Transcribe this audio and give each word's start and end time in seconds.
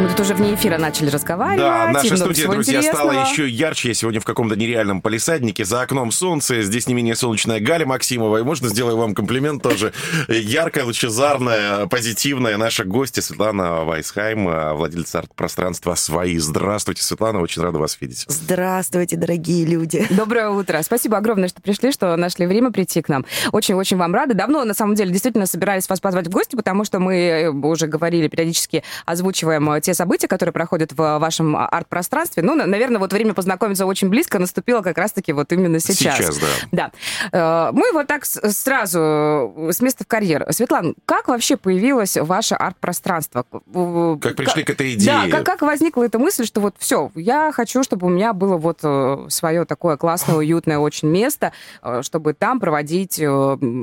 Мы 0.00 0.08
тут 0.08 0.20
уже 0.20 0.32
вне 0.32 0.54
эфира 0.54 0.78
начали 0.78 1.10
разговаривать. 1.10 1.58
Да, 1.58 1.90
наша 1.92 2.16
студия, 2.16 2.48
друзья, 2.48 2.82
стала 2.82 3.12
интересного. 3.12 3.32
еще 3.32 3.48
ярче. 3.48 3.88
Я 3.88 3.94
сегодня 3.94 4.18
в 4.18 4.24
каком-то 4.24 4.56
нереальном 4.56 5.02
полисаднике. 5.02 5.66
За 5.66 5.82
окном 5.82 6.10
солнце. 6.10 6.62
Здесь 6.62 6.86
не 6.86 6.94
менее 6.94 7.14
солнечная 7.14 7.60
Галя 7.60 7.84
Максимова. 7.84 8.38
И 8.38 8.42
можно 8.42 8.70
сделаю 8.70 8.96
вам 8.96 9.14
комплимент 9.14 9.62
тоже. 9.62 9.92
Яркая, 10.28 10.86
лучезарная, 10.86 11.86
позитивная 11.86 12.56
наша 12.56 12.84
гостья 12.84 13.20
Светлана 13.20 13.84
Вайсхайм, 13.84 14.74
владельца 14.74 15.18
арт-пространства 15.18 15.94
«Свои». 15.96 16.38
Здравствуйте, 16.38 17.02
Светлана. 17.02 17.40
Очень 17.40 17.60
рада 17.60 17.78
вас 17.78 17.98
видеть. 18.00 18.24
Здравствуйте, 18.26 19.16
дорогие 19.16 19.66
люди. 19.66 20.06
Доброе 20.08 20.48
утро. 20.48 20.80
Спасибо 20.82 21.18
огромное, 21.18 21.48
что 21.48 21.60
пришли, 21.60 21.92
что 21.92 22.16
нашли 22.16 22.46
время 22.46 22.70
прийти 22.70 23.02
к 23.02 23.10
нам. 23.10 23.26
Очень-очень 23.52 23.98
вам 23.98 24.14
рады. 24.14 24.32
Давно, 24.32 24.64
на 24.64 24.72
самом 24.72 24.94
деле, 24.94 25.10
действительно 25.10 25.44
собирались 25.44 25.90
вас 25.90 26.00
позвать 26.00 26.26
в 26.28 26.30
гости, 26.30 26.56
потому 26.56 26.86
что 26.86 27.00
мы 27.00 27.50
уже 27.50 27.86
говорили, 27.86 28.28
периодически 28.28 28.82
озвучиваем 29.04 29.78
те 29.82 29.89
события, 29.94 30.28
которые 30.28 30.52
проходят 30.52 30.92
в 30.92 31.18
вашем 31.18 31.56
арт-пространстве. 31.56 32.42
Ну, 32.42 32.54
на- 32.54 32.66
наверное, 32.66 32.98
вот 32.98 33.12
время 33.12 33.34
познакомиться 33.34 33.86
очень 33.86 34.08
близко 34.08 34.38
наступило 34.38 34.82
как 34.82 34.98
раз-таки 34.98 35.32
вот 35.32 35.52
именно 35.52 35.80
сейчас. 35.80 36.16
Сейчас, 36.16 36.38
да. 36.72 36.90
Да. 37.32 37.68
Э, 37.68 37.72
Мы 37.72 37.92
вот 37.92 38.06
так 38.06 38.24
сразу 38.24 38.98
э, 39.00 39.70
с 39.72 39.80
места 39.80 40.04
в 40.04 40.06
карьер. 40.06 40.46
Светлана, 40.50 40.94
как 41.06 41.28
вообще 41.28 41.56
появилось 41.56 42.16
ваше 42.16 42.54
арт-пространство? 42.54 43.44
Как 44.20 44.36
пришли 44.36 44.62
к 44.64 44.70
этой 44.70 44.94
идее? 44.94 45.06
Да, 45.06 45.28
как, 45.30 45.44
как 45.46 45.62
возникла 45.62 46.04
эта 46.04 46.18
мысль, 46.18 46.44
что 46.46 46.60
вот 46.60 46.74
все, 46.78 47.10
я 47.14 47.52
хочу, 47.52 47.82
чтобы 47.82 48.06
у 48.06 48.10
меня 48.10 48.32
было 48.32 48.56
вот 48.56 48.80
свое 49.32 49.64
такое 49.64 49.96
классное, 49.96 50.36
уютное 50.36 50.78
очень 50.78 51.08
место, 51.08 51.52
э, 51.82 52.02
чтобы 52.02 52.34
там 52.34 52.60
проводить 52.60 53.18
э, 53.18 53.24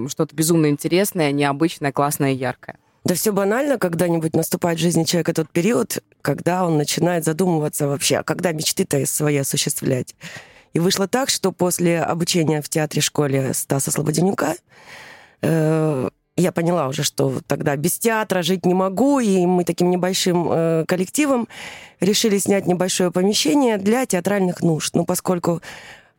что-то 0.09 0.35
безумно 0.35 0.67
интересное, 0.69 1.31
необычное, 1.31 1.91
классное 1.91 2.31
яркое. 2.31 2.77
Да 3.07 3.15
все 3.15 3.31
банально, 3.31 3.77
когда-нибудь 3.77 4.35
наступает 4.35 4.79
в 4.79 4.81
жизни 4.81 5.05
человека 5.05 5.33
тот 5.33 5.49
период, 5.49 6.03
когда 6.21 6.65
он 6.65 6.77
начинает 6.77 7.23
задумываться 7.23 7.87
вообще, 7.87 8.17
а 8.17 8.23
когда 8.23 8.51
мечты-то 8.51 9.05
свои 9.05 9.37
осуществлять. 9.37 10.13
И 10.73 10.79
вышло 10.79 11.07
так, 11.07 11.29
что 11.29 11.53
после 11.53 12.01
обучения 12.01 12.61
в 12.61 12.67
театре-школе 12.67 13.53
Стаса 13.53 13.91
Слободенюка 13.91 14.55
э, 15.41 16.09
я 16.35 16.51
поняла 16.51 16.89
уже, 16.89 17.03
что 17.03 17.39
тогда 17.47 17.77
без 17.77 17.97
театра 17.97 18.41
жить 18.41 18.65
не 18.65 18.73
могу, 18.73 19.21
и 19.21 19.45
мы 19.45 19.63
таким 19.63 19.89
небольшим 19.89 20.49
э, 20.51 20.83
коллективом 20.85 21.47
решили 22.01 22.37
снять 22.39 22.67
небольшое 22.67 23.09
помещение 23.09 23.77
для 23.77 24.05
театральных 24.05 24.61
нужд. 24.61 24.93
Ну, 24.95 25.05
поскольку 25.05 25.61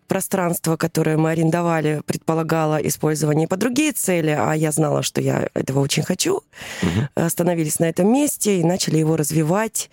пространство, 0.08 0.76
которое 0.76 1.16
мы 1.16 1.30
арендовали, 1.30 2.02
предполагало 2.06 2.76
использование 2.76 3.46
по 3.46 3.56
другие 3.56 3.92
цели, 3.92 4.36
а 4.36 4.52
я 4.54 4.72
знала, 4.72 5.02
что 5.02 5.20
я 5.20 5.48
этого 5.54 5.80
очень 5.80 6.02
хочу, 6.02 6.42
остановились 7.14 7.78
на 7.78 7.84
этом 7.84 8.12
месте 8.12 8.58
и 8.58 8.64
начали 8.64 8.98
его 8.98 9.16
развивать, 9.16 9.90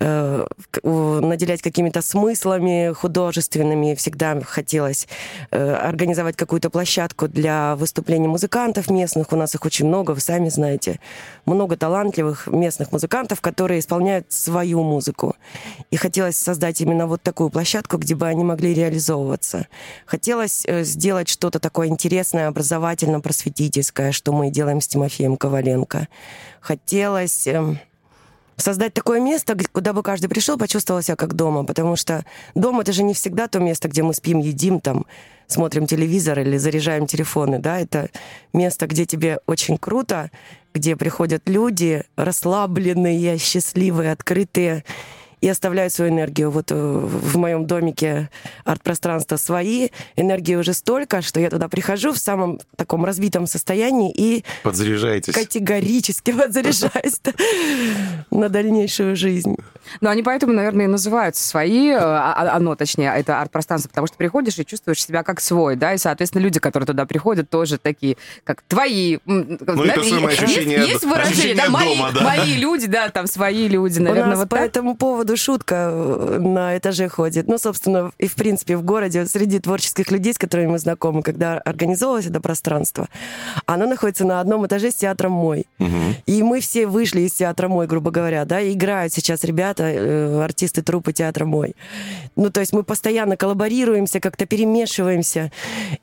э, 0.00 0.46
наделять 0.82 1.62
какими-то 1.62 2.02
смыслами 2.02 2.92
художественными. 2.92 3.94
Всегда 3.94 4.40
хотелось 4.40 5.08
э, 5.50 5.74
организовать 5.74 6.36
какую-то 6.36 6.70
площадку 6.70 7.28
для 7.28 7.76
выступлений 7.76 8.28
музыкантов 8.28 8.90
местных. 8.90 9.32
У 9.32 9.36
нас 9.36 9.54
их 9.54 9.64
очень 9.64 9.86
много, 9.86 10.12
вы 10.12 10.20
сами 10.20 10.48
знаете. 10.48 11.00
Много 11.46 11.76
талантливых 11.76 12.46
местных 12.46 12.92
музыкантов, 12.92 13.40
которые 13.40 13.80
исполняют 13.80 14.32
свою 14.32 14.82
музыку. 14.82 15.36
И 15.90 15.96
хотелось 15.96 16.36
создать 16.36 16.80
именно 16.80 17.06
вот 17.06 17.22
такую 17.22 17.50
площадку, 17.50 17.98
где 17.98 18.14
бы 18.14 18.26
они 18.26 18.44
могли 18.44 18.74
реализовываться. 18.74 19.66
Хотелось 20.06 20.64
э, 20.66 20.84
сделать 20.84 21.28
что-то 21.28 21.58
такое 21.60 21.88
интересное, 21.88 22.48
образовательно-просветительское, 22.48 24.12
что 24.12 24.32
мы 24.32 24.50
делаем 24.50 24.80
с 24.80 24.88
Тимофеем 24.88 25.36
Коваленко. 25.36 26.08
Хотелось... 26.60 27.46
эм, 27.46 27.78
создать 28.56 28.94
такое 28.94 29.20
место, 29.20 29.56
куда 29.72 29.92
бы 29.92 30.02
каждый 30.02 30.28
пришел, 30.28 30.56
почувствовал 30.58 31.02
себя 31.02 31.16
как 31.16 31.34
дома, 31.34 31.64
потому 31.64 31.96
что 31.96 32.24
дом 32.54 32.80
это 32.80 32.92
же 32.92 33.02
не 33.02 33.14
всегда 33.14 33.48
то 33.48 33.58
место, 33.58 33.88
где 33.88 34.02
мы 34.02 34.14
спим, 34.14 34.38
едим, 34.38 34.80
там, 34.80 35.06
смотрим 35.46 35.86
телевизор 35.86 36.38
или 36.40 36.56
заряжаем 36.56 37.06
телефоны, 37.06 37.58
да, 37.58 37.80
это 37.80 38.08
место, 38.52 38.86
где 38.86 39.06
тебе 39.06 39.38
очень 39.46 39.78
круто, 39.78 40.30
где 40.74 40.96
приходят 40.96 41.48
люди 41.48 42.04
расслабленные, 42.16 43.38
счастливые, 43.38 44.12
открытые 44.12 44.84
и 45.44 45.48
оставляют 45.48 45.92
свою 45.92 46.10
энергию. 46.10 46.50
Вот 46.50 46.72
э, 46.72 46.74
в 46.74 47.36
моем 47.36 47.66
домике 47.66 48.30
арт-пространства 48.64 49.36
свои, 49.36 49.90
энергии 50.16 50.54
уже 50.54 50.72
столько, 50.72 51.20
что 51.20 51.38
я 51.38 51.50
туда 51.50 51.68
прихожу 51.68 52.12
в 52.12 52.18
самом 52.18 52.60
таком 52.76 53.04
разбитом 53.04 53.46
состоянии 53.46 54.10
и 54.10 54.42
Подзаряжаетесь. 54.62 55.34
категорически 55.34 56.32
подзаряжаюсь 56.38 57.20
на 58.30 58.48
дальнейшую 58.48 59.16
жизнь. 59.16 59.56
Но 60.00 60.08
они 60.08 60.22
поэтому, 60.22 60.54
наверное, 60.54 60.86
и 60.86 60.88
называются 60.88 61.46
свои, 61.46 61.90
э, 61.90 61.96
а- 61.98 62.32
а- 62.32 62.56
оно, 62.56 62.74
точнее, 62.74 63.12
это 63.14 63.40
арт-пространство, 63.42 63.90
потому 63.90 64.06
что 64.06 64.16
приходишь 64.16 64.58
и 64.58 64.64
чувствуешь 64.64 65.04
себя 65.04 65.22
как 65.22 65.40
свой, 65.42 65.76
да, 65.76 65.92
и, 65.92 65.98
соответственно, 65.98 66.40
люди, 66.42 66.58
которые 66.58 66.86
туда 66.86 67.04
приходят, 67.04 67.50
тоже 67.50 67.76
такие, 67.76 68.16
как 68.44 68.62
твои. 68.62 69.18
Ну, 69.26 69.58
это 69.84 70.02
самое 70.02 70.28
есть- 70.30 70.42
ощущение 70.42 70.78
Есть 70.86 71.04
выражение, 71.04 71.32
ощущение 71.32 71.64
да, 71.64 71.70
мои, 71.70 71.96
дома, 71.96 72.12
да. 72.14 72.22
мои 72.22 72.54
люди, 72.54 72.86
да, 72.86 73.10
там 73.10 73.26
свои 73.26 73.68
люди, 73.68 73.98
наверное, 73.98 74.36
вот 74.36 74.48
по 74.48 74.56
так. 74.56 74.66
этому 74.66 74.96
поводу 74.96 75.33
шутка 75.36 75.88
э, 75.90 76.38
на 76.40 76.76
этаже 76.76 77.08
ходит. 77.08 77.48
Ну, 77.48 77.58
собственно, 77.58 78.10
и 78.18 78.26
в 78.26 78.34
принципе 78.34 78.76
в 78.76 78.82
городе 78.82 79.26
среди 79.26 79.58
творческих 79.58 80.10
людей, 80.10 80.32
с 80.34 80.38
которыми 80.38 80.66
мы 80.72 80.78
знакомы, 80.78 81.22
когда 81.22 81.58
организовывалось 81.58 82.26
это 82.26 82.40
пространство, 82.40 83.08
оно 83.66 83.86
находится 83.86 84.24
на 84.24 84.40
одном 84.40 84.66
этаже 84.66 84.90
с 84.90 84.96
театром 84.96 85.32
«Мой». 85.32 85.66
И 86.26 86.42
мы 86.42 86.60
все 86.60 86.86
вышли 86.86 87.22
из 87.22 87.32
театра 87.32 87.68
«Мой», 87.68 87.86
грубо 87.86 88.10
говоря, 88.10 88.44
да, 88.44 88.60
и 88.60 88.72
играют 88.74 89.12
сейчас 89.12 89.44
ребята, 89.44 89.84
э, 89.84 90.42
артисты 90.42 90.82
труппы 90.82 91.12
театра 91.12 91.44
«Мой». 91.44 91.74
Ну, 92.36 92.50
то 92.50 92.60
есть 92.60 92.72
мы 92.72 92.82
постоянно 92.82 93.36
коллаборируемся, 93.36 94.20
как-то 94.20 94.46
перемешиваемся. 94.46 95.52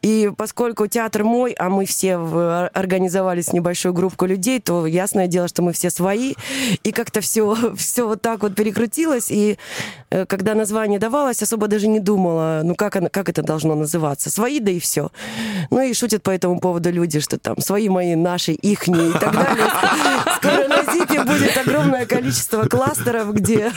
И 0.02 0.32
поскольку 0.36 0.88
театр 0.88 1.24
«Мой», 1.24 1.52
а 1.54 1.70
мы 1.70 1.86
все 1.86 2.18
в- 2.18 2.68
организовались 2.70 3.54
небольшую 3.54 3.94
группу 3.94 4.26
людей, 4.26 4.60
то 4.60 4.86
ясное 4.88 5.28
дело, 5.28 5.48
что 5.48 5.62
мы 5.62 5.74
все 5.74 5.90
свои. 5.90 6.34
И 6.84 6.92
как-то 6.92 7.22
все, 7.22 7.56
все 7.76 8.08
вот 8.08 8.22
так 8.22 8.42
вот 8.42 8.56
перекрутилось. 8.56 9.21
И 9.30 9.58
э, 10.10 10.26
когда 10.26 10.56
название 10.56 11.00
давалось, 11.00 11.44
особо 11.44 11.68
даже 11.68 11.88
не 11.88 12.00
думала, 12.00 12.62
ну 12.64 12.76
как, 12.76 12.96
оно- 12.96 13.10
как 13.12 13.30
это 13.30 13.44
должно 13.44 13.76
называться. 13.76 14.30
Свои, 14.32 14.60
да 14.60 14.72
и 14.72 14.80
все. 14.80 15.12
Ну 15.70 15.82
и 15.82 15.94
шутят 15.94 16.24
по 16.24 16.32
этому 16.32 16.60
поводу 16.60 16.90
люди, 16.92 17.20
что 17.20 17.38
там 17.38 17.58
свои 17.60 17.90
мои, 17.90 18.16
наши, 18.16 18.54
ихние 18.54 19.10
и 19.10 19.14
так 19.14 19.34
далее. 19.34 19.66
Скоро 20.38 20.68
Зипе 20.84 21.24
будет 21.24 21.58
огромное 21.58 22.06
количество 22.06 22.64
кластеров, 22.66 23.34
где 23.34 23.72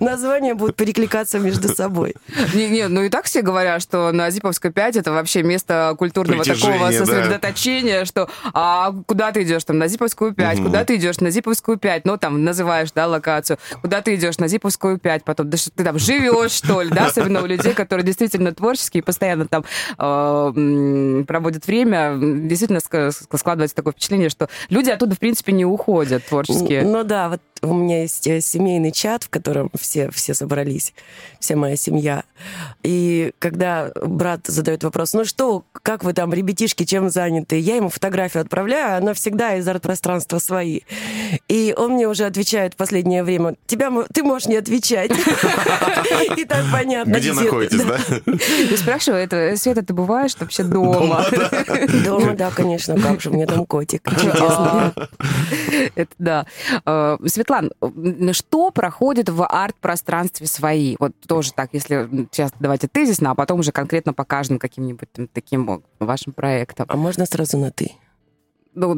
названия 0.00 0.54
будут 0.54 0.76
перекликаться 0.76 1.38
между 1.38 1.68
собой. 1.68 2.14
Не, 2.54 2.68
не, 2.68 2.88
ну 2.88 3.02
и 3.02 3.08
так 3.08 3.24
все 3.24 3.42
говорят, 3.42 3.82
что 3.82 4.12
на 4.12 4.30
Зиповской 4.30 4.70
5 4.70 4.96
это 4.96 5.12
вообще 5.12 5.42
место 5.42 5.94
культурного 5.98 6.42
Притяжение, 6.42 6.78
такого 6.78 6.92
да. 6.92 6.98
сосредоточения, 6.98 8.04
что 8.04 8.28
а 8.52 8.92
куда 9.06 9.32
ты 9.32 9.42
идешь? 9.42 9.64
Там 9.64 9.78
на 9.78 9.88
Зиповскую 9.88 10.34
5, 10.34 10.62
куда 10.62 10.84
ты 10.84 10.96
идешь? 10.96 11.18
На 11.20 11.30
Зиповскую 11.30 11.78
5, 11.78 12.04
ну 12.04 12.16
там 12.16 12.44
называешь, 12.44 12.92
да, 12.92 13.06
локацию, 13.06 13.58
куда 13.80 14.00
ты 14.00 14.14
идешь? 14.14 14.38
На 14.38 14.48
Зиповскую 14.48 14.98
5, 14.98 15.24
потом, 15.24 15.50
да 15.50 15.56
что 15.56 15.70
ты 15.70 15.84
там 15.84 15.98
живешь, 15.98 16.52
что 16.52 16.82
ли, 16.82 16.90
да, 16.90 17.06
особенно 17.06 17.42
у 17.42 17.46
людей, 17.46 17.72
которые 17.72 18.04
действительно 18.04 18.52
творческие, 18.52 19.02
постоянно 19.02 19.46
там 19.46 19.64
э, 19.98 21.24
проводят 21.26 21.66
время, 21.66 22.16
действительно 22.18 22.80
складывается 22.80 23.76
такое 23.76 23.92
впечатление, 23.92 24.28
что 24.28 24.48
люди 24.68 24.90
оттуда, 24.90 25.14
в 25.14 25.18
принципе, 25.18 25.52
не 25.52 25.64
уходят 25.64 26.24
творческие. 26.44 26.82
Ну 26.84 27.04
да, 27.04 27.28
вот 27.28 27.40
у 27.62 27.74
меня 27.74 28.02
есть 28.02 28.26
э, 28.26 28.40
семейный 28.40 28.92
чат, 28.92 29.24
в 29.24 29.28
котором 29.28 29.70
все, 29.78 30.10
все 30.10 30.34
собрались, 30.34 30.94
вся 31.40 31.56
моя 31.56 31.76
семья. 31.76 32.24
И 32.82 33.32
когда 33.38 33.90
брат 34.02 34.46
задает 34.46 34.84
вопрос, 34.84 35.12
ну 35.14 35.24
что, 35.24 35.64
как 35.72 36.04
вы 36.04 36.12
там, 36.12 36.32
ребятишки, 36.32 36.84
чем 36.84 37.10
заняты? 37.10 37.58
Я 37.58 37.76
ему 37.76 37.88
фотографию 37.88 38.42
отправляю, 38.42 38.98
она 38.98 39.14
всегда 39.14 39.56
из 39.56 39.66
арт-пространства 39.66 40.38
свои. 40.38 40.80
И 41.48 41.74
он 41.76 41.92
мне 41.92 42.08
уже 42.08 42.24
отвечает 42.24 42.74
в 42.74 42.76
последнее 42.76 43.24
время, 43.24 43.56
тебя, 43.66 43.90
ты 44.12 44.22
можешь 44.22 44.48
не 44.48 44.56
отвечать. 44.56 45.10
И 46.36 46.44
так 46.44 46.64
понятно. 46.72 47.14
Где 47.14 47.32
находитесь, 47.32 47.82
да? 47.82 47.98
И 48.26 48.76
спрашиваю, 48.76 49.22
это, 49.22 49.56
Света, 49.56 49.84
ты 49.84 49.92
бываешь 49.92 50.36
вообще 50.38 50.62
дома? 50.62 51.24
Дома, 52.04 52.34
да, 52.34 52.50
конечно, 52.50 53.00
как 53.00 53.20
же, 53.20 53.30
у 53.30 53.34
меня 53.34 53.46
там 53.46 53.66
котик. 53.66 54.02
Это 55.94 56.14
да. 56.18 56.46
Э, 56.86 57.16
Светлан, 57.48 57.72
м, 57.80 58.32
что 58.34 58.70
проходит 58.70 59.30
в 59.30 59.42
арт-пространстве 59.46 60.46
свои? 60.46 60.96
Вот 60.98 61.12
тоже 61.26 61.52
так, 61.54 61.70
если 61.72 62.08
сейчас 62.30 62.52
давайте 62.60 62.88
тезисно, 62.88 63.30
а 63.30 63.34
потом 63.34 63.60
уже 63.60 63.72
конкретно 63.72 64.12
по 64.12 64.24
каждым 64.24 64.58
каким-нибудь 64.58 65.10
там 65.12 65.28
таким 65.28 65.82
вашим 65.98 66.32
проектам. 66.34 66.86
А 66.90 66.96
можно 66.96 67.24
сразу 67.24 67.56
на 67.56 67.70
«ты»? 67.70 67.92
Ну, 68.74 68.94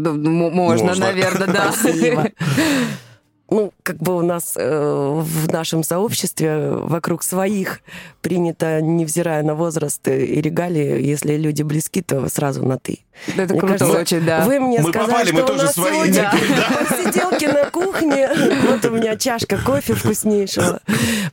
можно, 0.51 0.89
Можно. 0.89 1.07
наверное, 1.07 1.47
да. 1.47 1.73
Ну, 3.51 3.73
как 3.83 3.97
бы 3.97 4.17
у 4.17 4.23
нас 4.23 4.55
э, 4.57 5.23
в 5.23 5.53
нашем 5.53 5.83
сообществе 5.83 6.71
вокруг 6.71 7.25
своих 7.25 7.81
принято, 8.23 8.81
невзирая 8.81 9.43
на 9.43 9.55
возраст 9.55 10.07
и 10.07 10.41
регалии, 10.41 11.03
если 11.03 11.37
люди 11.37 11.63
близки, 11.63 12.01
то 12.01 12.29
сразу 12.29 12.65
на 12.65 12.79
«ты». 12.79 13.01
Это 13.37 13.53
мне 13.53 13.61
круто 13.61 13.79
кажется, 13.79 14.01
очень, 14.01 14.25
да. 14.25 14.45
Вы 14.45 14.61
мне 14.61 14.81
мы 14.81 14.91
сказали, 14.91 15.11
попали, 15.11 15.27
что 15.27 15.35
мы 15.35 15.43
у 15.43 15.47
тоже 15.47 15.63
нас 15.65 15.75
свои 15.75 15.93
сегодня 15.93 16.33
да. 16.49 16.85
посиделки 16.85 17.45
на 17.47 17.71
кухне. 17.71 18.31
Вот 18.69 18.85
у 18.85 18.91
меня 18.91 19.17
чашка 19.17 19.59
кофе 19.59 19.95
вкуснейшего. 19.95 20.81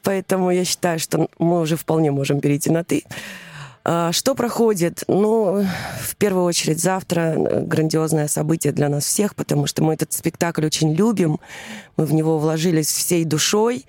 Поэтому 0.03 0.49
я 0.49 0.65
считаю, 0.65 0.99
что 0.99 1.29
мы 1.37 1.61
уже 1.61 1.77
вполне 1.77 2.11
можем 2.11 2.39
перейти 2.41 2.71
на 2.71 2.83
«ты». 2.83 3.03
А, 3.89 4.11
Что 4.11 4.35
проходит? 4.35 5.05
Ну, 5.07 5.65
в 6.01 6.15
первую 6.17 6.43
очередь, 6.43 6.81
завтра 6.81 7.35
грандиозное 7.37 8.27
событие 8.27 8.73
для 8.73 8.89
нас 8.89 9.05
всех, 9.05 9.33
потому 9.33 9.65
что 9.65 9.81
мы 9.81 9.93
этот 9.93 10.11
спектакль 10.11 10.65
очень 10.65 10.93
любим. 10.93 11.39
Мы 11.95 12.05
в 12.05 12.13
него 12.13 12.37
вложились 12.37 12.91
всей 12.91 13.23
душой. 13.23 13.85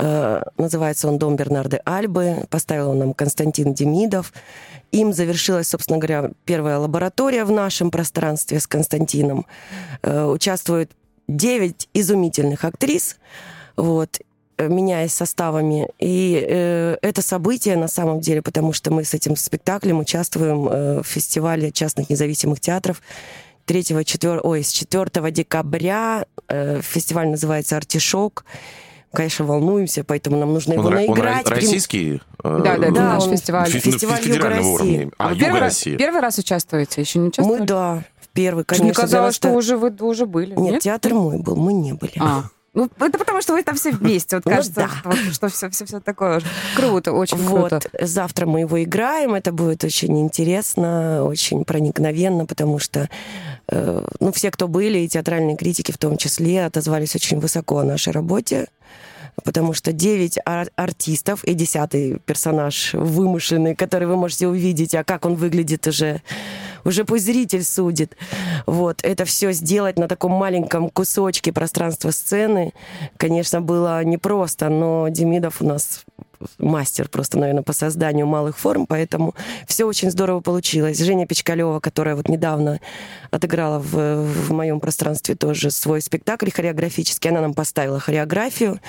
Э, 0.00 0.42
Называется 0.56 1.06
он 1.06 1.18
«Дом 1.18 1.36
Бернарды 1.36 1.80
Альбы». 1.84 2.48
Поставил 2.50 2.90
он 2.90 2.98
нам 2.98 3.14
Константин 3.14 3.74
Демидов. 3.74 4.32
Им 4.90 5.12
завершилась, 5.12 5.68
собственно 5.68 5.98
говоря, 5.98 6.32
первая 6.44 6.78
лаборатория 6.78 7.44
в 7.44 7.52
нашем 7.52 7.92
пространстве 7.92 8.58
с 8.58 8.66
Константином. 8.66 9.46
Э, 10.02 10.24
Участвует 10.24 10.90
девять 11.28 11.88
изумительных 11.94 12.64
актрис. 12.64 13.18
Вот 13.76 14.18
э, 14.18 14.24
меняясь 14.66 15.12
составами. 15.14 15.88
И 15.98 16.44
э, 16.48 16.96
это 17.02 17.22
событие 17.22 17.76
на 17.76 17.86
самом 17.88 18.20
деле, 18.20 18.42
потому 18.42 18.72
что 18.72 18.90
мы 18.90 19.04
с 19.04 19.14
этим 19.14 19.36
спектаклем 19.36 20.00
участвуем 20.00 20.68
э, 20.68 21.02
в 21.02 21.06
фестивале 21.06 21.70
частных 21.70 22.10
независимых 22.10 22.58
театров 22.60 23.00
3 23.66 23.84
4, 24.04 24.40
ой, 24.40 24.64
с 24.64 24.70
4 24.72 25.30
декабря. 25.30 26.24
Э, 26.48 26.80
фестиваль 26.82 27.28
называется 27.28 27.76
«Артишок». 27.76 28.44
Конечно, 29.12 29.46
волнуемся, 29.46 30.04
поэтому 30.04 30.36
нам 30.38 30.52
нужно 30.52 30.72
его 30.74 30.82
Он, 30.82 30.88
он 30.88 30.94
наиграть. 30.94 31.46
ра- 31.46 31.50
Прим- 31.50 31.54
российский? 31.54 32.20
э, 32.44 32.60
Да, 32.64 32.76
да, 32.76 32.90
Да, 32.90 33.14
наш 33.14 33.22
он- 33.24 33.30
фестиваль. 33.36 33.70
фе- 33.70 33.78
Фестиваль 33.80 34.20
Юга 34.28 34.48
России. 34.50 34.68
уровня. 34.74 35.10
А, 35.16 35.28
вы 35.28 35.34
Юга 35.34 35.44
первый, 35.46 35.60
раз, 35.60 35.68
России. 35.72 35.96
первый 35.96 36.20
раз 36.20 36.38
участвуете? 36.38 37.00
Еще 37.00 37.18
не 37.18 37.28
участвовали? 37.28 37.60
Мы, 37.60 37.66
да, 37.66 38.04
в 38.20 38.28
первый, 38.34 38.64
Конечно. 38.64 38.84
Мне 38.84 38.92
казалось, 38.94 39.34
что 39.34 39.50
уже 39.52 39.78
вы 39.78 39.90
уже 40.00 40.26
были. 40.26 40.54
Нет, 40.54 40.82
театр 40.82 41.14
мой 41.14 41.38
был, 41.38 41.56
мы 41.56 41.72
не 41.72 41.94
были. 41.94 42.12
А. 42.20 42.44
Ну, 42.98 43.06
это 43.06 43.18
потому, 43.18 43.40
что 43.42 43.54
вы 43.54 43.62
там 43.62 43.74
все 43.76 43.90
вместе. 43.90 44.36
Вот 44.36 44.44
Ну 44.44 44.50
кажется, 44.52 44.74
да. 44.80 44.88
что, 44.88 45.08
вот, 45.10 45.18
что 45.34 45.48
все, 45.48 45.68
все, 45.70 45.84
все 45.84 46.00
такое. 46.00 46.40
Круто, 46.76 47.12
очень 47.12 47.36
Вот, 47.38 47.70
круто. 47.70 47.88
завтра 48.06 48.46
мы 48.46 48.60
его 48.60 48.82
играем, 48.82 49.34
это 49.34 49.52
будет 49.52 49.84
очень 49.84 50.18
интересно, 50.20 51.24
очень 51.24 51.64
проникновенно, 51.64 52.46
потому 52.46 52.78
что, 52.78 53.08
э, 53.68 54.04
ну, 54.20 54.32
все, 54.32 54.50
кто 54.50 54.68
были, 54.68 54.98
и 55.00 55.08
театральные 55.08 55.56
критики 55.56 55.92
в 55.92 55.98
том 55.98 56.16
числе, 56.16 56.64
отозвались 56.66 57.14
очень 57.14 57.40
высоко 57.40 57.78
о 57.78 57.84
нашей 57.84 58.12
работе, 58.12 58.68
потому 59.44 59.72
что 59.72 59.92
9 59.92 60.38
ар- 60.44 60.70
артистов 60.76 61.44
и 61.44 61.54
десятый 61.54 62.18
персонаж 62.26 62.94
вымышленный, 62.94 63.74
который 63.76 64.08
вы 64.08 64.16
можете 64.16 64.48
увидеть, 64.48 64.94
а 64.94 65.04
как 65.04 65.24
он 65.26 65.34
выглядит 65.36 65.86
уже, 65.86 66.22
уже 66.84 67.04
пусть 67.04 67.24
зритель 67.24 67.64
судит. 67.64 68.16
Вот, 68.66 69.00
это 69.02 69.24
все 69.24 69.52
сделать 69.52 69.98
на 69.98 70.08
таком 70.08 70.32
маленьком 70.32 70.90
кусочке 70.90 71.52
пространства 71.52 72.10
сцены, 72.10 72.72
конечно, 73.16 73.60
было 73.60 74.02
непросто, 74.04 74.68
но 74.68 75.08
Демидов 75.08 75.60
у 75.60 75.66
нас 75.66 76.04
мастер 76.58 77.08
просто, 77.08 77.38
наверное, 77.38 77.62
по 77.62 77.72
созданию 77.72 78.26
малых 78.26 78.58
форм, 78.58 78.86
поэтому 78.86 79.34
все 79.66 79.84
очень 79.84 80.10
здорово 80.10 80.40
получилось. 80.40 80.98
Женя 80.98 81.26
Печкалева, 81.26 81.80
которая 81.80 82.14
вот 82.14 82.28
недавно 82.28 82.80
отыграла 83.30 83.78
в, 83.78 83.92
в 83.92 84.52
моем 84.52 84.80
пространстве 84.80 85.34
тоже 85.34 85.70
свой 85.70 86.00
спектакль 86.00 86.50
хореографический, 86.50 87.30
она 87.30 87.40
нам 87.40 87.54
поставила 87.54 87.98
хореографию. 87.98 88.80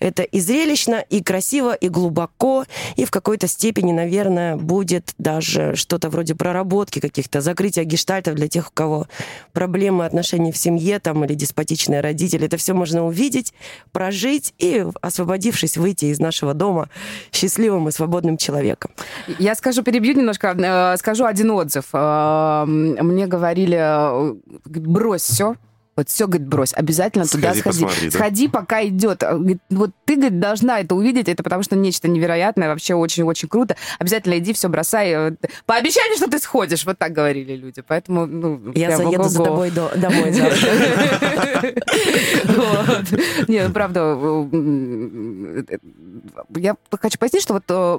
Это 0.00 0.22
и 0.22 0.40
зрелищно, 0.40 1.04
и 1.08 1.22
красиво, 1.22 1.74
и 1.74 1.88
глубоко, 1.88 2.64
и 2.96 3.04
в 3.04 3.10
какой-то 3.10 3.46
степени, 3.46 3.92
наверное, 3.92 4.56
будет 4.56 5.14
даже 5.18 5.76
что-то 5.76 6.08
вроде 6.08 6.34
проработки 6.34 7.00
каких-то, 7.00 7.40
закрытия 7.40 7.84
гештальтов 7.84 8.34
для 8.34 8.48
тех, 8.48 8.68
у 8.68 8.72
кого 8.72 9.06
проблемы 9.52 10.04
отношений 10.04 10.52
в 10.52 10.56
семье 10.56 10.98
там, 10.98 11.24
или 11.24 11.34
деспотичные 11.34 12.00
родители. 12.00 12.46
Это 12.46 12.56
все 12.56 12.74
можно 12.74 13.06
увидеть, 13.06 13.54
прожить 13.92 14.54
и, 14.58 14.84
освободившись, 15.00 15.76
выйти 15.76 16.06
из 16.06 16.20
нашего 16.20 16.54
дома 16.54 16.88
счастливым 17.32 17.88
и 17.88 17.92
свободным 17.92 18.36
человеком. 18.36 18.90
Я 19.38 19.54
скажу, 19.54 19.82
перебью 19.82 20.14
немножко, 20.14 20.54
э, 20.56 20.96
скажу 20.96 21.24
один 21.24 21.50
отзыв. 21.50 21.86
Э, 21.92 22.64
Мне 22.66 23.26
говорили, 23.26 23.78
э, 23.78 24.34
брось 24.64 25.22
все, 25.22 25.56
вот 25.96 26.08
все, 26.08 26.26
говорит, 26.26 26.48
брось, 26.48 26.72
обязательно 26.74 27.26
туда 27.26 27.54
Сходи, 27.54 27.60
сходи. 27.60 27.84
посмотри, 27.84 28.10
да? 28.10 28.18
Сходи, 28.18 28.48
пока 28.48 28.84
идет. 28.84 29.22
А, 29.22 29.34
Говорит, 29.34 29.58
Вот 29.70 29.90
ты, 30.04 30.16
говорит, 30.16 30.40
должна 30.40 30.80
это 30.80 30.94
увидеть, 30.94 31.28
это 31.28 31.42
потому 31.42 31.62
что 31.62 31.76
нечто 31.76 32.08
невероятное, 32.08 32.68
вообще 32.68 32.94
очень-очень 32.94 33.48
круто. 33.48 33.76
Обязательно 33.98 34.38
иди, 34.38 34.52
все 34.52 34.68
бросай. 34.68 35.10
э, 35.12 35.32
Пообещай 35.66 36.08
мне, 36.08 36.16
что 36.16 36.28
ты 36.30 36.38
сходишь. 36.38 36.84
Вот 36.84 36.98
так 36.98 37.12
говорили 37.12 37.54
люди. 37.56 37.82
Поэтому, 37.86 38.26
ну, 38.26 38.72
Я 38.74 38.88
прям 38.88 39.02
заеду 39.04 39.24
за 39.24 39.40
ого-го. 39.42 39.54
тобой 39.54 39.70
до- 39.70 39.92
домой. 39.96 40.30
Не, 43.48 43.66
ну 43.66 43.72
правда, 43.72 44.00
м, 44.00 45.66
я 46.56 46.76
хочу 47.00 47.18
пояснить, 47.18 47.42
что 47.42 47.54
вот 47.54 47.64
э, 47.68 47.98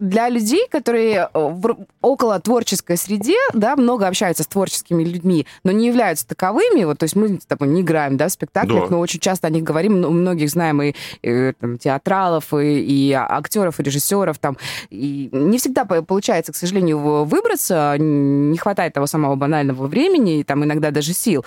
для 0.00 0.28
людей, 0.28 0.66
которые 0.70 1.14
э, 1.14 1.28
в 1.34 1.76
около 2.00 2.40
творческой 2.40 2.96
среде, 2.96 3.36
да, 3.52 3.76
много 3.76 4.06
общаются 4.08 4.42
с 4.42 4.46
творческими 4.46 5.04
людьми, 5.04 5.46
но 5.62 5.72
не 5.72 5.86
являются 5.86 6.26
таковыми, 6.26 6.84
вот, 6.84 6.98
то 6.98 7.04
есть 7.04 7.14
мы 7.16 7.38
с 7.40 7.46
тобой 7.46 7.68
не 7.68 7.82
играем, 7.82 8.16
да, 8.16 8.26
в 8.28 8.32
спектаклях, 8.32 8.84
Да. 8.84 8.96
но 8.96 9.00
очень 9.00 9.20
часто 9.20 9.46
о 9.46 9.50
них 9.50 9.62
говорим, 9.62 9.92
многих 10.00 10.48
знаем 10.50 10.82
и, 10.82 10.94
э, 11.22 11.52
там, 11.60 11.78
театралов, 11.78 12.52
и, 12.54 12.80
и 12.80 13.12
актеров, 13.12 13.78
и 13.78 13.82
режиссеров, 13.82 14.38
там, 14.38 14.56
и 14.88 15.28
не 15.32 15.58
всегда 15.58 15.84
по- 15.84 16.02
получается, 16.02 16.52
к 16.52 16.56
сожалению, 16.56 16.98
выбраться, 17.24 17.96
не 17.98 18.56
хватает 18.58 18.94
того 18.94 19.06
самого 19.06 19.36
банального 19.36 19.86
времени, 19.86 20.40
и 20.40 20.44
там 20.44 20.64
иногда 20.64 20.90
даже 20.90 21.12
сил. 21.12 21.44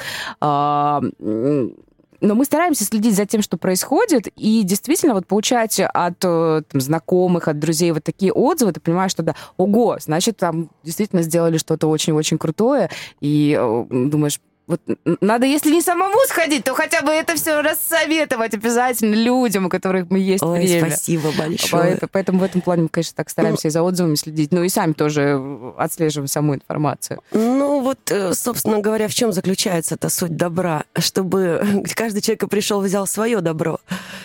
Но 2.24 2.36
мы 2.36 2.46
стараемся 2.46 2.86
следить 2.86 3.16
за 3.18 3.26
тем, 3.26 3.42
что 3.42 3.58
происходит, 3.58 4.30
и 4.38 4.64
действительно 4.64 5.14
вот 5.14 5.28
получать 5.28 5.78
от 5.82 6.24
э, 6.24 6.62
там, 6.72 6.80
знакомых, 6.80 7.50
от 7.50 7.60
друзей 7.60 7.92
вот 7.92 8.06
такие 8.06 8.32
отзывы, 8.32 8.72
ты 8.72 8.80
понимаешь, 8.80 9.12
что 9.12 9.24
да, 9.24 9.36
ого, 9.58 9.98
значит, 10.00 10.38
там 10.38 10.70
действительно 10.84 11.22
сделали 11.22 11.58
что-то 11.58 11.88
очень-очень 11.88 12.38
крутое, 12.38 12.90
и 13.20 13.58
э, 13.60 13.86
думаешь, 13.90 14.40
вот 14.66 14.82
надо, 15.20 15.46
если 15.46 15.72
не 15.72 15.82
самому 15.82 16.18
сходить, 16.28 16.64
то 16.64 16.74
хотя 16.74 17.02
бы 17.02 17.12
это 17.12 17.36
все 17.36 17.62
рассоветовать 17.62 18.54
обязательно 18.54 19.16
людям, 19.16 19.66
у 19.66 19.70
которых 19.70 20.10
мы 20.10 20.20
есть 20.20 20.42
Ой, 20.42 20.60
время. 20.60 20.92
спасибо 20.92 21.32
большое. 21.38 22.00
Поэтому, 22.12 22.40
в 22.40 22.44
этом 22.44 22.62
плане 22.62 22.84
мы, 22.84 22.90
конечно, 22.90 23.14
так 23.16 23.30
стараемся 23.30 23.68
и 23.68 23.72
за 23.72 23.84
отзывами 23.84 24.16
следить. 24.16 24.52
Ну 24.54 24.64
и 24.64 24.70
сами 24.70 24.94
тоже 24.94 25.22
э, 25.38 25.72
отслеживаем 25.78 26.28
саму 26.28 26.56
информацию. 26.56 27.22
Ну 27.32 27.82
вот, 27.82 28.10
э, 28.10 28.34
собственно 28.34 28.80
говоря, 28.80 29.10
в 29.10 29.14
чем 29.14 29.34
заключается 29.34 29.96
эта 29.96 30.10
суть 30.10 30.38
добра? 30.38 30.86
Чтобы 30.98 31.84
каждый 31.96 32.22
человек 32.22 32.44
и 32.44 32.48
пришел, 32.48 32.80
взял 32.80 33.06
свое 33.06 33.42
добро. 33.42 33.80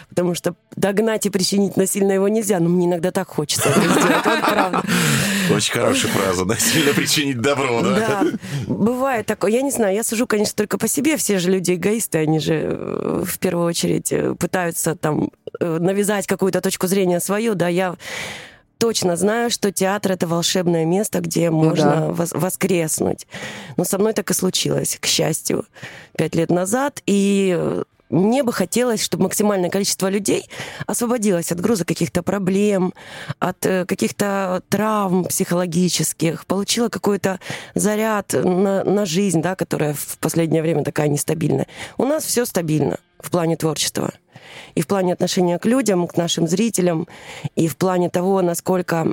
Потому 0.09 0.35
что 0.35 0.55
догнать 0.75 1.27
и 1.27 1.31
причинить 1.31 1.77
насильно 1.77 2.13
его 2.13 2.29
нельзя. 2.29 2.61
Но 2.61 2.69
мне 2.69 2.87
иногда 2.87 3.11
так 3.11 3.29
хочется 3.29 3.69
это 3.69 3.81
сделать. 3.81 4.25
Вот 4.25 4.41
правда. 4.41 4.83
Очень 5.55 5.73
хорошая 5.73 6.11
фраза. 6.13 6.45
Насильно 6.45 6.93
причинить 6.95 7.41
добро, 7.41 7.83
да? 7.83 7.97
Да, 7.97 8.27
бывает 8.67 9.27
такое. 9.27 9.51
Я 9.53 9.63
не 9.63 9.71
знаю, 9.71 9.95
я 9.95 10.03
сужу, 10.03 10.27
конечно, 10.27 10.55
только 10.57 10.79
по 10.79 10.89
себе. 10.89 11.17
Все 11.17 11.39
же 11.39 11.51
люди 11.51 11.75
эгоисты, 11.75 12.19
они 12.19 12.41
же 12.41 12.55
э, 12.55 13.25
в 13.25 13.39
первую 13.39 13.67
очередь 13.67 14.13
э, 14.13 14.35
пытаются 14.35 14.95
там 14.95 15.31
э, 15.61 15.79
навязать 15.79 16.27
какую-то 16.27 16.61
точку 16.61 16.87
зрения 16.87 17.21
свою. 17.21 17.55
Да, 17.55 17.69
я 17.69 17.97
точно 18.79 19.17
знаю, 19.17 19.51
что 19.51 19.73
театр— 19.73 20.13
это 20.13 20.27
волшебное 20.27 20.85
место, 20.85 21.21
где 21.21 21.51
можно 21.51 22.13
вос- 22.13 22.37
воскреснуть. 22.37 23.27
Но 23.77 23.85
со 23.85 23.99
мной 23.99 24.13
так 24.13 24.31
и 24.31 24.35
случилось, 24.35 24.99
к 25.01 25.07
счастью, 25.07 25.65
пять 26.17 26.35
лет 26.35 26.51
назад. 26.51 27.03
И 27.07 27.83
мне 28.11 28.43
бы 28.43 28.53
хотелось, 28.53 29.03
чтобы 29.03 29.25
максимальное 29.25 29.71
количество 29.71 30.09
людей 30.09 30.49
освободилось 30.87 31.53
от 31.53 31.61
груза 31.61 31.85
каких-то 31.85 32.23
проблем, 32.23 32.95
от 33.39 33.65
э, 33.67 33.85
каких-то 33.85 34.63
травм 34.69 35.25
психологических, 35.25 36.47
получила 36.47 36.89
какой-то 36.89 37.39
заряд 37.75 38.33
на, 38.33 38.85
на 38.85 39.05
жизнь, 39.07 39.43
да, 39.43 39.55
которая 39.55 39.95
в 39.95 40.19
последнее 40.19 40.63
время 40.63 40.85
такая 40.85 41.09
нестабильная. 41.09 41.67
У 41.97 42.05
нас 42.05 42.25
все 42.25 42.45
стабильно 42.45 42.99
в 43.21 43.31
плане 43.31 43.57
творчества. 43.57 44.13
И 44.75 44.81
в 44.81 44.87
плане 44.87 45.13
отношения 45.13 45.59
к 45.59 45.67
людям, 45.67 46.07
к 46.07 46.17
нашим 46.17 46.49
зрителям, 46.49 47.09
и 47.57 47.69
в 47.69 47.77
плане 47.77 48.09
того, 48.09 48.41
насколько 48.41 49.13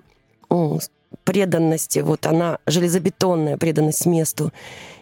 преданности, 1.23 1.99
вот 1.99 2.25
она 2.25 2.59
железобетонная 2.67 3.57
преданность 3.57 4.05
месту. 4.05 4.51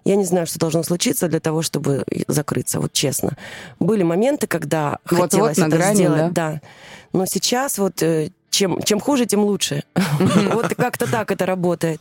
Я 0.06 0.16
не 0.16 0.26
знаю, 0.26 0.48
что 0.48 0.60
должно 0.60 0.84
случиться 0.84 1.28
для 1.28 1.40
того, 1.40 1.62
чтобы 1.62 2.04
закрыться, 2.28 2.80
вот 2.80 2.94
честно. 2.94 3.38
Были 3.80 4.04
моменты, 4.04 4.48
когда 4.48 5.00
Вот-вот 5.10 5.32
хотелось 5.32 5.58
на 5.58 5.68
это 5.68 5.78
грани, 5.78 5.96
сделать, 5.96 6.34
да. 6.34 6.62
Но 7.14 7.26
сейчас 7.26 7.78
вот 7.78 8.02
э, 8.02 8.32
чем, 8.54 8.82
чем 8.84 9.00
хуже, 9.00 9.26
тем 9.26 9.44
лучше. 9.44 9.84
Вот 10.54 10.76
как-то 10.76 11.10
так 11.10 11.32
это 11.32 11.46
работает. 11.46 12.00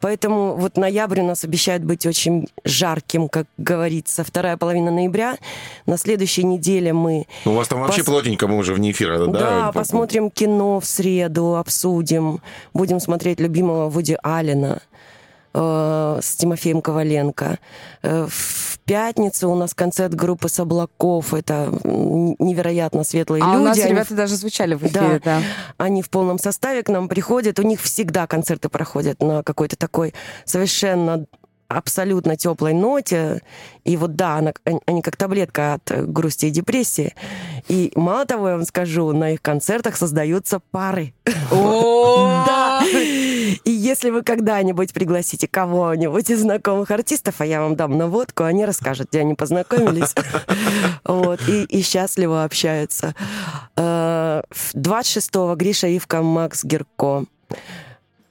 Поэтому 0.00 0.54
вот 0.54 0.76
ноябрь 0.76 1.20
у 1.20 1.26
нас 1.26 1.44
обещает 1.44 1.82
быть 1.84 2.04
очень 2.06 2.48
жарким, 2.64 3.28
как 3.28 3.46
говорится. 3.56 4.22
Вторая 4.22 4.56
половина 4.56 4.90
ноября. 4.90 5.38
На 5.86 5.96
следующей 5.96 6.44
неделе 6.44 6.92
мы... 6.92 7.26
Ну, 7.46 7.52
у 7.52 7.54
вас 7.54 7.68
там 7.68 7.80
вообще 7.80 8.04
плотненько, 8.04 8.46
мы 8.46 8.58
уже 8.58 8.74
вне 8.74 8.90
эфира, 8.90 9.26
да? 9.26 9.38
Да, 9.38 9.72
посмотрим 9.72 10.30
кино 10.30 10.80
в 10.80 10.84
среду, 10.84 11.56
обсудим. 11.56 12.40
Будем 12.74 13.00
смотреть 13.00 13.40
любимого 13.40 13.88
Вуди 13.88 14.18
Аллена 14.22 14.82
э, 15.56 16.18
с 16.22 16.36
Тимофеем 16.36 16.82
Коваленко. 16.82 17.58
Э, 18.02 18.26
в 18.28 18.78
пятницу 18.84 19.50
у 19.50 19.56
нас 19.56 19.74
концерт 19.74 20.14
группы 20.14 20.48
Соблаков. 20.48 21.34
Это 21.34 21.72
невероятно 21.84 23.02
светлые 23.04 23.42
а 23.42 23.46
люди. 23.46 23.62
у 23.62 23.64
нас 23.64 23.78
Они 23.78 23.90
ребята 23.90 24.14
даже 24.14 24.36
звучали 24.36 24.74
в 24.74 24.84
эфире, 24.84 25.20
да. 25.24 25.42
Они 25.78 26.02
в 26.02 26.10
полном 26.10 26.38
составе 26.38 26.82
к 26.82 26.88
нам 26.88 27.08
приходят. 27.08 27.58
У 27.58 27.62
них 27.62 27.80
всегда 27.80 28.26
концерты 28.26 28.68
проходят 28.68 29.20
на 29.20 29.42
какой-то 29.42 29.76
такой 29.76 30.14
совершенно 30.44 31.26
абсолютно 31.68 32.36
теплой 32.36 32.74
ноте. 32.74 33.42
И 33.84 33.96
вот 33.96 34.14
да, 34.14 34.36
она, 34.36 34.52
они 34.86 35.02
как 35.02 35.16
таблетка 35.16 35.74
от 35.74 36.12
грусти 36.12 36.46
и 36.46 36.50
депрессии. 36.50 37.14
И 37.68 37.92
мало 37.96 38.24
того, 38.24 38.48
я 38.48 38.54
вам 38.56 38.64
скажу, 38.64 39.12
на 39.12 39.32
их 39.32 39.42
концертах 39.42 39.96
создаются 39.96 40.60
пары. 40.70 41.14
Да. 41.50 42.82
И 43.64 43.70
если 43.70 44.10
вы 44.10 44.22
когда-нибудь 44.22 44.92
пригласите 44.92 45.48
кого-нибудь 45.48 46.30
из 46.30 46.40
знакомых 46.40 46.90
артистов, 46.90 47.36
а 47.38 47.46
я 47.46 47.60
вам 47.60 47.76
дам 47.76 47.96
наводку, 47.96 48.44
они 48.44 48.64
расскажут, 48.64 49.08
где 49.10 49.20
они 49.20 49.34
познакомились. 49.34 50.14
Вот. 51.04 51.40
И, 51.48 51.64
и 51.64 51.82
счастливо 51.82 52.44
общаются. 52.44 53.14
26-го 53.76 55.52
э, 55.52 55.56
Гриша 55.56 55.86
Ивка, 55.86 56.22
Макс 56.22 56.64
Герко 56.64 57.26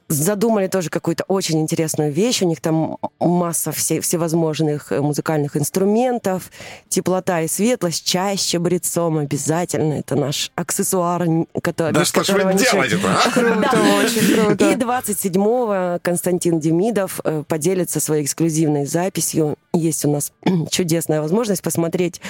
задумали 0.08 0.68
тоже 0.68 0.90
какую-то 0.90 1.24
очень 1.28 1.60
интересную 1.62 2.12
вещь. 2.12 2.42
У 2.42 2.48
них 2.48 2.62
там 2.62 2.98
масса 3.20 3.72
все, 3.72 4.02
всевозможных 4.02 4.92
э, 4.92 5.02
музыкальных 5.02 5.58
инструментов, 5.58 6.52
теплота 6.90 7.42
и 7.42 7.48
светлость, 7.48 8.06
чаще 8.06 8.60
брецом 8.60 9.18
обязательно. 9.18 9.94
Это 9.94 10.16
наш 10.16 10.52
аксессуар, 10.56 11.26
который... 11.62 11.94
Да 11.94 12.06
что 12.06 12.24
ж 12.24 12.30
вы 12.30 12.54
делаете-то, 12.54 13.08
а? 13.08 13.32
Круто, 13.34 13.78
очень 14.00 14.36
круто. 14.36 14.72
И 14.72 14.76
27-го 14.76 16.00
Константин 16.04 16.60
Демидов 16.60 17.20
э, 17.24 17.44
поделится 17.48 18.00
своей 18.00 18.24
эксклюзивной 18.24 18.86
записью. 18.86 19.56
Есть 19.74 20.06
у 20.06 20.12
нас 20.12 20.32
чудесная 20.70 21.22
возможность 21.22 21.64
посмотреть 21.64 22.22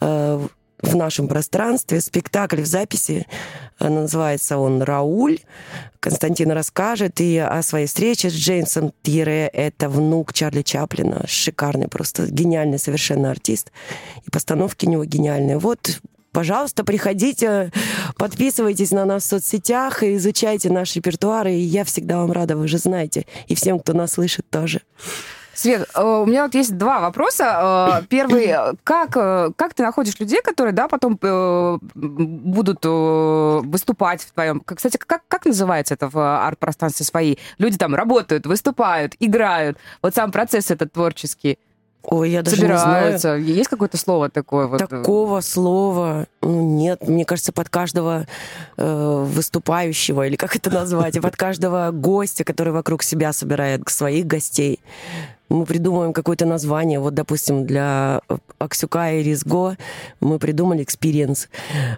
э, 0.00 0.46
в 0.82 0.94
нашем 0.96 1.28
пространстве 1.28 2.00
спектакль 2.00 2.62
в 2.62 2.66
записи. 2.66 3.26
Называется 3.80 4.58
он 4.58 4.82
«Рауль». 4.82 5.38
Константин 6.00 6.52
расскажет 6.52 7.20
и 7.20 7.38
о 7.38 7.62
своей 7.62 7.86
встрече 7.86 8.30
с 8.30 8.34
Джеймсом 8.34 8.92
Тире. 9.02 9.48
Это 9.48 9.88
внук 9.88 10.32
Чарли 10.32 10.62
Чаплина. 10.62 11.24
Шикарный, 11.26 11.88
просто 11.88 12.26
гениальный 12.26 12.78
совершенно 12.78 13.30
артист. 13.30 13.72
И 14.24 14.30
постановки 14.30 14.86
у 14.86 14.90
него 14.90 15.04
гениальные. 15.04 15.58
Вот 15.58 16.00
пожалуйста, 16.32 16.84
приходите, 16.84 17.72
подписывайтесь 18.16 18.92
на 18.92 19.04
нас 19.04 19.24
в 19.24 19.26
соцсетях 19.26 20.04
и 20.04 20.16
изучайте 20.16 20.70
наш 20.70 20.94
репертуар. 20.94 21.48
И 21.48 21.56
я 21.56 21.84
всегда 21.84 22.18
вам 22.18 22.30
рада, 22.30 22.56
вы 22.56 22.68
же 22.68 22.78
знаете. 22.78 23.26
И 23.48 23.54
всем, 23.54 23.80
кто 23.80 23.92
нас 23.92 24.12
слышит, 24.12 24.48
тоже. 24.48 24.82
Свет, 25.58 25.88
э, 25.92 26.00
у 26.00 26.24
меня 26.24 26.44
вот 26.44 26.54
есть 26.54 26.78
два 26.78 27.00
вопроса. 27.00 27.98
Э, 28.00 28.06
первый, 28.08 28.54
как, 28.84 29.16
э, 29.16 29.50
как 29.56 29.74
ты 29.74 29.82
находишь 29.82 30.16
людей, 30.20 30.40
которые, 30.40 30.72
да, 30.72 30.86
потом 30.86 31.18
будут 31.94 32.84
выступать 32.84 34.22
в 34.22 34.30
твоем... 34.32 34.60
Кстати, 34.64 34.98
как, 34.98 35.22
как 35.26 35.46
называется 35.46 35.94
это 35.94 36.08
в 36.08 36.46
арт-пространстве 36.46 37.04
свои? 37.04 37.36
Люди 37.58 37.76
там 37.76 37.96
работают, 37.96 38.46
выступают, 38.46 39.16
играют. 39.18 39.78
Вот 40.00 40.14
сам 40.14 40.30
процесс 40.30 40.70
этот 40.70 40.92
творческий. 40.92 41.58
Ой, 42.04 42.30
я 42.30 42.42
даже 42.42 42.56
собираются. 42.56 43.36
не 43.36 43.42
знаю. 43.42 43.44
Есть 43.44 43.68
какое-то 43.68 43.96
слово 43.96 44.30
такое? 44.30 44.66
Вот? 44.66 44.78
Такого 44.78 45.40
слова 45.40 46.26
ну, 46.40 46.62
нет. 46.62 47.06
Мне 47.06 47.24
кажется, 47.24 47.52
под 47.52 47.68
каждого 47.68 48.26
э, 48.76 49.24
выступающего, 49.26 50.26
или 50.26 50.36
как 50.36 50.54
это 50.54 50.70
назвать, 50.70 51.16
и 51.16 51.20
под 51.20 51.36
каждого 51.36 51.90
гостя, 51.90 52.44
который 52.44 52.72
вокруг 52.72 53.02
себя 53.02 53.32
собирает 53.32 53.86
своих 53.88 54.26
гостей, 54.26 54.80
мы 55.48 55.64
придумываем 55.64 56.12
какое-то 56.12 56.46
название. 56.46 57.00
Вот, 57.00 57.14
допустим, 57.14 57.66
для 57.66 58.20
Аксюка 58.58 59.12
и 59.12 59.22
Ризго 59.22 59.76
мы 60.20 60.38
придумали 60.38 60.82
experience. 60.82 61.48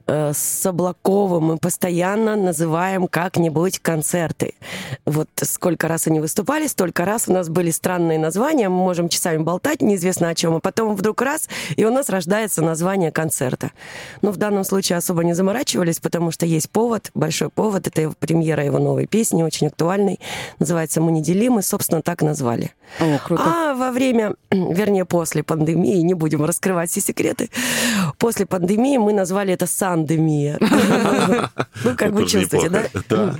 Э, 0.06 0.32
с 0.34 0.66
Облаковым 0.66 1.44
мы 1.44 1.58
постоянно 1.58 2.36
называем 2.36 3.08
как-нибудь 3.08 3.78
концерты. 3.80 4.54
Вот 5.04 5.28
сколько 5.42 5.88
раз 5.88 6.06
они 6.06 6.20
выступали, 6.20 6.66
столько 6.66 7.04
раз 7.04 7.28
у 7.28 7.32
нас 7.32 7.48
были 7.48 7.70
странные 7.70 8.18
названия, 8.18 8.68
мы 8.68 8.76
можем 8.76 9.08
часами 9.08 9.38
болтать, 9.38 9.82
неизвестно 9.82 10.28
о 10.28 10.34
чем, 10.34 10.54
а 10.56 10.60
потом 10.60 10.94
вдруг 10.94 11.22
раз, 11.22 11.48
и 11.76 11.84
у 11.84 11.92
нас 11.92 12.08
рождается 12.08 12.62
название 12.62 13.10
концерта. 13.10 13.72
Но 14.22 14.30
в 14.30 14.36
данном 14.36 14.64
случае 14.64 14.98
особо 14.98 15.24
не 15.24 15.34
заморачивались, 15.34 15.98
потому 15.98 16.30
что 16.30 16.46
есть 16.46 16.70
повод, 16.70 17.10
большой 17.14 17.48
повод, 17.48 17.86
это 17.86 18.12
премьера 18.18 18.64
его 18.64 18.78
новой 18.78 19.06
песни, 19.06 19.42
очень 19.42 19.68
актуальной, 19.68 20.20
называется 20.58 21.00
«Мы 21.00 21.12
неделимы», 21.12 21.62
собственно, 21.62 22.02
так 22.02 22.22
назвали. 22.22 22.72
О, 22.98 23.18
круто. 23.18 23.39
А 23.40 23.74
во 23.74 23.90
время, 23.90 24.34
вернее, 24.50 25.04
после 25.04 25.42
пандемии, 25.42 25.98
не 26.02 26.14
будем 26.14 26.44
раскрывать 26.44 26.90
все 26.90 27.00
секреты, 27.00 27.50
после 28.18 28.46
пандемии 28.46 28.98
мы 28.98 29.12
назвали 29.12 29.54
это 29.54 29.66
сандемия. 29.66 30.58
Ну, 31.82 31.96
как 31.96 32.12
вы 32.12 32.26
чувствуете, 32.26 32.68
да? 32.68 33.34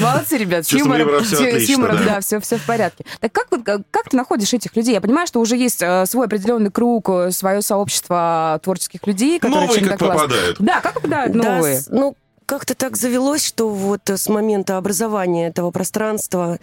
Молодцы, 0.00 0.38
ребят, 0.38 0.66
с 0.66 0.72
юмором, 0.72 2.04
да, 2.06 2.20
все, 2.20 2.40
все 2.40 2.56
в 2.56 2.64
порядке. 2.64 3.04
Так 3.20 3.32
как, 3.32 3.48
как 3.90 4.08
ты 4.08 4.16
находишь 4.16 4.52
этих 4.54 4.74
людей? 4.76 4.94
Я 4.94 5.00
понимаю, 5.00 5.26
что 5.26 5.40
уже 5.40 5.56
есть 5.56 5.82
э, 5.82 6.06
свой 6.06 6.26
определенный 6.26 6.70
круг, 6.70 7.08
э, 7.10 7.30
свое 7.32 7.60
сообщество 7.60 8.60
творческих 8.62 9.06
людей, 9.06 9.38
которые 9.38 9.66
новые 9.66 9.84
как 9.84 9.98
попадают. 9.98 10.56
Да, 10.58 10.80
как 10.80 10.94
попадают 10.94 11.34
новые? 11.34 11.82
ну, 11.90 12.16
как-то 12.46 12.74
так 12.74 12.96
завелось, 12.96 13.44
что 13.44 13.68
вот 13.68 14.08
с 14.08 14.28
момента 14.28 14.76
образования 14.76 15.48
этого 15.48 15.70
пространства 15.70 16.58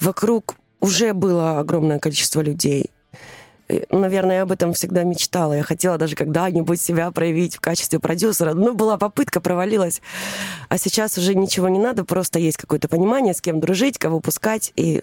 вокруг 0.00 0.56
уже 0.82 1.14
было 1.14 1.60
огромное 1.60 1.98
количество 1.98 2.40
людей. 2.40 2.90
Наверное, 3.90 4.36
я 4.36 4.42
об 4.42 4.52
этом 4.52 4.74
всегда 4.74 5.04
мечтала. 5.04 5.54
Я 5.54 5.62
хотела 5.62 5.96
даже 5.96 6.14
когда-нибудь 6.16 6.80
себя 6.80 7.10
проявить 7.10 7.56
в 7.56 7.60
качестве 7.60 8.00
продюсера. 8.00 8.52
Ну, 8.52 8.74
была 8.74 8.98
попытка, 8.98 9.40
провалилась. 9.40 10.02
А 10.68 10.76
сейчас 10.76 11.16
уже 11.16 11.34
ничего 11.34 11.68
не 11.68 11.78
надо, 11.78 12.04
просто 12.04 12.38
есть 12.38 12.58
какое-то 12.58 12.88
понимание, 12.88 13.32
с 13.32 13.40
кем 13.40 13.60
дружить, 13.60 13.96
кого 13.96 14.20
пускать. 14.20 14.72
И 14.76 15.00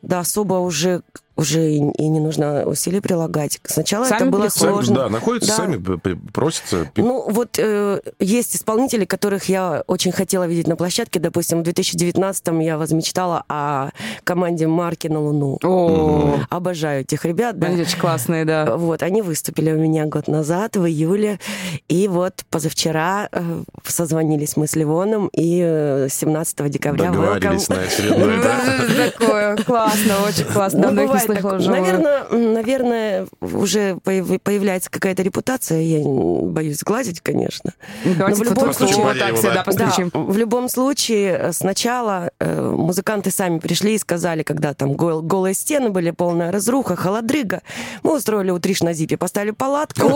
да, 0.00 0.20
особо 0.20 0.54
уже 0.54 1.02
уже 1.36 1.72
и, 1.72 1.76
и 1.78 2.08
не 2.08 2.20
нужно 2.20 2.64
усилий 2.64 3.00
прилагать. 3.00 3.60
Сначала 3.64 4.04
сами 4.04 4.22
это 4.22 4.30
было 4.30 4.42
приходят. 4.42 4.56
сложно. 4.74 4.94
Да, 4.94 5.08
находятся 5.08 5.48
Да. 5.50 5.56
сами, 5.56 5.98
просятся. 6.32 6.90
Ну, 6.96 7.24
вот 7.28 7.58
э, 7.58 8.00
есть 8.20 8.56
исполнители, 8.56 9.04
которых 9.04 9.44
я 9.48 9.82
очень 9.86 10.12
хотела 10.12 10.46
видеть 10.46 10.68
на 10.68 10.76
площадке. 10.76 11.18
Допустим, 11.20 11.62
в 11.62 11.66
2019-м 11.66 12.60
я 12.60 12.78
возмечтала 12.78 13.44
о 13.48 13.90
команде 14.24 14.66
«Марки 14.66 15.08
на 15.08 15.20
Луну». 15.20 15.58
О, 15.62 16.38
Обожаю 16.50 17.00
этих 17.02 17.24
ребят, 17.24 17.58
да. 17.58 17.66
они 17.68 17.82
очень 17.82 17.98
классные, 17.98 18.44
да. 18.44 18.76
Вот, 18.76 19.02
они 19.02 19.22
выступили 19.22 19.72
у 19.72 19.78
меня 19.78 20.06
год 20.06 20.28
назад, 20.28 20.76
в 20.76 20.86
июле. 20.86 21.40
И 21.88 22.06
вот 22.08 22.44
позавчера 22.50 23.28
э, 23.32 23.62
созвонились 23.84 24.56
мы 24.56 24.66
с 24.66 24.76
Ливоном, 24.76 25.28
и 25.32 25.60
э, 25.64 26.08
17 26.10 26.70
декабря 26.70 27.10
Договорились 27.10 27.68
welcome. 27.68 27.74
на 27.76 27.82
очередной, 27.82 28.42
да? 28.42 29.10
Такое 29.10 29.56
классно, 29.56 30.14
очень 30.28 30.44
классно. 30.44 30.78
Ну, 30.78 30.84
Давно 30.86 31.02
их 31.02 31.10
такое. 31.26 31.58
вживую. 31.58 31.80
Наверное, 31.82 32.24
наверное, 32.30 33.26
уже 33.40 33.96
появ- 34.04 34.38
появляется 34.40 34.90
какая-то 34.90 35.22
репутация. 35.22 35.80
Я 35.80 36.04
боюсь 36.04 36.78
сглазить, 36.78 37.20
конечно. 37.20 37.72
Давайте 38.04 38.42
Но 38.44 38.50
в 38.50 38.54
любом 38.54 38.72
случае- 38.74 39.14
так 39.18 39.34
всегда 39.36 39.54
Да. 39.54 39.62
постучим. 39.64 40.10
Да, 40.12 40.18
в 40.20 40.36
любом 40.36 40.68
случае, 40.68 41.36
э, 41.38 41.52
сначала 41.52 42.30
э, 42.40 42.60
музыканты 42.76 43.30
сами 43.30 43.58
пришли 43.58 43.94
и 43.94 43.98
сказали, 43.98 44.42
когда 44.42 44.74
там 44.74 44.92
гол- 44.94 45.22
голые 45.22 45.54
стены 45.54 45.90
были, 45.90 46.10
полная 46.10 46.50
разруха, 46.52 46.96
холодрыга, 46.96 47.62
мы 48.02 48.16
устроили 48.16 48.50
утриш 48.50 48.82
на 48.82 48.92
зипе, 48.92 49.16
поставили 49.16 49.52
палатку, 49.52 50.08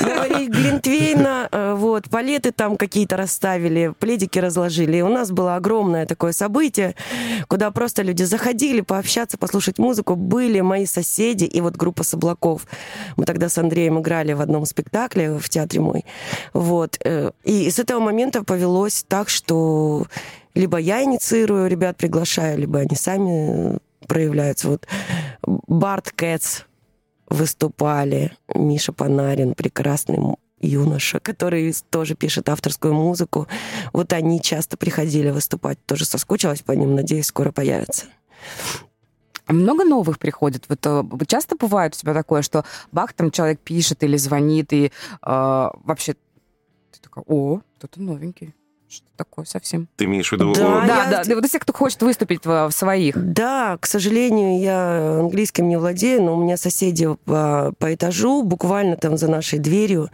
наварили 0.00 0.46
глинтвейна, 0.48 1.48
э, 1.50 1.74
вот, 1.76 2.08
палеты 2.10 2.52
там 2.52 2.76
какие-то 2.76 3.16
расставили, 3.16 3.92
пледики 3.98 4.38
разложили. 4.38 4.98
И 4.98 5.02
у 5.02 5.08
нас 5.08 5.30
было 5.30 5.56
огромное 5.56 6.06
такое 6.06 6.32
событие, 6.32 6.94
куда 7.48 7.70
просто 7.70 8.02
люди 8.02 8.22
заходили 8.24 8.80
пообщаться, 8.80 9.38
послушать 9.38 9.78
музыку. 9.78 10.16
Были 10.26 10.60
мои 10.60 10.86
соседи 10.86 11.44
и 11.44 11.60
вот 11.60 11.76
группа 11.76 12.02
Соблаков. 12.02 12.66
Мы 13.16 13.24
тогда 13.24 13.48
с 13.48 13.58
Андреем 13.58 14.00
играли 14.00 14.32
в 14.32 14.40
одном 14.40 14.66
спектакле 14.66 15.38
в 15.38 15.48
театре 15.48 15.80
мой. 15.80 16.04
Вот. 16.52 16.98
э, 17.04 17.30
И 17.44 17.70
с 17.70 17.78
этого 17.78 18.00
момента 18.00 18.42
повелось 18.42 19.04
так, 19.06 19.28
что 19.28 20.06
либо 20.54 20.78
я 20.78 21.04
инициирую, 21.04 21.68
ребят 21.68 21.96
приглашаю, 21.96 22.58
либо 22.58 22.80
они 22.80 22.96
сами 22.96 23.74
э, 23.74 23.78
проявляются. 24.08 24.68
Вот 24.68 24.88
Барт 25.42 26.10
Кэтс 26.10 26.62
выступали, 27.28 28.32
Миша 28.52 28.92
Панарин, 28.92 29.54
прекрасный 29.54 30.18
юноша, 30.60 31.20
который 31.20 31.72
тоже 31.90 32.16
пишет 32.16 32.48
авторскую 32.48 32.94
музыку. 32.94 33.46
Вот 33.92 34.12
они 34.12 34.40
часто 34.40 34.76
приходили 34.76 35.30
выступать. 35.30 35.78
Тоже 35.86 36.04
соскучилась 36.04 36.62
по 36.62 36.72
ним, 36.72 36.96
надеюсь, 36.96 37.26
скоро 37.26 37.52
появятся. 37.52 38.06
А 39.46 39.52
много 39.52 39.84
новых 39.84 40.18
приходит? 40.18 40.64
Вот 40.68 40.80
э, 40.84 41.04
часто 41.26 41.56
бывает 41.56 41.94
у 41.94 41.98
тебя 41.98 42.14
такое, 42.14 42.42
что 42.42 42.64
бах, 42.92 43.12
там 43.12 43.30
человек 43.30 43.60
пишет 43.60 44.02
или 44.02 44.16
звонит, 44.16 44.72
и 44.72 44.86
э, 44.86 44.90
вообще 45.22 46.14
ты 46.14 47.00
такая, 47.00 47.24
о, 47.26 47.60
кто-то 47.78 48.00
новенький. 48.02 48.54
Что 48.88 49.06
такое 49.16 49.44
совсем? 49.44 49.88
Ты 49.96 50.04
имеешь 50.04 50.28
в 50.28 50.32
виду... 50.32 50.52
Да, 50.54 50.86
Да, 50.86 51.04
я- 51.04 51.10
да, 51.10 51.24
да, 51.24 51.34
вот 51.34 51.42
если 51.44 51.58
кто 51.58 51.72
хочет 51.72 52.00
выступить 52.02 52.44
в, 52.46 52.68
в 52.68 52.72
своих. 52.72 53.16
Да, 53.16 53.78
к 53.80 53.86
сожалению, 53.86 54.60
я 54.60 55.18
английским 55.20 55.68
не 55.68 55.76
владею, 55.76 56.22
но 56.22 56.36
у 56.36 56.42
меня 56.42 56.56
соседи 56.56 57.08
по, 57.24 57.72
по 57.78 57.92
этажу, 57.94 58.42
буквально 58.44 58.96
там 58.96 59.16
за 59.16 59.28
нашей 59.28 59.58
дверью, 59.58 60.10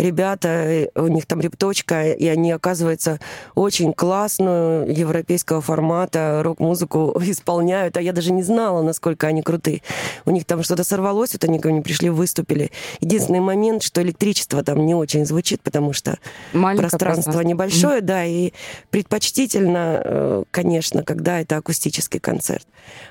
ребята, 0.00 0.48
э, 0.48 0.88
у 0.96 1.08
них 1.08 1.26
там 1.26 1.40
репточка, 1.40 2.10
и 2.10 2.26
они, 2.26 2.52
оказывается, 2.52 3.20
очень 3.54 3.92
классную 3.92 4.92
европейского 4.92 5.60
формата 5.60 6.40
рок-музыку 6.42 7.16
исполняют, 7.22 7.96
а 7.96 8.02
я 8.02 8.12
даже 8.12 8.32
не 8.32 8.42
знала, 8.42 8.82
насколько 8.82 9.26
они 9.26 9.42
крутые. 9.42 9.82
У 10.24 10.30
них 10.30 10.44
там 10.44 10.62
что-то 10.62 10.84
сорвалось, 10.84 11.32
вот 11.32 11.44
они 11.44 11.58
ко 11.58 11.68
мне 11.68 11.82
пришли, 11.82 12.10
выступили. 12.10 12.70
Единственный 13.00 13.40
момент, 13.40 13.82
что 13.82 14.02
электричество 14.02 14.62
там 14.62 14.84
не 14.86 14.94
очень 14.94 15.26
звучит, 15.26 15.60
потому 15.62 15.92
что 15.92 16.18
Маленькое 16.52 16.88
пространство 16.88 17.40
небольшое, 17.40 18.00
да, 18.00 18.24
и 18.24 18.52
предпочтительно, 18.90 20.02
э, 20.04 20.44
конечно, 20.50 21.02
когда 21.02 21.40
это 21.40 21.56
акустический 21.56 22.20
концерт. 22.20 22.66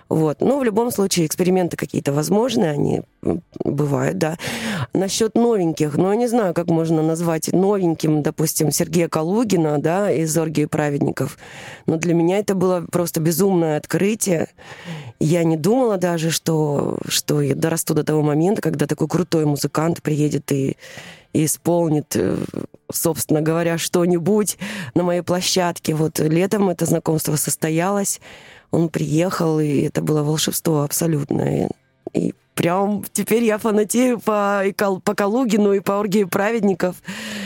Вот. 0.10 0.42
Но 0.42 0.60
в 0.60 0.64
любом 0.64 0.92
случае 0.92 1.28
эксперименты 1.28 1.78
какие-то 1.78 2.12
возможны, 2.12 2.66
они 2.66 3.02
бывают, 3.64 4.18
да. 4.18 4.38
Насчет 4.94 5.36
новеньких, 5.36 5.96
ну, 5.96 6.10
я 6.10 6.16
не 6.16 6.28
знаю, 6.28 6.54
как 6.54 6.68
можно 6.80 7.02
назвать 7.02 7.52
новеньким, 7.52 8.22
допустим, 8.22 8.72
Сергея 8.72 9.10
Калугина, 9.10 9.82
да, 9.82 10.10
из 10.10 10.38
«Оргии 10.38 10.64
праведников». 10.64 11.38
Но 11.88 11.98
для 11.98 12.14
меня 12.14 12.38
это 12.38 12.56
было 12.56 12.86
просто 12.90 13.20
безумное 13.20 13.76
открытие. 13.76 14.48
Я 15.20 15.44
не 15.44 15.58
думала 15.58 15.98
даже, 15.98 16.32
что, 16.32 16.98
что 17.06 17.42
я 17.42 17.54
дорасту 17.54 17.94
до 17.94 18.06
того 18.06 18.22
момента, 18.22 18.62
когда 18.62 18.86
такой 18.86 19.10
крутой 19.10 19.46
музыкант 19.46 20.02
приедет 20.02 20.54
и 20.54 20.78
и 21.34 21.46
исполнит, 21.46 22.16
э, 22.16 22.38
собственно 22.92 23.42
говоря, 23.42 23.78
что-нибудь 23.78 24.58
на 24.96 25.04
моей 25.04 25.22
площадке. 25.22 25.94
Вот 25.94 26.18
летом 26.18 26.70
это 26.70 26.86
знакомство 26.86 27.36
состоялось, 27.36 28.20
он 28.72 28.90
приехал, 28.90 29.60
и 29.60 29.82
это 29.82 30.02
было 30.02 30.24
волшебство 30.24 30.82
абсолютно. 30.82 31.70
И, 32.14 32.34
прям 32.60 33.06
теперь 33.14 33.46
я 33.46 33.58
фанатею 33.58 34.20
по, 34.20 34.66
и 34.66 34.74
Кал- 34.74 35.00
по 35.00 35.16
Калугину 35.16 35.72
и 35.72 35.80
по 35.80 35.94
Оргии 35.94 36.26
праведников. 36.26 36.98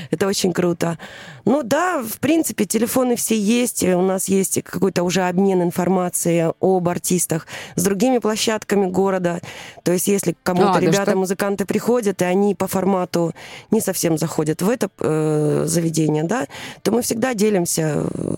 Это 0.09 0.25
очень 0.25 0.53
круто. 0.53 0.97
Ну 1.45 1.61
да, 1.61 2.01
в 2.01 2.19
принципе, 2.19 2.65
телефоны 2.65 3.15
все 3.15 3.37
есть. 3.37 3.83
У 3.83 4.01
нас 4.01 4.27
есть 4.27 4.63
какой-то 4.63 5.03
уже 5.03 5.21
обмен 5.21 5.61
информацией 5.61 6.51
об 6.59 6.89
артистах 6.89 7.45
с 7.75 7.83
другими 7.83 8.17
площадками 8.17 8.87
города. 8.87 9.39
То 9.83 9.91
есть 9.91 10.07
если 10.07 10.35
кому-то 10.41 10.71
А, 10.71 10.73
да 10.73 10.79
ребята, 10.79 11.11
что? 11.11 11.17
музыканты 11.19 11.65
приходят, 11.65 12.19
и 12.23 12.25
они 12.25 12.55
по 12.55 12.65
формату 12.67 13.35
не 13.69 13.81
совсем 13.81 14.17
заходят 14.17 14.63
в 14.63 14.69
это 14.69 14.89
э, 14.97 15.65
заведение, 15.67 16.23
да, 16.23 16.47
то 16.81 16.91
мы 16.91 17.03
всегда 17.03 17.35
делимся 17.35 18.03
э, 18.03 18.33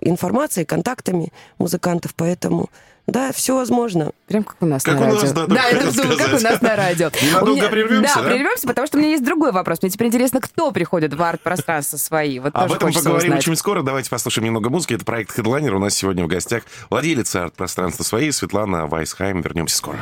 информацией, 0.00 0.64
контактами 0.64 1.30
музыкантов, 1.58 2.14
поэтому 2.14 2.70
да, 3.06 3.32
все 3.32 3.54
возможно. 3.54 4.10
Прям 4.26 4.42
как 4.42 4.56
у 4.60 4.66
нас 4.66 4.82
Как 4.82 4.98
на 4.98 5.06
у 5.08 5.14
нас, 5.14 5.22
радио. 5.22 5.34
да, 5.34 5.46
только 5.46 5.54
я 5.54 5.62
хотел 5.80 6.02
думаю, 6.02 6.18
как 6.18 6.28
у 6.28 6.42
нас 6.42 6.60
на 6.60 6.76
радио. 6.76 7.10
Ненадолго 7.22 7.60
меня- 7.60 7.68
прервемся, 7.68 8.14
Да, 8.16 8.22
да? 8.22 8.28
прервемся, 8.28 8.66
потому 8.66 8.86
что 8.88 8.96
у 8.96 9.00
меня 9.00 9.10
есть 9.10 9.24
другой 9.24 9.52
вопрос. 9.52 9.80
Мне 9.82 9.90
теперь 9.90 10.08
интересно, 10.08 10.40
кто 10.40 10.72
приходит 10.72 11.14
в 11.14 11.22
арт-пространство 11.22 11.96
свои. 11.98 12.38
Вот 12.40 12.50
Об 12.54 12.72
этом 12.72 12.92
поговорим 12.92 13.16
узнать. 13.30 13.38
очень 13.38 13.56
скоро. 13.56 13.82
Давайте 13.82 14.10
послушаем 14.10 14.46
немного 14.46 14.70
музыки. 14.70 14.94
Это 14.94 15.04
проект 15.04 15.38
Headliner. 15.38 15.70
У 15.70 15.78
нас 15.78 15.94
сегодня 15.94 16.24
в 16.24 16.26
гостях 16.26 16.64
владелица 16.90 17.44
арт-пространства 17.44 18.02
своей 18.02 18.32
Светлана 18.32 18.86
Вайсхайм. 18.86 19.40
Вернемся 19.40 19.76
скоро. 19.76 19.98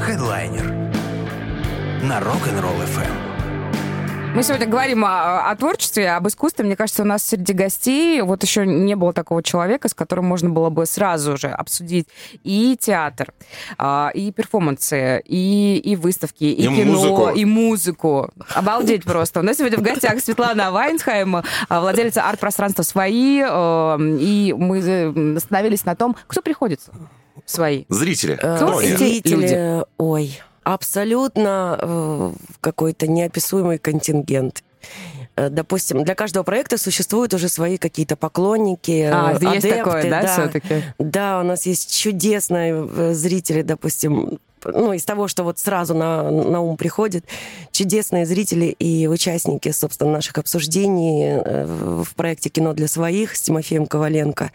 Хедлайнер 0.00 0.64
на 2.02 2.20
Rock'n'Roll 2.20 2.84
FM. 2.86 3.23
Мы 4.34 4.42
сегодня 4.42 4.66
говорим 4.66 5.04
о, 5.04 5.48
о 5.48 5.54
творчестве, 5.54 6.10
об 6.10 6.26
искусстве. 6.26 6.64
Мне 6.64 6.74
кажется, 6.74 7.02
у 7.02 7.06
нас 7.06 7.22
среди 7.22 7.52
гостей 7.52 8.20
вот 8.20 8.42
еще 8.42 8.66
не 8.66 8.96
было 8.96 9.12
такого 9.12 9.44
человека, 9.44 9.88
с 9.88 9.94
которым 9.94 10.24
можно 10.24 10.50
было 10.50 10.70
бы 10.70 10.86
сразу 10.86 11.36
же 11.36 11.46
обсудить 11.48 12.08
и 12.42 12.76
театр, 12.78 13.32
а, 13.78 14.10
и 14.12 14.32
перформансы, 14.32 15.22
и, 15.24 15.76
и 15.78 15.94
выставки, 15.94 16.42
и, 16.44 16.64
И 16.64 16.66
кино, 16.66 16.92
музыку. 16.94 17.28
и 17.30 17.44
музыку. 17.44 18.30
Обалдеть 18.54 19.04
просто. 19.04 19.38
У 19.38 19.42
нас 19.44 19.58
сегодня 19.58 19.78
в 19.78 19.82
гостях 19.82 20.18
Светлана 20.18 20.72
Вайнсхайм, 20.72 21.36
а, 21.68 21.80
владелица 21.80 22.28
арт-пространства 22.28 22.82
«Свои», 22.82 23.40
э, 23.40 23.98
и 24.20 24.52
мы 24.58 25.36
остановились 25.36 25.84
на 25.84 25.94
том, 25.94 26.16
кто 26.26 26.42
приходит 26.42 26.80
в 26.80 27.48
«Свои». 27.48 27.84
Зрители. 27.88 28.36
Э, 28.42 28.56
Кто 28.56 28.80
Зрители, 28.80 29.34
люди? 29.34 29.84
ой, 29.98 30.40
абсолютно 30.64 31.78
э, 31.80 32.32
какой-то 32.60 33.06
неописуемый 33.06 33.78
контингент. 33.78 34.64
Э, 35.36 35.48
Допустим, 35.50 36.04
для 36.04 36.14
каждого 36.14 36.42
проекта 36.42 36.78
существуют 36.78 37.34
уже 37.34 37.48
свои 37.48 37.76
какие-то 37.76 38.16
поклонники, 38.16 39.08
А, 39.12 39.32
э, 39.32 39.54
есть 39.54 39.64
адепты, 39.66 39.74
такое, 39.76 40.10
да, 40.10 40.26
все-таки? 40.26 40.82
Да, 40.98 41.40
у 41.40 41.44
нас 41.44 41.66
есть 41.66 41.96
чудесные 41.96 43.14
зрители, 43.14 43.62
допустим, 43.62 44.38
ну, 44.64 44.94
из 44.94 45.04
того, 45.04 45.28
что 45.28 45.44
вот 45.44 45.58
сразу 45.58 45.94
на, 45.94 46.30
на 46.30 46.60
ум 46.60 46.78
приходит, 46.78 47.26
чудесные 47.70 48.24
зрители 48.24 48.66
и 48.66 49.06
участники, 49.06 49.70
собственно, 49.70 50.12
наших 50.12 50.38
обсуждений 50.38 51.36
в 51.44 52.04
в 52.04 52.14
проекте 52.14 52.48
«Кино 52.48 52.72
для 52.72 52.88
своих» 52.88 53.36
с 53.36 53.42
Тимофеем 53.42 53.86
Коваленко. 53.86 54.52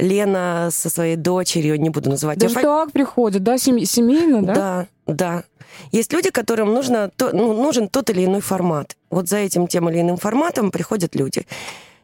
Лена 0.00 0.68
со 0.72 0.90
своей 0.90 1.16
дочерью, 1.16 1.80
не 1.80 1.90
буду 1.90 2.10
называть 2.10 2.38
Даже 2.38 2.54
так 2.54 2.92
приходят, 2.92 3.42
да, 3.42 3.58
сем- 3.58 3.84
семейно, 3.84 4.42
да? 4.42 4.54
да, 4.54 4.86
да. 5.06 5.44
Есть 5.92 6.12
люди, 6.12 6.30
которым 6.30 6.72
нужно, 6.74 7.10
то- 7.16 7.30
ну, 7.34 7.52
нужен 7.52 7.88
тот 7.88 8.10
или 8.10 8.24
иной 8.24 8.40
формат. 8.40 8.96
Вот 9.10 9.28
за 9.28 9.38
этим 9.38 9.66
тем 9.66 9.88
или 9.88 10.00
иным 10.00 10.16
форматом 10.16 10.70
приходят 10.70 11.14
люди. 11.14 11.46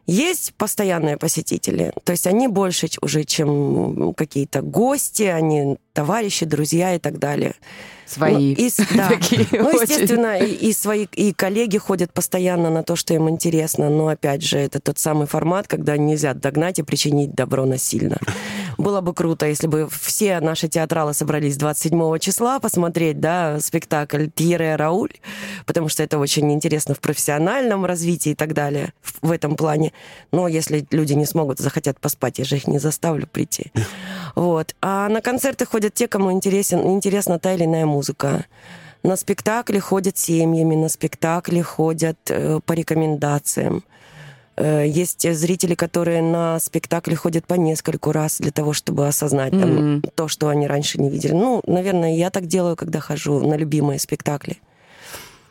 Есть 0.07 0.53
постоянные 0.53 1.17
посетители, 1.17 1.91
то 2.05 2.13
есть 2.13 2.27
они 2.27 2.47
больше 2.47 2.87
уже, 3.01 3.25
чем 3.25 4.13
какие-то 4.13 4.61
гости, 4.61 5.23
они 5.23 5.77
товарищи, 5.91 6.45
друзья 6.45 6.95
и 6.95 6.99
так 6.99 7.19
далее. 7.19 7.55
Свои. 8.05 8.55
Ну, 8.55 8.65
и 8.65 8.71
да. 8.95 9.11
Ну, 9.51 9.81
естественно, 9.81 10.37
и, 10.37 10.69
и 10.69 10.71
свои 10.71 11.07
и 11.11 11.33
коллеги 11.33 11.77
ходят 11.77 12.13
постоянно 12.13 12.69
на 12.69 12.83
то, 12.83 12.95
что 12.95 13.13
им 13.13 13.29
интересно. 13.29 13.89
Но 13.89 14.07
опять 14.07 14.43
же, 14.43 14.57
это 14.57 14.79
тот 14.79 14.97
самый 14.97 15.27
формат, 15.27 15.67
когда 15.67 15.97
нельзя 15.97 16.33
догнать 16.33 16.79
и 16.79 16.83
причинить 16.83 17.33
добро 17.33 17.65
насильно. 17.65 18.17
Было 18.77 19.01
бы 19.01 19.13
круто, 19.13 19.47
если 19.47 19.67
бы 19.67 19.87
все 19.89 20.39
наши 20.39 20.67
театралы 20.67 21.13
собрались 21.13 21.57
27 21.57 22.19
числа 22.19 22.59
посмотреть, 22.59 23.19
да, 23.19 23.59
спектакль 23.59 24.27
Тьере 24.33 24.75
Рауль, 24.75 25.13
потому 25.65 25.89
что 25.89 26.03
это 26.03 26.19
очень 26.19 26.51
интересно 26.51 26.93
в 26.93 26.99
профессиональном 26.99 27.85
развитии 27.85 28.31
и 28.31 28.35
так 28.35 28.53
далее 28.53 28.93
в, 29.01 29.27
в 29.27 29.31
этом 29.31 29.55
плане. 29.55 29.93
Но 30.31 30.47
если 30.47 30.85
люди 30.91 31.13
не 31.13 31.25
смогут, 31.25 31.59
захотят 31.59 31.99
поспать, 31.99 32.37
я 32.37 32.45
же 32.45 32.57
их 32.57 32.67
не 32.67 32.79
заставлю 32.79 33.27
прийти. 33.27 33.71
Вот. 34.35 34.75
А 34.81 35.09
на 35.09 35.21
концерты 35.21 35.65
ходят 35.65 35.95
те, 35.95 36.07
кому 36.07 36.31
интересен, 36.31 36.79
интересна 36.87 37.39
та 37.39 37.53
или 37.53 37.63
иная 37.63 37.87
музыка. 37.87 38.45
На 39.01 39.15
спектакли 39.15 39.79
ходят 39.79 40.17
семьями, 40.17 40.75
на 40.75 40.89
спектакли 40.89 41.61
ходят 41.61 42.17
э, 42.29 42.59
по 42.63 42.73
рекомендациям. 42.73 43.83
Э, 44.57 44.85
Есть 44.87 45.31
зрители, 45.33 45.75
которые 45.75 46.21
на 46.21 46.59
спектакли 46.59 47.13
ходят 47.15 47.45
по 47.45 47.53
нескольку 47.53 48.11
раз 48.11 48.39
для 48.39 48.51
того, 48.51 48.73
чтобы 48.73 49.07
осознать 49.07 49.51
там, 49.51 49.69
Мгм. 49.97 50.03
то, 50.15 50.27
что 50.27 50.47
они 50.49 50.67
раньше 50.67 50.99
не 50.99 51.09
видели. 51.09 51.33
Ну, 51.33 51.61
наверное, 51.67 52.15
я 52.15 52.29
так 52.29 52.47
делаю, 52.47 52.75
когда 52.75 52.99
хожу 52.99 53.39
на 53.47 53.55
любимые 53.55 53.99
спектакли. 53.99 54.57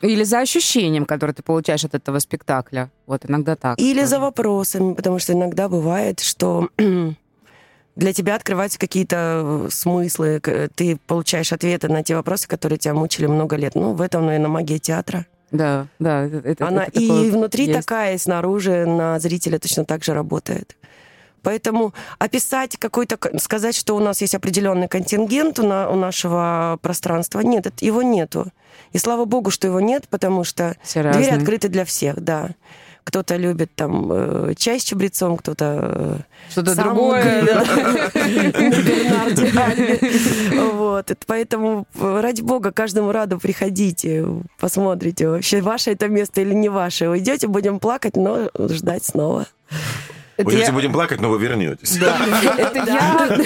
Или 0.02 0.24
за 0.24 0.40
ощущением, 0.40 1.06
которое 1.06 1.32
ты 1.32 1.42
получаешь 1.42 1.84
от 1.84 1.94
этого 1.94 2.18
спектакля. 2.18 2.90
Вот 3.06 3.24
иногда 3.30 3.56
так. 3.56 3.78
Или 3.78 4.00
тоже. 4.00 4.06
за 4.10 4.20
вопросами, 4.20 4.94
потому 4.94 5.18
что 5.18 5.32
иногда 5.32 5.68
бывает, 5.68 6.20
что 6.20 6.68
для 7.96 8.12
тебя 8.12 8.34
открываются 8.34 8.78
какие-то 8.78 9.66
э, 9.66 9.68
смыслы, 9.70 10.40
к- 10.40 10.68
ты 10.74 10.98
получаешь 11.06 11.52
ответы 11.52 11.88
на 11.88 12.02
те 12.02 12.14
вопросы, 12.14 12.46
которые 12.48 12.78
тебя 12.78 12.92
мучили 12.94 13.26
много 13.26 13.56
лет. 13.56 13.74
Ну, 13.74 13.94
в 13.94 14.02
этом, 14.02 14.26
наверное, 14.26 14.48
магия 14.48 14.78
театра. 14.78 15.26
Да, 15.56 15.86
да. 15.98 16.24
это- 16.24 16.66
Она 16.66 16.84
это 16.84 17.00
и 17.00 17.30
внутри 17.30 17.66
есть. 17.66 17.78
такая, 17.80 18.14
и 18.14 18.18
снаружи 18.18 18.84
на 18.86 19.18
зрителя 19.18 19.58
точно 19.58 19.84
так 19.84 20.04
же 20.04 20.14
работает. 20.14 20.76
Поэтому 21.42 21.94
описать 22.18 22.76
какой-то, 22.76 23.18
сказать, 23.38 23.76
что 23.76 23.94
у 23.94 24.00
нас 24.00 24.20
есть 24.20 24.34
определенный 24.34 24.88
контингент 24.88 25.58
у, 25.60 25.62
на- 25.66 25.88
у 25.88 25.94
нашего 25.94 26.78
пространства, 26.82 27.40
нет, 27.40 27.66
его 27.80 28.02
нету. 28.02 28.46
И 28.92 28.98
слава 28.98 29.24
богу, 29.26 29.50
что 29.50 29.66
его 29.68 29.80
нет, 29.80 30.08
потому 30.10 30.42
что 30.44 30.74
Все 30.82 31.02
двери 31.02 31.14
разные. 31.16 31.36
открыты 31.38 31.68
для 31.68 31.84
всех, 31.84 32.20
да. 32.20 32.50
Кто-то 33.06 33.36
любит 33.36 33.70
там 33.76 34.10
э, 34.10 34.54
чай 34.56 34.80
с 34.80 34.82
чабрецом, 34.84 35.36
кто-то... 35.36 35.78
э, 35.80 36.16
Что-то 36.50 36.74
другое. 36.74 37.46
Вот. 40.72 41.10
Это 41.12 41.24
Поэтому, 41.24 41.86
э, 41.94 42.20
ради 42.20 42.42
бога, 42.42 42.72
каждому 42.72 43.12
раду 43.12 43.38
приходите, 43.38 44.26
посмотрите, 44.58 45.28
вообще 45.28 45.60
ваше 45.60 45.92
это 45.92 46.08
место 46.08 46.40
или 46.40 46.52
не 46.52 46.68
ваше. 46.68 47.08
Уйдете, 47.08 47.46
будем 47.46 47.78
плакать, 47.78 48.16
но 48.16 48.50
ждать 48.58 49.04
снова. 49.04 49.46
Уйдете, 50.38 50.66
я- 50.66 50.72
будем 50.72 50.92
плакать, 50.92 51.20
но 51.20 51.30
вы 51.30 51.38
вернетесь. 51.38 51.96
Да. 51.98 52.16
Это 52.58 52.78
я 52.78 53.36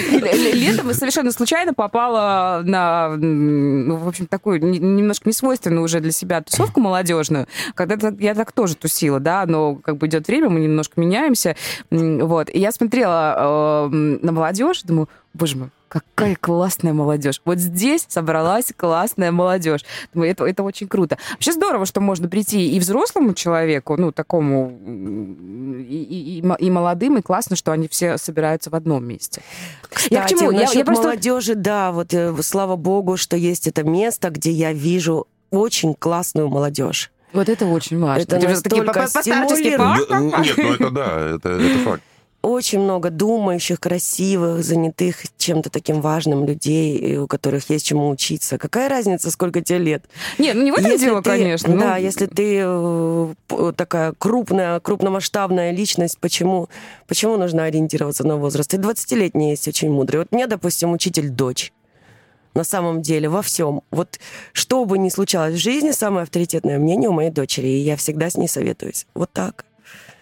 летом 0.53 0.93
совершенно 0.93 1.31
случайно 1.31 1.73
попала 1.73 2.61
на, 2.65 3.09
ну, 3.17 3.95
в 3.97 4.07
общем, 4.07 4.25
такую 4.27 4.61
не- 4.63 4.79
немножко 4.79 5.29
несвойственную 5.29 5.83
уже 5.83 5.99
для 5.99 6.11
себя 6.11 6.41
тусовку 6.41 6.79
молодежную. 6.81 7.47
Когда 7.75 8.11
я 8.19 8.35
так 8.35 8.51
тоже 8.51 8.75
тусила, 8.75 9.19
да, 9.19 9.45
но 9.47 9.75
как 9.75 9.97
бы 9.97 10.07
идет 10.07 10.27
время, 10.27 10.49
мы 10.49 10.59
немножко 10.59 10.99
меняемся. 10.99 11.55
Вот. 11.89 12.49
И 12.49 12.59
я 12.59 12.71
смотрела 12.71 13.87
э, 13.91 13.95
на 14.21 14.31
молодежь, 14.31 14.81
думаю, 14.83 15.07
боже 15.33 15.57
мой, 15.57 15.69
какая 15.87 16.35
классная 16.35 16.93
молодежь. 16.93 17.41
Вот 17.45 17.57
здесь 17.57 18.05
собралась 18.07 18.71
классная 18.75 19.31
молодежь. 19.31 19.81
Это, 20.13 20.45
это 20.45 20.63
очень 20.63 20.87
круто. 20.87 21.17
Вообще 21.31 21.51
здорово, 21.51 21.85
что 21.85 21.99
можно 22.01 22.27
прийти 22.29 22.71
и 22.75 22.79
взрослому 22.79 23.33
человеку, 23.33 23.97
ну, 23.97 24.11
такому, 24.11 24.77
и, 25.89 25.95
и- 26.03 26.37
и 26.39 26.41
мо- 26.41 26.55
и 26.55 26.69
молодым, 26.69 27.17
и 27.17 27.21
классно, 27.21 27.55
что 27.55 27.71
они 27.71 27.87
все 27.87 28.17
собираются 28.17 28.69
в 28.69 28.75
одном 28.75 29.05
месте. 29.05 29.41
Я 30.09 30.21
к 30.21 30.25
Кстати, 30.25 30.29
чему? 30.39 30.51
Я- 30.51 30.69
я 30.71 30.85
просто- 30.85 31.03
молодежи, 31.03 31.55
да, 31.55 31.91
вот 31.91 32.13
э, 32.13 32.33
слава 32.41 32.75
богу, 32.75 33.17
что 33.17 33.35
есть 33.35 33.67
это 33.67 33.83
место, 33.83 34.29
где 34.29 34.51
я 34.51 34.73
вижу 34.73 35.27
очень 35.49 35.93
классную 35.95 36.47
молодежь. 36.49 37.11
Вот 37.33 37.47
это 37.47 37.65
очень 37.65 37.97
важно. 37.99 38.21
Это 38.23 38.31
такие 38.35 38.49
настолько 38.49 38.93
постарчески, 38.93 39.29
стимулирует. 39.55 40.07
па. 40.09 40.19
Нет, 40.19 40.57
ну 40.57 40.73
это 40.73 40.89
да, 40.91 41.19
это, 41.35 41.49
это 41.49 41.77
факт. 41.85 42.03
Очень 42.41 42.79
много 42.79 43.11
думающих, 43.11 43.79
красивых, 43.79 44.63
занятых 44.63 45.17
чем-то 45.37 45.69
таким 45.69 46.01
важным 46.01 46.43
людей, 46.45 46.97
и 46.97 47.17
у 47.17 47.27
которых 47.27 47.69
есть 47.69 47.85
чему 47.85 48.09
учиться. 48.09 48.57
Какая 48.57 48.89
разница, 48.89 49.29
сколько 49.29 49.61
тебе 49.61 49.77
лет? 49.77 50.05
Не, 50.39 50.53
ну 50.53 50.63
не 50.63 50.71
в 50.71 50.75
этом 50.75 50.91
Если 50.91 51.05
дело, 51.05 51.21
ты- 51.21 51.29
конечно. 51.29 51.77
Да, 51.77 51.95
ну, 51.97 52.01
если 52.01 52.25
ты 52.25 52.59
э, 52.63 53.33
п- 53.47 53.71
такая 53.73 54.13
крупная, 54.17 54.79
крупномасштабная 54.79 55.69
личность, 55.71 56.17
почему, 56.19 56.67
почему 57.07 57.37
нужно 57.37 57.65
ориентироваться 57.65 58.23
на 58.25 58.37
возраст? 58.37 58.73
И 58.73 58.77
20-летние 58.77 59.51
есть 59.51 59.67
очень 59.67 59.91
мудрые. 59.91 60.21
Вот 60.21 60.31
мне, 60.31 60.47
допустим, 60.47 60.93
учитель 60.93 61.29
дочь. 61.29 61.71
На 62.55 62.63
самом 62.63 63.03
деле, 63.03 63.29
во 63.29 63.43
всем. 63.43 63.81
Вот 63.91 64.19
что 64.51 64.83
бы 64.85 64.97
ни 64.97 65.09
случалось 65.09 65.53
в 65.53 65.57
жизни, 65.59 65.91
самое 65.91 66.23
авторитетное 66.23 66.79
мнение 66.79 67.07
у 67.09 67.13
моей 67.13 67.29
дочери, 67.29 67.67
и 67.67 67.77
я 67.77 67.95
всегда 67.95 68.31
с 68.31 68.35
ней 68.35 68.47
советуюсь. 68.47 69.05
Вот 69.13 69.31
так. 69.31 69.63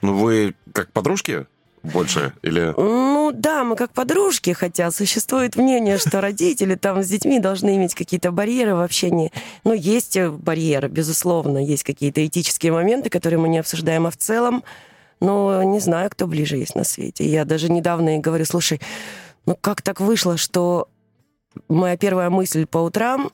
Ну 0.02 0.14
вы 0.18 0.54
как 0.74 0.92
подружки 0.92 1.46
больше? 1.84 2.34
Или... 2.42 2.74
Ну 2.78 3.32
да, 3.34 3.64
мы 3.64 3.76
как 3.76 3.92
подружки, 3.92 4.54
хотя 4.54 4.92
существует 4.92 5.56
мнение, 5.56 5.98
что 5.98 6.22
родители 6.22 6.76
там 6.76 7.04
с 7.04 7.08
детьми 7.08 7.40
должны 7.40 7.76
иметь 7.78 7.96
какие-то 7.96 8.32
барьеры 8.32 8.76
в 8.76 8.82
общении. 8.82 9.32
Ну, 9.64 9.74
есть 9.74 10.18
э, 10.18 10.30
барьеры, 10.30 10.88
безусловно, 10.88 11.58
есть 11.64 11.84
какие-то 11.84 12.26
этические 12.26 12.72
моменты, 12.72 13.10
которые 13.10 13.40
мы 13.40 13.50
не 13.50 13.60
обсуждаем, 13.60 14.08
а 14.08 14.12
в 14.12 14.18
целом, 14.18 14.64
ну, 15.20 15.64
не 15.64 15.80
знаю, 15.80 16.10
кто 16.10 16.28
ближе 16.28 16.58
есть 16.58 16.76
на 16.76 16.84
свете. 16.84 17.26
Я 17.26 17.46
даже 17.46 17.72
недавно 17.72 18.18
говорю, 18.20 18.46
слушай, 18.46 18.82
ну 19.46 19.56
как 19.60 19.82
так 19.82 20.00
вышло, 20.00 20.38
что 20.38 20.88
моя 21.68 21.98
первая 21.98 22.30
мысль 22.30 22.66
по 22.66 22.78
утрам 22.80 23.32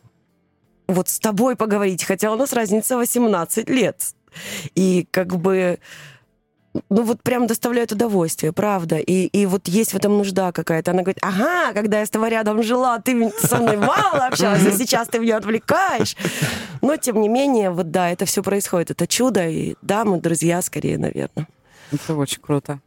вот 0.88 1.10
с 1.10 1.20
тобой 1.20 1.56
поговорить, 1.56 2.04
хотя 2.04 2.32
у 2.32 2.36
нас 2.36 2.54
разница 2.54 2.98
18 2.98 3.70
лет. 3.70 4.14
И 4.76 5.08
как 5.12 5.36
бы 5.38 5.80
ну 6.90 7.04
вот 7.04 7.22
прям 7.24 7.48
доставляет 7.48 7.92
удовольствие, 7.92 8.52
правда. 8.52 8.98
И, 8.98 9.26
и 9.28 9.46
вот 9.46 9.68
есть 9.68 9.94
в 9.94 9.98
этом 9.98 10.18
нужда 10.18 10.52
какая-то. 10.52 10.92
Она 10.92 11.02
говорит, 11.02 11.20
ага, 11.22 11.74
когда 11.74 12.00
я 12.00 12.06
с 12.06 12.10
тобой 12.10 12.30
рядом 12.30 12.62
жила, 12.64 13.00
ты 13.00 13.32
со 13.40 13.58
мной 13.58 13.78
мало 13.78 14.28
общалась, 14.28 14.66
а 14.66 14.72
сейчас 14.72 15.08
ты 15.08 15.20
меня 15.20 15.38
отвлекаешь. 15.38 16.16
Но, 16.82 16.98
тем 16.98 17.22
не 17.22 17.30
менее, 17.30 17.70
вот 17.70 17.92
да, 17.92 18.10
это 18.10 18.26
все 18.26 18.44
происходит, 18.44 18.92
это 18.92 19.08
чудо. 19.08 19.48
И 19.48 19.76
да, 19.82 20.06
мы 20.06 20.20
друзья 20.20 20.62
скорее, 20.62 20.98
наверное. 20.98 21.48
Это 21.92 22.16
очень 22.16 22.42
круто. 22.42 22.80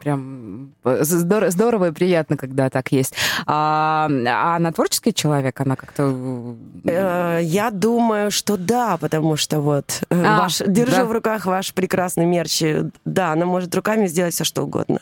Прям 0.00 0.72
э, 0.84 0.98
здорово, 1.02 1.50
здорово 1.50 1.88
и 1.88 1.92
приятно, 1.92 2.36
когда 2.36 2.70
так 2.70 2.90
есть. 2.92 3.14
А, 3.46 4.08
а 4.26 4.56
она 4.56 4.72
творческий 4.72 5.12
человек? 5.12 5.60
Она 5.60 5.76
как-то... 5.76 6.56
Э, 6.84 7.40
Я 7.42 7.70
думаю, 7.70 8.30
что 8.30 8.56
да, 8.56 8.96
потому 8.96 9.36
что 9.36 9.60
вот 9.60 10.02
э, 10.08 10.22
А, 10.24 10.40
ваш, 10.40 10.58
держу 10.66 10.96
да. 10.96 11.04
в 11.04 11.12
руках 11.12 11.46
ваш 11.46 11.74
прекрасный 11.74 12.24
мерч. 12.24 12.62
э, 12.62 12.90
Да, 13.04 13.32
она 13.32 13.44
может 13.46 13.74
руками 13.74 14.06
сделать 14.06 14.34
все, 14.34 14.44
что 14.44 14.62
угодно. 14.62 15.00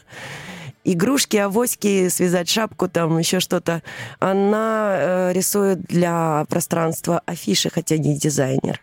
Игрушки, 0.86 1.36
авоськи, 1.38 2.08
связать 2.08 2.48
шапку, 2.48 2.88
там 2.88 3.16
еще 3.18 3.40
что-то. 3.40 3.82
Она 4.18 4.96
э, 4.98 5.32
рисует 5.32 5.82
для 5.82 6.44
пространства 6.48 7.22
афиши, 7.24 7.70
хотя 7.70 7.96
не 7.96 8.18
дизайнер. 8.18 8.80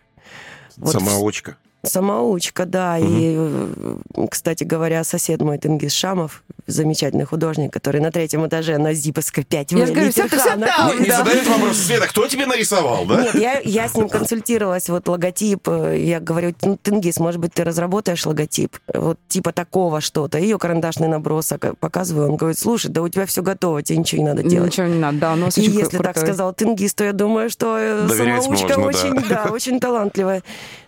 Вот 0.78 0.92
Самоучка. 0.92 1.56
Самоучка, 1.84 2.64
да. 2.64 2.98
И, 2.98 3.34
э, 3.36 3.96
кстати 4.30 4.64
говоря, 4.64 5.02
сосед 5.04 5.40
мой 5.40 5.58
Тенгиз 5.58 5.92
Шамов, 5.92 6.42
замечательный 6.68 7.24
художник, 7.24 7.72
который 7.72 8.00
на 8.00 8.12
третьем 8.12 8.46
этаже 8.46 8.78
на 8.78 8.94
Зиповской 8.94 9.42
5 9.44 9.72
Я 9.72 9.86
же 9.86 9.92
говорю, 9.92 10.12
всё- 10.12 10.28
всё 10.28 10.38
там. 10.38 10.60
Не 11.00 11.06
да. 11.08 11.18
задают 11.18 11.46
вопрос, 11.48 11.76
Света, 11.78 12.06
кто 12.06 12.28
тебе 12.28 12.46
нарисовал, 12.46 13.04
да? 13.04 13.22
Нет, 13.24 13.34
я, 13.34 13.60
я 13.64 13.88
с 13.88 13.94
ним 13.96 14.08
консультировалась, 14.08 14.88
вот 14.88 15.08
логотип, 15.08 15.68
э, 15.68 15.96
я 15.98 16.20
говорю, 16.20 16.54
ну, 16.62 16.76
Тенгиз, 16.80 17.18
может 17.18 17.40
быть, 17.40 17.52
ты 17.52 17.64
разработаешь 17.64 18.24
логотип, 18.24 18.76
вот 18.94 19.18
типа 19.26 19.52
такого 19.52 20.00
что-то, 20.00 20.38
ее 20.38 20.58
карандашный 20.58 21.08
набросок 21.08 21.64
э, 21.64 21.74
показываю, 21.78 22.30
он 22.30 22.36
говорит, 22.36 22.58
слушай, 22.60 22.90
да 22.92 23.02
у 23.02 23.08
тебя 23.08 23.26
все 23.26 23.42
готово, 23.42 23.82
тебе 23.82 23.98
ничего 23.98 24.22
не 24.22 24.28
надо 24.28 24.44
делать. 24.44 24.70
Ничего 24.72 24.86
не 24.86 24.98
надо, 25.00 25.18
да, 25.18 25.32
у 25.32 25.36
нас 25.36 25.58
И 25.58 25.62
если 25.62 25.96
так 25.98 26.14
крутой. 26.14 26.22
сказал 26.28 26.54
Тенгиз, 26.54 26.94
то 26.94 27.02
я 27.02 27.12
думаю, 27.12 27.50
что 27.50 28.06
Доверять 28.08 28.44
самоучка 28.44 28.78
можно, 28.78 28.82
да. 28.82 28.86
очень, 28.86 29.28
да, 29.28 29.44
очень 29.50 29.80
талантливая. 29.80 30.42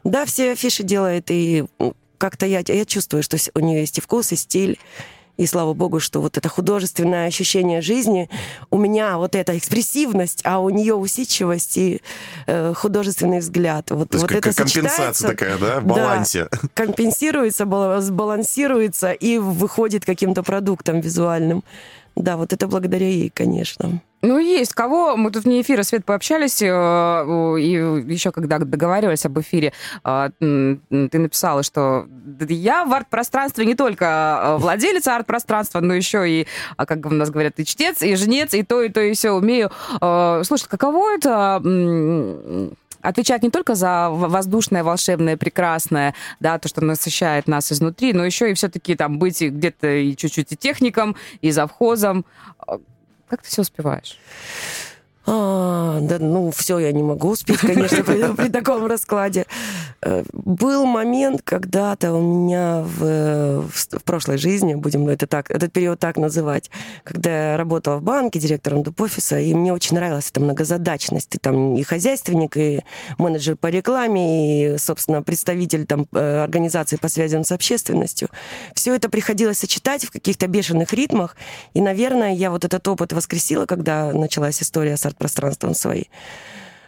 Да, 0.04 0.24
все 0.26 0.52
афиши 0.52 0.83
делает, 0.84 1.26
и 1.30 1.64
как-то 2.18 2.46
я, 2.46 2.62
я 2.66 2.84
чувствую, 2.84 3.22
что 3.22 3.36
у 3.54 3.60
нее 3.60 3.80
есть 3.80 3.98
и 3.98 4.00
вкус, 4.00 4.32
и 4.32 4.36
стиль. 4.36 4.78
И 5.36 5.46
слава 5.46 5.74
богу, 5.74 5.98
что 5.98 6.20
вот 6.20 6.38
это 6.38 6.48
художественное 6.48 7.26
ощущение 7.26 7.80
жизни, 7.82 8.30
у 8.70 8.78
меня 8.78 9.18
вот 9.18 9.34
эта 9.34 9.58
экспрессивность, 9.58 10.40
а 10.44 10.60
у 10.60 10.70
нее 10.70 10.94
усидчивость 10.94 11.76
и 11.76 12.00
э, 12.46 12.72
художественный 12.72 13.40
взгляд. 13.40 13.90
Вот, 13.90 14.10
То 14.10 14.14
есть 14.18 14.22
вот 14.22 14.30
как 14.30 14.46
это 14.46 14.56
компенсация 14.62 15.30
такая, 15.30 15.58
да, 15.58 15.80
в 15.80 15.86
Да. 15.86 15.94
балансе. 15.94 16.48
компенсируется, 16.74 17.64
бала- 17.64 18.00
сбалансируется 18.00 19.10
и 19.10 19.38
выходит 19.38 20.04
каким-то 20.04 20.44
продуктом 20.44 21.00
визуальным. 21.00 21.64
Да, 22.14 22.36
вот 22.36 22.52
это 22.52 22.68
благодаря 22.68 23.08
ей, 23.08 23.28
конечно. 23.28 24.00
Ну, 24.24 24.38
есть 24.38 24.72
кого. 24.72 25.16
Мы 25.16 25.30
тут 25.30 25.44
вне 25.44 25.60
эфира, 25.60 25.82
Свет, 25.82 26.04
пообщались, 26.06 26.62
э, 26.62 26.66
и 26.66 28.12
еще 28.12 28.32
когда 28.32 28.58
договаривались 28.58 29.26
об 29.26 29.38
эфире, 29.40 29.74
м, 30.02 30.80
ты 30.90 31.18
написала, 31.18 31.62
что 31.62 32.06
я 32.48 32.86
в 32.86 32.94
арт-пространстве 32.94 33.66
не 33.66 33.74
только 33.74 34.04
э, 34.04 34.56
владелец 34.56 35.06
арт-пространства, 35.06 35.80
но 35.80 35.92
еще 35.92 36.28
и, 36.28 36.46
а, 36.78 36.86
как 36.86 37.04
у 37.04 37.10
нас 37.10 37.30
говорят, 37.30 37.60
и 37.60 37.66
чтец, 37.66 38.00
и 38.00 38.16
жнец, 38.16 38.54
и 38.54 38.62
то, 38.62 38.82
и 38.82 38.88
то, 38.88 39.02
и 39.02 39.12
все 39.12 39.32
умею. 39.32 39.70
Слушай, 40.44 40.68
каково 40.68 41.16
это 41.16 41.60
отвечать 43.02 43.42
не 43.42 43.50
только 43.50 43.74
за 43.74 44.08
воздушное, 44.08 44.82
волшебное, 44.82 45.36
прекрасное, 45.36 46.14
да, 46.40 46.58
то, 46.58 46.68
что 46.68 46.82
насыщает 46.82 47.46
нас 47.46 47.70
изнутри, 47.70 48.14
но 48.14 48.24
еще 48.24 48.50
и 48.50 48.54
все-таки 48.54 48.94
там 48.94 49.18
быть 49.18 49.42
где-то 49.42 49.88
и 49.94 50.16
чуть-чуть 50.16 50.52
и 50.52 50.56
техником, 50.56 51.14
и 51.42 51.50
завхозом. 51.50 52.24
Как 53.28 53.42
ты 53.42 53.48
все 53.48 53.62
успеваешь? 53.62 54.18
А, 55.26 56.00
да, 56.02 56.18
ну, 56.18 56.50
все 56.50 56.78
я 56.78 56.92
не 56.92 57.02
могу 57.02 57.30
успеть, 57.30 57.60
конечно, 57.60 58.04
при, 58.04 58.32
при 58.36 58.48
таком 58.50 58.86
раскладе. 58.86 59.46
Э, 60.02 60.22
Был 60.32 60.84
момент, 60.84 61.40
когда-то 61.42 62.12
у 62.12 62.20
меня 62.20 62.82
в, 62.82 63.62
в 63.62 64.02
прошлой 64.04 64.36
жизни, 64.36 64.74
будем 64.74 65.08
это 65.08 65.26
так, 65.26 65.50
этот 65.50 65.72
период 65.72 65.98
так 65.98 66.18
называть, 66.18 66.70
когда 67.04 67.52
я 67.52 67.56
работала 67.56 67.96
в 67.96 68.02
банке 68.02 68.38
директором 68.38 68.82
доп-офиса, 68.82 69.38
и 69.38 69.54
мне 69.54 69.72
очень 69.72 69.96
нравилась 69.96 70.28
эта 70.30 70.40
многозадачность. 70.40 71.30
Ты 71.30 71.38
там 71.38 71.74
и 71.76 71.82
хозяйственник, 71.82 72.56
и 72.58 72.82
менеджер 73.16 73.56
по 73.56 73.68
рекламе, 73.68 74.74
и, 74.74 74.78
собственно, 74.78 75.22
представитель 75.22 75.86
там 75.86 76.06
э, 76.12 76.42
организации 76.42 76.96
по 76.96 77.08
связям 77.08 77.44
с 77.44 77.52
общественностью. 77.52 78.28
Все 78.74 78.94
это 78.94 79.08
приходилось 79.08 79.58
сочетать 79.58 80.04
в 80.04 80.10
каких-то 80.10 80.48
бешеных 80.48 80.92
ритмах, 80.92 81.34
и, 81.72 81.80
наверное, 81.80 82.34
я 82.34 82.50
вот 82.50 82.66
этот 82.66 82.86
опыт 82.88 83.14
воскресила, 83.14 83.64
когда 83.64 84.12
началась 84.12 84.62
история 84.62 84.98
с 84.98 85.13
арт-пространством 85.14 85.74
своей. 85.74 86.10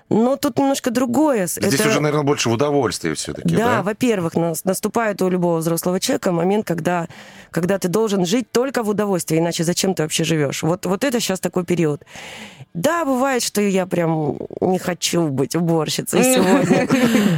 Но 0.08 0.36
тут 0.36 0.58
немножко 0.58 0.90
другое. 0.90 1.46
Здесь 1.46 1.74
Это- 1.74 1.88
уже, 1.88 2.00
наверное, 2.00 2.24
больше 2.24 2.48
в 2.48 2.52
удовольствии 2.52 3.12
все-таки, 3.14 3.56
да? 3.56 3.76
Да, 3.76 3.82
во-первых, 3.82 4.34
нас- 4.34 4.64
наступает 4.64 5.20
у 5.22 5.28
любого 5.28 5.58
взрослого 5.58 5.98
человека 5.98 6.30
момент, 6.30 6.66
когда, 6.66 7.08
когда 7.50 7.78
ты 7.78 7.88
должен 7.88 8.24
жить 8.24 8.50
только 8.52 8.82
в 8.84 8.88
удовольствии, 8.88 9.38
иначе 9.38 9.64
зачем 9.64 9.94
ты 9.94 10.04
вообще 10.04 10.22
живешь? 10.24 10.62
Вот, 10.62 10.86
вот 10.86 11.02
это 11.02 11.18
сейчас 11.18 11.40
такой 11.40 11.64
период. 11.64 12.02
Да, 12.72 13.04
бывает, 13.04 13.42
что 13.42 13.60
я 13.62 13.86
прям 13.86 14.36
не 14.60 14.78
хочу 14.78 15.28
быть 15.28 15.56
уборщицей 15.56 16.22
сегодня. 16.22 16.86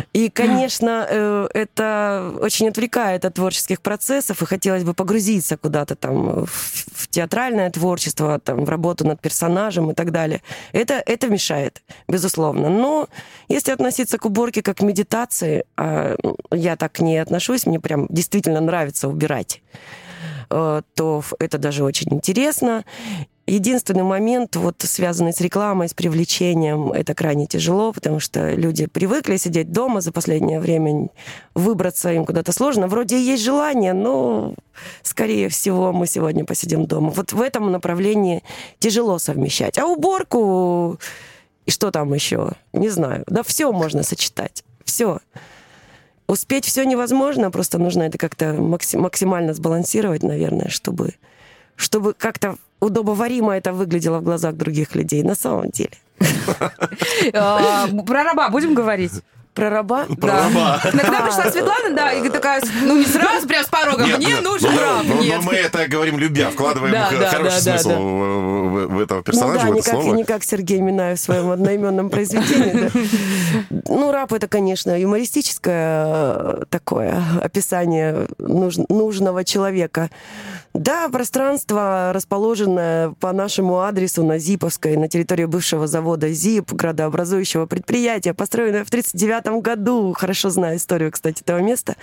И, 0.13 0.29
конечно, 0.31 1.07
э, 1.09 1.49
это 1.55 2.35
очень 2.41 2.69
отвлекает 2.69 3.25
от 3.25 3.35
творческих 3.35 3.81
процессов, 3.81 4.43
и 4.43 4.47
хотелось 4.47 4.83
бы 4.83 4.95
погрузиться 4.95 5.57
куда-то 5.57 5.95
там 5.95 6.45
в, 6.45 6.51
в 6.51 7.09
театральное 7.09 7.71
творчество, 7.71 8.41
там, 8.41 8.65
в 8.65 8.69
работу 8.69 9.07
над 9.07 9.21
персонажем 9.21 9.91
и 9.91 9.95
так 9.95 10.11
далее. 10.11 10.43
Это, 10.73 10.95
это 11.07 11.29
мешает, 11.29 11.83
безусловно. 12.09 12.58
Но 12.63 13.09
если 13.49 13.73
относиться 13.73 14.19
к 14.19 14.25
уборке 14.25 14.63
как 14.63 14.79
к 14.79 14.83
медитации, 14.83 15.65
а 15.77 16.17
я 16.53 16.77
так 16.77 16.93
к 16.93 17.01
ней 17.01 17.23
отношусь, 17.23 17.67
мне 17.67 17.81
прям 17.81 18.07
действительно 18.09 18.61
нравится 18.61 19.09
убирать, 19.09 19.63
э, 20.51 20.83
то 20.95 21.23
это 21.39 21.59
даже 21.59 21.85
очень 21.85 22.13
интересно. 22.13 22.85
Единственный 23.49 24.03
момент, 24.03 24.57
вот 24.57 24.75
связанный 24.81 25.33
с 25.33 25.41
рекламой, 25.41 25.89
с 25.89 25.95
привлечением, 25.95 26.93
это 26.93 27.15
крайне 27.15 27.47
тяжело, 27.47 27.93
потому 27.93 28.21
что 28.21 28.53
люди 28.53 28.85
привыкли 28.87 29.39
сидеть 29.39 29.73
дома 29.73 30.03
за 30.03 30.13
последнее 30.13 30.61
время, 30.61 31.09
выбраться 31.55 32.13
им 32.13 32.27
куда-то 32.27 32.53
сложно. 32.53 32.89
Вроде 32.89 33.17
и 33.17 33.23
есть 33.23 33.43
желание, 33.43 33.95
но, 33.95 34.55
скорее 35.03 35.49
всего, 35.49 35.95
мы 35.95 36.07
сегодня 36.07 36.45
посидим 36.45 36.85
дома. 36.85 37.09
Вот 37.09 37.33
в 37.33 37.41
этом 37.41 37.73
направлении 37.73 38.45
тяжело 38.81 39.19
совмещать. 39.19 39.79
А 39.79 39.87
уборку 39.87 41.01
и 41.69 41.71
что 41.71 41.91
там 41.91 42.15
еще? 42.15 42.53
Не 42.73 42.89
знаю. 42.89 43.25
Да 43.27 43.43
все 43.43 43.71
можно 43.73 44.03
сочетать. 44.03 44.65
Все. 44.85 45.19
Успеть 46.27 46.65
все 46.65 46.85
невозможно, 46.85 47.51
просто 47.51 47.77
нужно 47.77 48.05
это 48.05 48.17
как-то 48.17 48.55
макси- 48.55 48.97
максимально 48.97 49.53
сбалансировать, 49.53 50.23
наверное, 50.23 50.71
чтобы, 50.71 51.15
чтобы 51.77 52.15
как-то 52.15 52.57
удобоваримо 52.81 53.55
это 53.55 53.75
выглядело 53.75 54.21
в 54.21 54.23
глазах 54.23 54.55
других 54.55 54.95
людей 54.95 55.23
на 55.23 55.35
самом 55.35 55.69
деле. 55.69 55.93
А, 57.35 57.87
Про 58.07 58.23
раба 58.25 58.49
будем 58.49 58.73
говорить? 58.73 59.13
Про 59.59 59.71
раба? 59.71 60.07
Про 60.21 60.33
раба. 60.35 60.79
Когда 60.83 61.03
пришла 61.23 61.51
Светлана, 61.51 61.91
да, 61.97 62.13
и 62.13 62.29
такая, 62.29 62.63
ну 62.85 62.97
не 62.97 63.05
сразу, 63.07 63.49
прям 63.49 63.65
с 63.65 63.67
порога, 63.69 64.05
Нет, 64.05 64.19
мне 64.19 64.37
ну, 64.41 64.53
нужен 64.53 64.71
ну, 64.73 64.81
раб. 64.81 65.03
ну, 65.05 65.21
Нет. 65.21 65.37
Но 65.39 65.43
мы 65.43 65.55
это 65.55 65.89
говорим 65.89 66.17
любя, 66.17 66.51
вкладываем 66.51 66.93
Да, 66.93 67.11
да, 67.11 67.29
хороший 67.29 67.65
да, 67.65 67.79
смысл. 67.79 67.91
В, 67.91 67.99
в- 67.99 68.87
в 68.95 69.01
этого 69.01 69.19
Ну 69.19 69.23
персонажа, 69.25 69.65
да, 69.65 69.71
в 69.71 69.75
не 69.75 69.81
это 69.81 69.91
как, 69.91 70.01
слово. 70.03 70.15
не 70.15 70.25
как 70.25 70.45
Сергей 70.45 70.81
Минаев 70.81 71.19
в 71.19 71.23
своем 71.23 71.51
одноименном 71.51 72.09
произведении. 72.09 72.89
Ну, 73.89 74.13
раб 74.13 74.33
это, 74.33 74.47
конечно, 74.47 74.97
юмористическое 74.99 76.05
э, 76.07 76.63
такое 76.71 77.21
описание 77.43 78.29
нуж- 78.39 78.79
нужного 78.89 79.45
человека. 79.45 80.11
Да, 80.75 81.09
пространство, 81.09 82.13
расположенное 82.15 83.11
по 83.21 83.33
нашему 83.33 83.81
адресу 83.81 84.23
на 84.23 84.39
Зиповской, 84.39 84.97
на 84.97 85.09
территории 85.09 85.47
бывшего 85.47 85.87
завода 85.87 86.29
ЗИП, 86.29 86.73
градообразующего 86.73 87.67
предприятия, 87.67 88.33
построенное 88.35 88.85
в 88.85 88.89
1939 88.89 89.63
году. 89.63 90.13
Хорошо 90.17 90.51
знаю 90.51 90.77
историю, 90.77 91.11
кстати, 91.11 91.43
этого 91.43 91.59
места. 91.59 91.97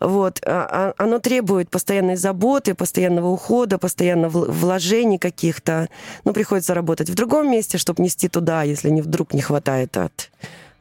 Вот. 0.00 0.40
А- 0.46 0.94
а- 0.98 1.02
Оно 1.02 1.18
требует 1.18 1.70
постоянной 1.70 2.16
заботы, 2.16 2.74
постоянного 2.74 3.28
ухода, 3.28 3.78
постоянно 3.78 4.26
вл- 4.26 4.50
вложений 4.50 5.18
каких-то. 5.18 5.88
Ну, 6.24 6.32
приходится 6.32 6.74
работать 6.74 7.10
в 7.10 7.14
другом 7.14 7.50
месте, 7.50 7.78
чтобы 7.78 8.02
нести 8.02 8.28
туда, 8.28 8.62
если 8.62 8.90
не 8.90 9.02
вдруг 9.02 9.34
не 9.34 9.42
хватает 9.42 9.96
от 9.96 10.30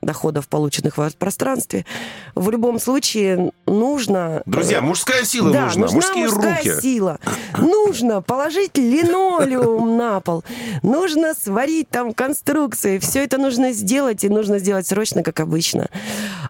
доходов, 0.08 0.48
полученных 0.48 0.98
в 0.98 1.12
пространстве. 1.20 1.86
В 2.34 2.50
любом 2.50 2.80
случае 2.80 3.52
нужно... 3.68 4.42
Друзья, 4.46 4.82
мужская 4.82 5.24
сила 5.24 5.52
да, 5.52 5.66
нужна, 5.66 5.88
мужские 5.92 6.26
мужская 6.30 6.64
руки. 6.64 6.82
сила. 6.82 7.20
Нужно 7.58 8.22
положить 8.22 8.78
линолеум 8.78 9.98
на 9.98 10.22
пол. 10.22 10.44
Нужно 10.82 11.34
сварить 11.36 11.90
там 11.90 12.14
конструкции. 12.14 13.00
Все 13.00 13.24
это 13.24 13.38
нужно 13.38 13.74
сделать, 13.74 14.24
и 14.24 14.30
нужно 14.30 14.60
сделать 14.60 14.88
срочно, 14.88 15.24
как 15.24 15.42
обычно. 15.42 15.90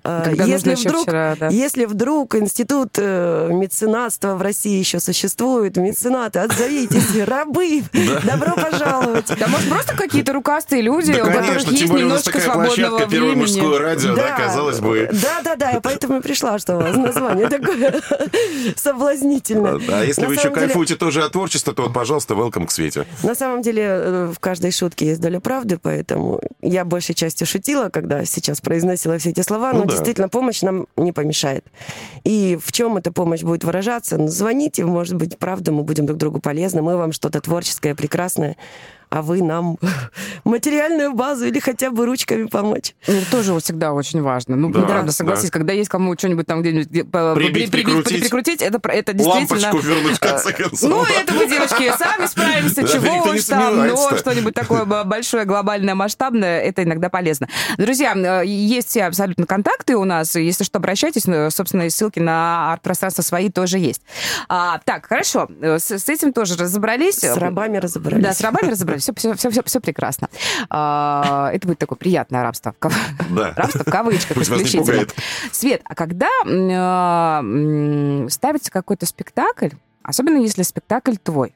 Когда 0.03 0.45
нужно 0.45 0.69
если 0.69 0.75
вдруг, 0.75 1.01
вчера, 1.01 1.35
да. 1.39 1.47
если 1.47 1.85
вдруг 1.85 2.35
институт 2.35 2.91
э, 2.97 3.49
меценатства 3.51 4.35
в 4.35 4.41
России 4.41 4.77
еще 4.77 4.99
существует, 4.99 5.77
меценаты, 5.77 6.39
отзовитесь, 6.39 7.15
рабы, 7.25 7.83
добро 8.23 8.53
пожаловать. 8.55 9.25
Да, 9.39 9.47
может, 9.47 9.67
просто 9.67 9.95
какие-то 9.95 10.33
рукастые 10.33 10.83
люди, 10.83 11.11
у 11.11 11.25
которых 11.25 11.67
есть 11.71 11.91
немножко 11.91 12.39
свободного 12.39 12.67
площадка 12.67 13.09
«Первое 13.09 13.31
времени. 13.31 13.46
Мужское 13.47 13.79
радио», 13.79 14.15
да, 14.15 14.35
казалось 14.35 14.79
бы. 14.79 15.09
Да, 15.11 15.41
да, 15.43 15.55
да, 15.55 15.71
я 15.71 15.81
поэтому 15.81 16.19
и 16.19 16.21
пришла, 16.21 16.59
что 16.59 16.77
у 16.77 16.81
вас 16.81 16.95
название 16.95 17.49
такое 17.49 18.01
соблазнительное. 18.75 19.79
А 19.89 20.03
если 20.03 20.25
вы 20.25 20.35
еще 20.35 20.49
кайфуете 20.49 20.95
тоже 20.95 21.23
от 21.23 21.31
творчества, 21.31 21.73
то, 21.73 21.89
пожалуйста, 21.89 22.33
welcome 22.33 22.67
к 22.67 22.71
Свете. 22.71 23.05
На 23.23 23.35
самом 23.35 23.61
деле 23.61 23.83
э, 23.83 24.33
в 24.33 24.39
каждой 24.39 24.71
шутке 24.71 25.07
есть 25.07 25.21
доля 25.21 25.39
правды, 25.39 25.79
поэтому 25.81 26.41
я 26.61 26.85
большей 26.85 27.15
частью 27.15 27.47
шутила, 27.47 27.89
когда 27.89 28.25
сейчас 28.25 28.61
произносила 28.61 29.17
все 29.17 29.29
эти 29.29 29.41
слова, 29.41 29.73
Ну 29.73 29.79
но 29.79 29.85
да. 29.85 29.91
действительно 29.91 30.29
помощь 30.29 30.61
нам 30.61 30.87
не 30.95 31.11
помешает. 31.11 31.65
И 32.23 32.57
в 32.63 32.71
чем 32.71 32.97
эта 32.97 33.11
помощь 33.11 33.41
будет 33.41 33.63
выражаться? 33.63 34.17
Ну, 34.17 34.27
звоните, 34.27 34.85
может 34.85 35.15
быть, 35.15 35.37
правда, 35.37 35.71
мы 35.71 35.83
будем 35.83 36.05
друг 36.05 36.17
другу 36.17 36.39
полезны, 36.39 36.81
мы 36.81 36.97
вам 36.97 37.11
что-то 37.11 37.41
творческое, 37.41 37.95
прекрасное, 37.95 38.57
а 39.09 39.21
вы 39.21 39.41
нам 39.41 39.77
материальную 40.43 41.13
базу 41.13 41.45
или 41.45 41.59
хотя 41.59 41.91
бы 41.91 42.05
ручками 42.05 42.45
помочь. 42.45 42.93
Ну, 43.07 43.19
тоже 43.31 43.57
всегда 43.59 43.93
очень 43.93 44.21
важно. 44.21 44.55
Ну, 44.55 44.69
Да, 44.71 44.81
правда, 44.81 45.07
да. 45.07 45.11
согласись, 45.11 45.49
когда 45.51 45.73
есть 45.73 45.89
кому 45.89 46.13
что-нибудь 46.17 46.45
там 46.47 46.61
где-нибудь 46.61 46.89
Прибить, 46.89 47.71
при- 47.71 47.83
прикрутить. 47.83 48.21
прикрутить, 48.21 48.61
это, 48.61 48.79
это 48.89 49.13
действительно... 49.13 49.67
Лампочку 49.71 49.77
вернуть, 49.79 50.17
в 50.17 50.19
конце 50.19 50.53
концов. 50.53 50.89
Ну, 50.89 51.03
это 51.03 51.33
мы, 51.33 51.47
девочки, 51.47 51.91
сами 51.97 52.25
справимся, 52.27 52.81
Да, 52.81 52.87
чего 52.87 53.31
уж 53.31 53.43
там, 53.45 53.87
но 53.87 54.17
что-нибудь 54.17 54.53
такое 54.53 54.85
большое, 54.85 55.45
глобальное, 55.45 55.95
масштабное, 55.95 56.61
это 56.61 56.83
иногда 56.83 57.09
полезно. 57.09 57.47
Друзья, 57.77 58.13
э, 58.15 58.45
есть 58.45 58.89
все 58.89 59.05
абсолютно 59.05 59.45
контакты 59.45 59.95
у 59.95 60.03
нас, 60.05 60.35
если 60.35 60.63
что, 60.63 60.77
обращайтесь, 60.79 61.25
э, 61.27 61.49
собственно, 61.49 61.83
и 61.83 61.89
ссылки 61.89 62.19
на 62.19 62.73
арт-пространство 62.73 63.21
свои 63.21 63.49
тоже 63.49 63.77
есть. 63.79 64.01
А, 64.49 64.79
так, 64.85 65.05
хорошо, 65.07 65.47
э, 65.61 65.79
с, 65.79 65.91
с 65.91 66.09
этим 66.09 66.33
тоже 66.33 66.55
разобрались. 66.57 67.19
С 67.19 67.37
рабами 67.37 67.77
разобрались. 67.77 68.23
Да, 68.23 68.33
с 68.33 68.41
рабами 68.41 68.71
разобрались, 68.71 68.96
все, 68.99 69.13
все, 69.15 69.35
все, 69.35 69.63
все, 69.63 69.79
прекрасно. 69.79 70.29
А, 70.69 71.49
это 71.53 71.67
будет 71.67 71.79
такое 71.79 71.97
приятное 71.97 72.43
рабство. 72.43 72.75
Да. 73.29 73.53
Рабство 73.55 73.83
в 73.83 73.91
кавычках 73.91 74.35
Пусть 74.37 74.49
исключительно. 74.51 75.07
Свет, 75.51 75.81
а 75.85 75.95
когда 75.95 76.29
м, 76.45 78.29
ставится 78.29 78.71
какой-то 78.71 79.05
спектакль, 79.05 79.69
особенно 80.03 80.37
если 80.37 80.63
спектакль 80.63 81.15
твой, 81.21 81.53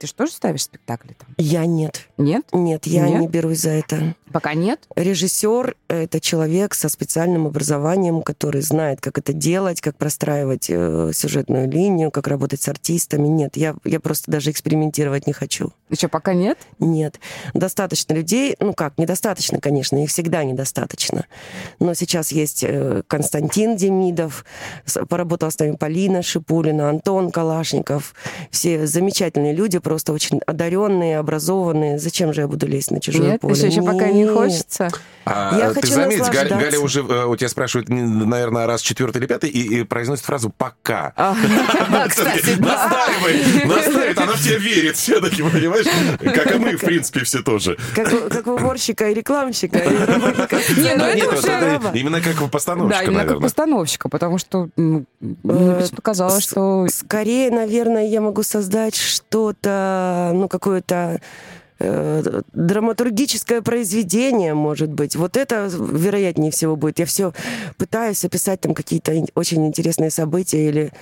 ты 0.00 0.06
же 0.06 0.14
тоже 0.14 0.32
ставишь 0.32 0.62
спектакли 0.62 1.12
там? 1.12 1.28
Я 1.36 1.66
нет. 1.66 2.08
Нет? 2.16 2.46
Нет, 2.52 2.86
я 2.86 3.06
Нет? 3.06 3.20
не 3.20 3.28
берусь 3.28 3.60
за 3.60 3.70
это. 3.70 4.14
Пока 4.32 4.54
нет? 4.54 4.80
Режиссер— 4.96 5.76
это 5.88 6.20
человек 6.20 6.74
со 6.74 6.88
специальным 6.88 7.46
образованием, 7.46 8.22
который 8.22 8.62
знает, 8.62 9.00
как 9.00 9.18
это 9.18 9.32
делать, 9.32 9.80
как 9.80 9.96
простраивать 9.96 10.66
э, 10.70 11.10
сюжетную 11.12 11.68
линию, 11.68 12.10
как 12.10 12.28
работать 12.28 12.62
с 12.62 12.68
артистами. 12.68 13.26
Нет, 13.26 13.56
я, 13.56 13.74
я 13.84 14.00
просто 14.00 14.30
даже 14.30 14.52
экспериментировать 14.52 15.26
не 15.26 15.32
хочу. 15.32 15.72
И 15.90 15.96
что, 15.96 16.08
пока 16.08 16.32
нет? 16.32 16.58
Нет. 16.78 17.18
Достаточно 17.52 18.14
людей, 18.14 18.56
ну 18.60 18.72
как, 18.72 18.96
недостаточно, 18.98 19.60
конечно, 19.60 20.02
их 20.02 20.08
всегда 20.08 20.44
недостаточно. 20.44 21.26
Но 21.78 21.92
сейчас 21.94 22.32
есть 22.32 22.64
э, 22.64 23.02
Константин 23.06 23.76
Демидов, 23.76 24.46
поработала 25.08 25.50
с 25.50 25.58
нами 25.58 25.76
Полина 25.76 26.22
Шипулина, 26.22 26.88
Антон 26.88 27.30
Калашников. 27.32 28.14
Все 28.50 28.86
замечательные 28.86 29.52
люди, 29.52 29.78
просто 29.90 30.12
очень 30.12 30.40
одаренные, 30.46 31.18
образованные. 31.18 31.98
Зачем 31.98 32.32
же 32.32 32.42
я 32.42 32.46
буду 32.46 32.64
лезть 32.68 32.92
на 32.92 33.00
чужое 33.00 33.32
нет? 33.32 33.40
поле? 33.40 33.54
Еще, 33.54 33.66
еще 33.66 33.82
пока 33.82 34.06
не 34.12 34.24
хочется? 34.24 34.88
А, 35.24 35.58
Я 35.58 35.68
ты 35.70 35.80
хочу 35.80 35.94
заметь, 35.94 36.22
Галя. 36.30 36.56
Галя 36.56 36.78
уже 36.78 37.00
э, 37.00 37.24
у 37.24 37.34
тебя 37.34 37.48
спрашивает, 37.48 37.88
наверное, 37.88 38.66
раз 38.68 38.82
четвертый 38.82 39.18
или 39.18 39.26
пятый, 39.26 39.50
и, 39.50 39.80
и 39.80 39.82
произносит 39.82 40.24
фразу 40.24 40.52
«пока». 40.56 41.12
А, 41.16 41.34
кстати. 42.08 42.56
Настаивает, 42.58 43.66
настаивает, 43.66 44.18
она 44.18 44.32
в 44.32 44.40
тебя 44.42 44.58
верит 44.58 44.96
все-таки, 44.96 45.42
понимаешь? 45.42 45.86
Как 46.20 46.54
и 46.54 46.58
мы, 46.58 46.76
в 46.76 46.80
принципе, 46.80 47.24
все 47.24 47.42
тоже. 47.42 47.76
Как, 47.94 48.46
уборщика 48.46 49.08
и 49.10 49.14
рекламщика, 49.14 49.78
и 49.78 49.96
работника. 50.04 50.56
Не, 50.76 50.94
ну 50.94 51.04
это 51.04 51.16
Нет, 51.16 51.32
уже- 51.32 51.98
именно 51.98 52.20
как 52.20 52.36
у 52.40 52.44
Да, 52.44 52.48
постановщика, 52.48 53.04
именно 53.04 53.18
как 53.18 53.26
наверное. 53.26 53.42
постановщика, 53.42 54.08
потому 54.08 54.38
что 54.38 54.68
мне 54.76 55.04
Э, 55.44 55.86
показалось, 55.96 56.44
что... 56.44 56.86
Скорее, 56.88 57.50
наверное, 57.50 58.06
я 58.06 58.20
могу 58.20 58.42
создать 58.42 58.94
что-то, 58.94 59.79
ну, 60.34 60.48
какое-то 60.48 61.20
э, 61.78 62.42
драматургическое 62.52 63.62
произведение, 63.62 64.54
может 64.54 64.90
быть. 64.90 65.16
Вот 65.16 65.36
это, 65.36 65.68
вероятнее 65.70 66.50
всего, 66.50 66.76
будет. 66.76 66.98
Я 66.98 67.06
все 67.06 67.32
пытаюсь 67.78 68.24
описать 68.24 68.60
там 68.60 68.74
какие-то 68.74 69.12
очень 69.34 69.66
интересные 69.66 70.10
события 70.10 70.68
или 70.68 70.92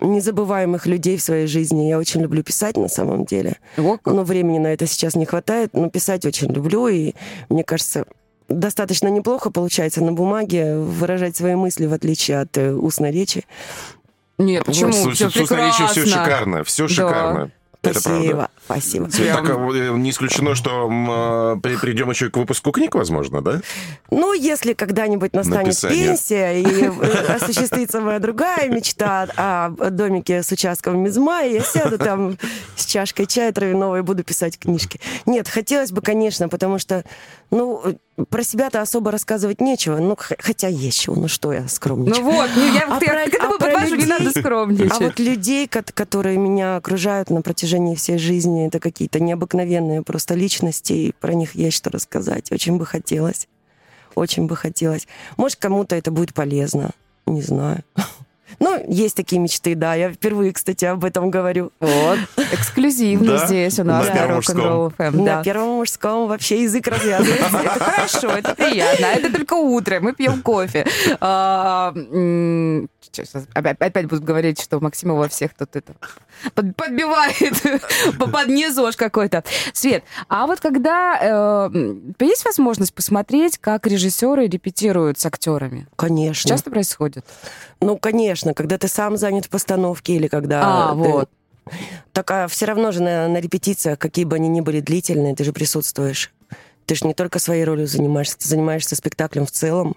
незабываемых 0.00 0.86
людей 0.86 1.16
в 1.16 1.22
своей 1.22 1.46
жизни. 1.46 1.88
Я 1.88 1.98
очень 1.98 2.20
люблю 2.20 2.42
писать 2.42 2.76
на 2.76 2.88
самом 2.88 3.24
деле. 3.24 3.56
О. 3.78 3.96
Но 4.04 4.24
времени 4.24 4.58
на 4.58 4.68
это 4.68 4.86
сейчас 4.86 5.14
не 5.14 5.24
хватает, 5.24 5.70
но 5.72 5.88
писать 5.88 6.24
очень 6.26 6.48
люблю, 6.52 6.88
и 6.88 7.14
мне 7.48 7.62
кажется, 7.64 8.04
достаточно 8.48 9.08
неплохо 9.08 9.50
получается 9.50 10.02
на 10.02 10.12
бумаге 10.12 10.76
выражать 10.76 11.36
свои 11.36 11.54
мысли, 11.54 11.86
в 11.86 11.92
отличие 11.92 12.40
от 12.40 12.58
э, 12.58 12.72
устной 12.72 13.12
речи. 13.12 13.44
Нет, 14.36 14.64
почему? 14.64 14.92
С- 14.92 15.14
Все 15.14 15.30
с- 15.30 15.36
речью 15.36 15.46
все 15.86 16.02
прекрасно. 16.02 16.24
шикарно, 16.24 16.64
все 16.64 16.88
шикарно. 16.88 17.50
Спасибо, 17.92 18.48
спасибо. 18.64 19.08
Свет, 19.10 19.34
так, 19.34 19.50
а, 19.50 19.70
э, 19.74 19.90
не 19.96 20.10
исключено, 20.10 20.54
что 20.54 20.88
э, 21.56 21.60
при- 21.60 21.76
придем 21.76 22.10
еще 22.10 22.26
и 22.26 22.30
к 22.30 22.36
выпуску 22.36 22.72
книг, 22.72 22.94
возможно, 22.94 23.40
да? 23.42 23.60
Ну, 24.10 24.32
если 24.32 24.72
когда-нибудь 24.72 25.32
настанет 25.34 25.66
Написание. 25.66 26.06
пенсия 26.08 26.52
и 26.62 26.84
э, 26.84 27.34
осуществится 27.34 28.00
моя 28.00 28.18
другая 28.18 28.68
мечта 28.68 29.26
о 29.36 29.90
домике 29.90 30.42
с 30.42 30.50
участком 30.52 30.98
Мизмая, 31.00 31.48
я 31.50 31.60
сяду 31.60 31.98
там 31.98 32.38
с 32.76 32.86
чашкой 32.86 33.26
чая 33.26 33.52
травяного 33.52 33.98
и 33.98 34.02
буду 34.02 34.24
писать 34.24 34.58
книжки. 34.58 35.00
Нет, 35.26 35.48
хотелось 35.48 35.92
бы, 35.92 36.00
конечно, 36.00 36.48
потому 36.48 36.78
что, 36.78 37.04
ну, 37.50 37.82
про 38.28 38.44
себя-то 38.44 38.80
особо 38.80 39.10
рассказывать 39.10 39.60
нечего, 39.60 39.98
ну, 39.98 40.16
хотя 40.38 40.68
есть 40.68 41.00
чего, 41.00 41.16
ну 41.16 41.26
что 41.28 41.52
я 41.52 41.66
скромничаю. 41.66 42.24
Ну 42.24 42.30
вот, 42.30 42.50
ну, 42.54 42.64
я 42.72 42.82
А 42.86 42.94
я 42.94 42.98
про- 43.00 43.30
к 43.30 43.34
этому 43.34 43.54
а 43.54 43.58
подвожу, 43.58 43.96
не 43.96 44.02
людей- 44.02 44.08
надо 44.18 44.30
скромничать. 44.30 44.92
А 44.92 44.98
вот 45.00 45.18
людей, 45.18 45.66
ко- 45.66 45.82
которые 45.82 46.38
меня 46.38 46.76
окружают 46.76 47.30
на 47.30 47.42
протяжении 47.42 47.96
всей 47.96 48.18
жизни, 48.18 48.66
это 48.68 48.78
какие-то 48.78 49.18
необыкновенные 49.20 50.02
просто 50.02 50.34
личности, 50.34 50.92
и 50.92 51.12
про 51.20 51.34
них 51.34 51.54
есть 51.56 51.76
что 51.76 51.90
рассказать. 51.90 52.52
Очень 52.52 52.76
бы 52.76 52.86
хотелось. 52.86 53.48
Очень 54.14 54.46
бы 54.46 54.54
хотелось. 54.54 55.08
Может, 55.36 55.56
кому-то 55.58 55.96
это 55.96 56.12
будет 56.12 56.34
полезно. 56.34 56.90
Не 57.26 57.42
знаю. 57.42 57.82
Ну, 58.60 58.82
есть 58.88 59.16
такие 59.16 59.40
мечты, 59.40 59.74
да. 59.74 59.94
Я 59.94 60.10
впервые, 60.12 60.52
кстати, 60.52 60.84
об 60.84 61.04
этом 61.04 61.30
говорю. 61.30 61.72
Вот, 61.80 62.18
эксклюзивно 62.52 63.38
Да? 63.38 63.46
здесь 63.46 63.78
у 63.78 63.84
нас 63.84 64.08
На 64.08 64.14
на 64.14 64.26
Рок-н-Ролл. 64.28 64.92
На 64.98 65.10
Да. 65.10 65.42
первом 65.42 65.68
мужском 65.76 66.28
вообще 66.28 66.62
язык 66.62 66.86
развязывается. 66.86 67.58
Это 67.58 67.84
хорошо, 67.84 68.28
это 68.30 68.54
приятно. 68.54 69.06
А 69.08 69.12
это 69.14 69.32
только 69.32 69.54
утро, 69.54 70.00
мы 70.00 70.12
пьем 70.12 70.42
кофе. 70.42 70.86
Сейчас 73.12 73.46
опять, 73.54 74.06
будут 74.06 74.24
говорить, 74.24 74.60
что 74.60 74.80
Максимова 74.80 75.28
всех 75.28 75.54
тут 75.54 75.76
это 75.76 75.94
под- 76.54 76.74
подбивает 76.76 77.62
по 78.18 78.28
под 78.28 78.48
низож 78.48 78.96
какой-то. 78.96 79.44
Свет, 79.72 80.04
а 80.28 80.46
вот 80.46 80.60
когда 80.60 81.70
э, 81.70 81.94
есть 82.20 82.44
возможность 82.44 82.94
посмотреть, 82.94 83.58
как 83.58 83.86
режиссеры 83.86 84.46
репетируют 84.46 85.18
с 85.18 85.26
актерами? 85.26 85.86
Конечно. 85.96 86.48
Часто 86.48 86.70
происходит? 86.70 87.24
Ну, 87.80 87.96
конечно, 87.96 88.54
когда 88.54 88.78
ты 88.78 88.88
сам 88.88 89.16
занят 89.16 89.46
в 89.46 89.50
постановке 89.50 90.14
или 90.14 90.28
когда... 90.28 90.90
А, 90.90 90.92
ты- 90.92 90.96
вот. 90.96 91.30
Так 92.12 92.30
а 92.30 92.48
все 92.48 92.66
равно 92.66 92.92
же 92.92 93.02
на, 93.02 93.28
на 93.28 93.38
репетициях, 93.38 93.98
какие 93.98 94.24
бы 94.24 94.36
они 94.36 94.48
ни 94.48 94.60
были 94.60 94.80
длительные, 94.80 95.34
ты 95.34 95.44
же 95.44 95.52
присутствуешь. 95.52 96.32
Ты 96.86 96.94
же 96.94 97.06
не 97.06 97.14
только 97.14 97.38
своей 97.38 97.64
ролью 97.64 97.86
занимаешься, 97.86 98.38
ты 98.38 98.46
занимаешься 98.48 98.94
спектаклем 98.96 99.46
в 99.46 99.50
целом. 99.50 99.96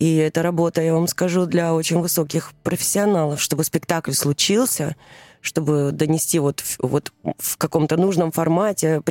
И 0.00 0.16
это 0.16 0.42
работа, 0.42 0.80
я 0.80 0.94
вам 0.94 1.06
скажу, 1.06 1.44
для 1.44 1.74
очень 1.74 2.00
высоких 2.00 2.52
профессионалов, 2.64 3.40
чтобы 3.40 3.64
спектакль 3.64 4.12
случился, 4.12 4.96
чтобы 5.42 5.90
донести 5.92 6.38
вот, 6.38 6.64
вот 6.78 7.12
в 7.38 7.58
каком-то 7.58 7.98
нужном 7.98 8.32
формате, 8.32 9.02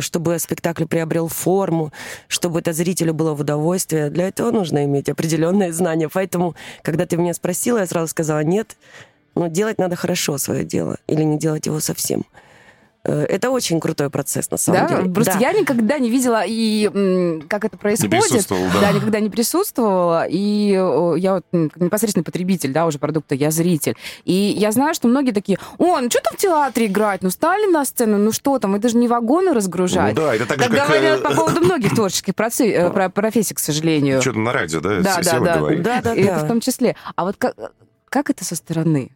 чтобы 0.00 0.38
спектакль 0.38 0.84
приобрел 0.84 1.28
форму, 1.28 1.92
чтобы 2.28 2.60
это 2.60 2.74
зрителю 2.74 3.14
было 3.14 3.32
в 3.32 3.40
удовольствие. 3.40 4.10
Для 4.10 4.28
этого 4.28 4.50
нужно 4.50 4.84
иметь 4.84 5.08
определенные 5.08 5.72
знания. 5.72 6.10
Поэтому, 6.12 6.54
когда 6.82 7.06
ты 7.06 7.16
меня 7.16 7.32
спросила, 7.32 7.78
я 7.78 7.86
сразу 7.86 8.08
сказала 8.08 8.44
нет. 8.44 8.76
Но 9.34 9.48
делать 9.48 9.78
надо 9.78 9.96
хорошо 9.96 10.36
свое 10.36 10.64
дело 10.64 10.98
или 11.06 11.22
не 11.22 11.38
делать 11.38 11.66
его 11.66 11.80
совсем. 11.80 12.24
Э, 13.04 13.24
Это 13.28 13.50
очень 13.50 13.80
крутой 13.80 14.08
процесс, 14.10 14.50
на 14.50 14.56
самом 14.56 14.88
Да? 14.88 14.96
деле. 14.96 15.10
Просто 15.12 15.34
Да. 15.34 15.38
я 15.40 15.52
никогда 15.52 15.98
не 15.98 16.10
видела, 16.10 16.42
и 16.46 17.42
как 17.48 17.64
это 17.64 17.76
происходит. 17.76 18.10
присутствовал, 18.10 18.62
да. 18.80 18.92
никогда 18.92 19.20
не 19.20 19.28
присутствовала. 19.30 20.26
И 20.28 20.70
я 21.18 21.34
вот 21.34 21.44
непосредственно 21.52 22.24
потребитель, 22.24 22.72
да, 22.72 22.86
уже 22.86 22.98
продукта, 22.98 23.34
я 23.34 23.50
зритель. 23.50 23.94
И 24.24 24.32
я 24.32 24.72
знаю, 24.72 24.94
что 24.94 25.08
многие 25.08 25.32
такие, 25.32 25.58
о, 25.78 26.00
ну 26.00 26.08
что 26.10 26.20
там 26.22 26.34
в 26.34 26.36
театре 26.38 26.86
играть? 26.86 27.22
Ну 27.22 27.30
стали 27.30 27.70
на 27.70 27.84
сцену, 27.84 28.18
ну 28.18 28.32
что 28.32 28.58
там, 28.58 28.74
это 28.74 28.88
же 28.88 28.96
не 28.96 29.08
вагоны 29.08 29.52
разгружать. 29.52 30.14
Ну 30.16 30.22
да, 30.22 30.34
это 30.34 30.46
так 30.46 30.62
же, 30.62 30.68
Как 30.68 30.86
говорят 30.88 31.20
э, 31.20 31.22
по 31.22 31.34
поводу 31.34 31.60
многих 31.60 31.94
творческих 31.94 32.32
э, 32.36 32.90
про- 32.90 33.10
профессий, 33.10 33.54
к 33.54 33.58
сожалению. 33.58 34.20
Что-то 34.22 34.38
на 34.38 34.52
радио, 34.52 34.80
да? 34.80 35.00
Да, 35.00 35.20
да, 35.22 35.40
да. 35.40 35.56
говорит. 35.58 35.82
Да, 35.82 36.00
да, 36.02 36.14
это 36.14 36.36
да. 36.40 36.44
в 36.44 36.48
том 36.48 36.60
числе. 36.60 36.96
А 37.16 37.24
вот 37.24 37.36
как, 37.36 37.54
как 38.08 38.30
это 38.30 38.44
со 38.44 38.56
стороны? 38.56 39.10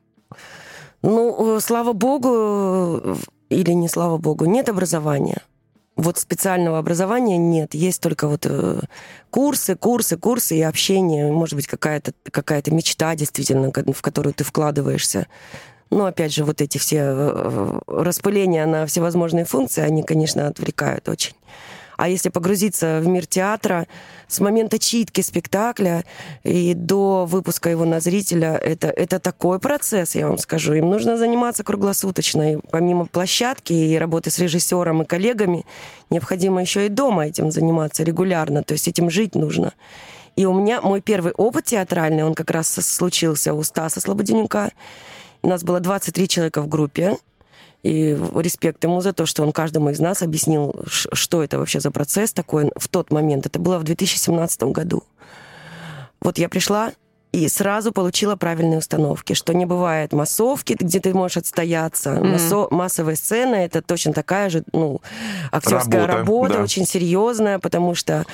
Ну, 1.02 1.58
слава 1.60 1.92
богу, 1.92 3.16
или 3.48 3.72
не 3.72 3.88
слава 3.88 4.18
богу, 4.18 4.44
нет 4.44 4.68
образования. 4.68 5.42
Вот 5.96 6.16
специального 6.18 6.78
образования 6.78 7.38
нет. 7.38 7.74
Есть 7.74 8.00
только 8.00 8.28
вот 8.28 8.46
э, 8.46 8.80
курсы, 9.30 9.74
курсы, 9.74 10.16
курсы 10.16 10.56
и 10.56 10.62
общение. 10.62 11.32
Может 11.32 11.56
быть, 11.56 11.66
какая-то 11.66 12.12
какая 12.30 12.62
мечта 12.68 13.16
действительно, 13.16 13.72
в 13.72 14.02
которую 14.02 14.32
ты 14.32 14.44
вкладываешься. 14.44 15.26
Но, 15.90 16.04
опять 16.04 16.32
же, 16.32 16.44
вот 16.44 16.60
эти 16.60 16.78
все 16.78 16.98
э, 17.00 17.80
распыления 17.88 18.64
на 18.66 18.86
всевозможные 18.86 19.44
функции, 19.44 19.82
они, 19.82 20.04
конечно, 20.04 20.46
отвлекают 20.46 21.08
очень. 21.08 21.34
А 21.98 22.08
если 22.08 22.28
погрузиться 22.28 23.00
в 23.02 23.08
мир 23.08 23.26
театра, 23.26 23.88
с 24.28 24.38
момента 24.38 24.78
читки 24.78 25.20
спектакля 25.20 26.04
и 26.44 26.72
до 26.72 27.26
выпуска 27.26 27.70
его 27.70 27.84
на 27.84 27.98
зрителя, 27.98 28.54
это, 28.54 28.86
это 28.86 29.18
такой 29.18 29.58
процесс, 29.58 30.14
я 30.14 30.28
вам 30.28 30.38
скажу. 30.38 30.74
Им 30.74 30.90
нужно 30.90 31.16
заниматься 31.16 31.64
круглосуточно. 31.64 32.52
И 32.52 32.58
помимо 32.70 33.06
площадки 33.06 33.72
и 33.72 33.98
работы 33.98 34.30
с 34.30 34.38
режиссером 34.38 35.02
и 35.02 35.06
коллегами, 35.06 35.66
необходимо 36.08 36.60
еще 36.60 36.86
и 36.86 36.88
дома 36.88 37.26
этим 37.26 37.50
заниматься 37.50 38.04
регулярно. 38.04 38.62
То 38.62 38.74
есть 38.74 38.86
этим 38.86 39.10
жить 39.10 39.34
нужно. 39.34 39.72
И 40.36 40.46
у 40.46 40.54
меня 40.54 40.80
мой 40.80 41.00
первый 41.00 41.32
опыт 41.32 41.64
театральный, 41.64 42.22
он 42.22 42.36
как 42.36 42.52
раз 42.52 42.68
случился 42.74 43.54
у 43.54 43.64
Стаса 43.64 44.00
Слободенюка. 44.00 44.70
У 45.42 45.48
нас 45.48 45.64
было 45.64 45.80
23 45.80 46.28
человека 46.28 46.62
в 46.62 46.68
группе. 46.68 47.18
И 47.82 48.18
респект 48.34 48.82
ему 48.84 49.00
за 49.00 49.12
то, 49.12 49.24
что 49.24 49.42
он 49.42 49.52
каждому 49.52 49.90
из 49.90 50.00
нас 50.00 50.22
объяснил, 50.22 50.74
что 50.86 51.42
это 51.44 51.58
вообще 51.58 51.80
за 51.80 51.90
процесс 51.90 52.32
такой 52.32 52.70
в 52.76 52.88
тот 52.88 53.12
момент. 53.12 53.46
Это 53.46 53.58
было 53.58 53.78
в 53.78 53.84
2017 53.84 54.62
году. 54.64 55.04
Вот 56.20 56.38
я 56.38 56.48
пришла 56.48 56.92
и 57.30 57.46
сразу 57.48 57.92
получила 57.92 58.36
правильные 58.36 58.78
установки, 58.78 59.34
что 59.34 59.52
не 59.52 59.66
бывает 59.66 60.12
массовки, 60.12 60.74
где 60.78 60.98
ты 60.98 61.12
можешь 61.14 61.36
отстояться. 61.36 62.12
Мгм. 62.12 62.34
Массо- 62.34 62.68
массовая 62.70 63.16
сцена— 63.16 63.54
это 63.56 63.82
точно 63.82 64.12
такая 64.12 64.48
же 64.50 64.64
ну, 64.72 65.00
актерская 65.52 66.06
Работа, 66.06 66.18
работа, 66.18 66.54
да. 66.54 66.62
очень 66.62 66.86
серьезная, 66.86 67.58
потому 67.58 67.94
что 67.94 68.24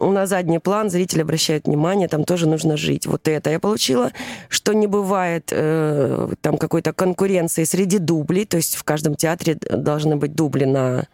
на 0.00 0.26
задний 0.26 0.58
план 0.58 0.90
зритель 0.90 1.22
обращает 1.22 1.66
внимание, 1.66 2.08
там 2.08 2.24
тоже 2.24 2.48
нужно 2.48 2.76
жить. 2.76 3.06
Вот 3.06 3.28
это 3.28 3.50
я 3.50 3.60
получила, 3.60 4.12
что 4.48 4.72
не 4.72 4.86
бывает 4.86 5.50
э, 5.52 6.28
там 6.40 6.56
какой-то 6.56 6.92
конкуренции 6.92 7.64
среди 7.64 7.98
дублей, 7.98 8.46
то 8.46 8.56
есть 8.56 8.76
в 8.76 8.84
каждом 8.84 9.14
театре 9.14 9.54
должны 9.54 10.16
быть 10.16 10.34
дубли 10.34 10.64
на, 10.64 11.06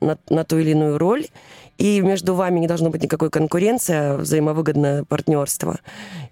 на, 0.00 0.18
на 0.28 0.44
ту 0.44 0.58
или 0.58 0.70
иную 0.70 0.98
роль, 0.98 1.26
и 1.78 2.00
между 2.00 2.34
вами 2.34 2.60
не 2.60 2.66
должно 2.66 2.90
быть 2.90 3.02
никакой 3.02 3.30
конкуренции, 3.30 3.94
а 3.94 4.16
взаимовыгодное 4.16 5.04
партнерство. 5.04 5.80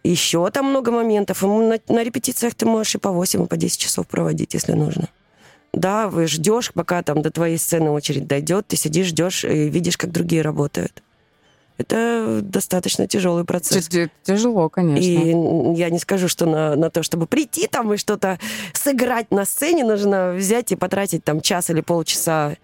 Еще 0.05 0.48
там 0.51 0.66
много 0.66 0.92
моментов. 0.92 1.42
На, 1.42 1.79
на 1.88 2.03
репетициях 2.05 2.55
ты 2.55 2.66
можешь 2.66 2.94
и 2.94 2.98
по 2.98 3.11
8, 3.11 3.44
и 3.44 3.46
по 3.46 3.57
10 3.57 3.79
часов 3.79 4.07
проводить, 4.07 4.55
если 4.55 4.72
нужно. 4.72 5.09
Да, 5.72 6.09
вы 6.09 6.27
ждешь, 6.27 6.72
пока 6.72 7.03
там 7.03 7.22
до 7.22 7.31
твоей 7.31 7.57
сцены 7.57 7.90
очередь 7.90 8.27
дойдет, 8.27 8.66
ты 8.68 8.77
сидишь, 8.77 9.07
ждешь 9.07 9.44
и 9.44 9.68
видишь, 9.68 9.96
как 9.96 10.12
другие 10.12 10.42
работают. 10.42 11.03
Это 11.79 12.41
достаточно 12.43 13.07
тяжелый 13.07 13.45
процесс. 13.45 13.89
Тяжело, 14.23 14.69
конечно. 14.69 15.03
И 15.03 15.79
я 15.79 15.91
не 15.91 15.99
скажу, 15.99 16.29
что 16.29 16.47
на, 16.47 16.77
на 16.77 16.91
то, 16.91 17.03
чтобы 17.03 17.27
прийти 17.27 17.67
там 17.67 17.93
и 17.93 17.97
что-то 17.97 18.39
сыграть 18.75 19.31
на 19.31 19.45
сцене, 19.45 19.85
нужно 19.85 20.35
взять 20.35 20.73
и 20.73 20.77
потратить 20.77 21.25
там 21.25 21.41
час 21.41 21.71
или 21.71 21.81
полчаса. 21.81 22.57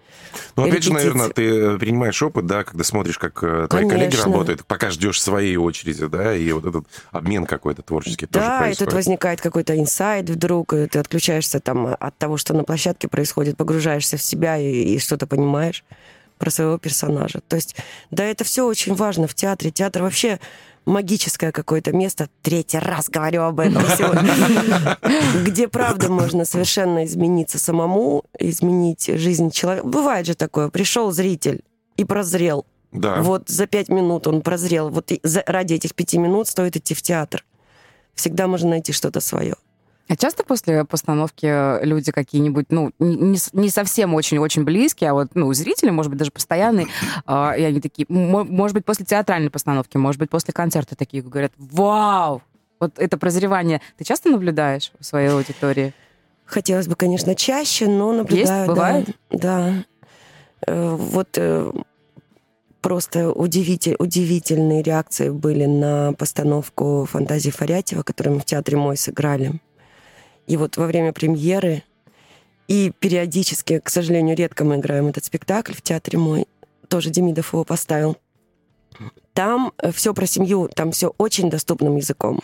Ну, 0.55 0.63
опять 0.63 0.83
же, 0.83 0.91
репетиции. 0.91 0.93
наверное, 0.93 1.29
ты 1.29 1.79
принимаешь 1.79 2.21
опыт, 2.21 2.45
да, 2.45 2.63
когда 2.63 2.83
смотришь, 2.83 3.17
как 3.17 3.43
э, 3.43 3.67
твои 3.69 3.83
Конечно. 3.83 3.89
коллеги 3.89 4.15
работают, 4.15 4.65
пока 4.65 4.91
ждешь 4.91 5.21
своей 5.21 5.57
очереди, 5.57 6.05
да, 6.05 6.35
и 6.35 6.51
вот 6.51 6.65
этот 6.65 6.85
обмен 7.11 7.45
какой-то 7.45 7.81
творческий 7.81 8.27
тоже 8.27 8.45
Да, 8.45 8.69
и 8.69 8.75
тут 8.75 8.93
возникает 8.93 9.41
какой-то 9.41 9.77
инсайт 9.77 10.29
вдруг, 10.29 10.73
и 10.73 10.87
ты 10.87 10.99
отключаешься 10.99 11.59
там 11.59 11.95
от 11.99 12.17
того, 12.17 12.37
что 12.37 12.53
на 12.53 12.63
площадке 12.63 13.07
происходит, 13.07 13.57
погружаешься 13.57 14.17
в 14.17 14.21
себя 14.21 14.57
и, 14.57 14.69
и 14.69 14.99
что-то 14.99 15.25
понимаешь 15.25 15.83
про 16.39 16.49
своего 16.49 16.77
персонажа. 16.79 17.41
То 17.47 17.55
есть, 17.57 17.75
да, 18.09 18.23
это 18.23 18.43
все 18.43 18.65
очень 18.65 18.95
важно 18.95 19.27
в 19.27 19.35
театре. 19.35 19.69
Театр 19.69 20.01
вообще 20.01 20.39
магическое 20.85 21.51
какое-то 21.51 21.91
место. 21.91 22.29
Третий 22.41 22.79
раз 22.79 23.09
говорю 23.09 23.43
об 23.43 23.59
этом 23.59 23.83
сегодня. 23.97 24.97
Где, 25.45 25.67
правда, 25.67 26.09
можно 26.09 26.45
совершенно 26.45 27.05
измениться 27.05 27.59
самому, 27.59 28.23
изменить 28.39 29.05
жизнь 29.07 29.51
человека. 29.51 29.85
Бывает 29.85 30.25
же 30.25 30.33
такое. 30.33 30.69
Пришел 30.69 31.11
зритель 31.11 31.61
и 31.97 32.05
прозрел. 32.05 32.65
Да. 32.91 33.21
Вот 33.21 33.49
за 33.49 33.67
пять 33.67 33.89
минут 33.89 34.25
он 34.25 34.41
прозрел. 34.41 34.89
Вот 34.89 35.11
ради 35.45 35.75
этих 35.75 35.93
пяти 35.93 36.17
минут 36.17 36.47
стоит 36.47 36.75
идти 36.75 36.95
в 36.95 37.01
театр. 37.01 37.45
Всегда 38.15 38.47
можно 38.47 38.69
найти 38.69 38.91
что-то 38.93 39.19
свое. 39.19 39.55
А 40.09 40.15
часто 40.15 40.43
после 40.43 40.85
постановки 40.85 41.85
люди 41.85 42.11
какие-нибудь, 42.11 42.65
ну, 42.71 42.91
не, 42.97 43.37
не 43.53 43.69
совсем 43.69 44.15
очень-очень 44.15 44.63
близкие, 44.63 45.11
а 45.11 45.13
вот, 45.13 45.29
ну, 45.35 45.53
зрители, 45.53 45.91
может 45.91 46.09
быть, 46.09 46.17
даже 46.17 46.31
постоянные, 46.31 46.87
э, 47.27 47.53
и 47.59 47.63
они 47.63 47.79
такие, 47.79 48.07
может 48.09 48.73
быть, 48.73 48.85
после 48.85 49.05
театральной 49.05 49.51
постановки, 49.51 49.97
может 49.97 50.19
быть, 50.19 50.31
после 50.31 50.51
концерта 50.51 50.95
такие 50.95 51.21
говорят, 51.21 51.53
вау, 51.57 52.41
вот 52.79 52.97
это 52.97 53.17
прозревание 53.17 53.81
ты 53.97 54.03
часто 54.03 54.29
наблюдаешь 54.29 54.91
в 54.99 55.05
своей 55.05 55.29
аудитории? 55.29 55.93
Хотелось 56.45 56.87
бы, 56.87 56.95
конечно, 56.95 57.35
чаще, 57.35 57.87
но 57.87 58.11
наблюдаю. 58.11 58.61
Есть? 58.61 58.67
Бывает? 58.67 59.09
Да. 59.29 59.37
да. 59.37 59.73
Э, 60.65 60.95
вот 60.95 61.29
э, 61.35 61.71
просто 62.81 63.31
удивитель, 63.31 63.95
удивительные 63.99 64.81
реакции 64.81 65.29
были 65.29 65.65
на 65.65 66.13
постановку 66.13 67.07
«Фантазии 67.07 67.51
Фарятьева», 67.51 68.01
которую 68.01 68.35
мы 68.35 68.41
в 68.41 68.45
Театре 68.45 68.77
Мой 68.77 68.97
сыграли. 68.97 69.59
И 70.49 70.57
вот 70.57 70.77
во 70.77 70.87
время 70.87 71.13
премьеры 71.13 71.83
и 72.67 72.91
периодически, 72.99 73.79
к 73.79 73.89
сожалению, 73.89 74.35
редко 74.35 74.65
мы 74.65 74.77
играем 74.77 75.07
этот 75.07 75.23
спектакль 75.23 75.73
в 75.73 75.83
Театре 75.83 76.17
Мой, 76.17 76.47
тоже 76.87 77.11
Демидов 77.11 77.53
его 77.53 77.63
поставил. 77.63 78.17
Там 79.33 79.71
э, 79.77 79.91
все 79.91 80.11
про 80.15 80.25
семью, 80.25 80.67
там 80.75 80.91
все 80.91 81.13
очень 81.19 81.51
доступным 81.51 81.97
языком 81.97 82.41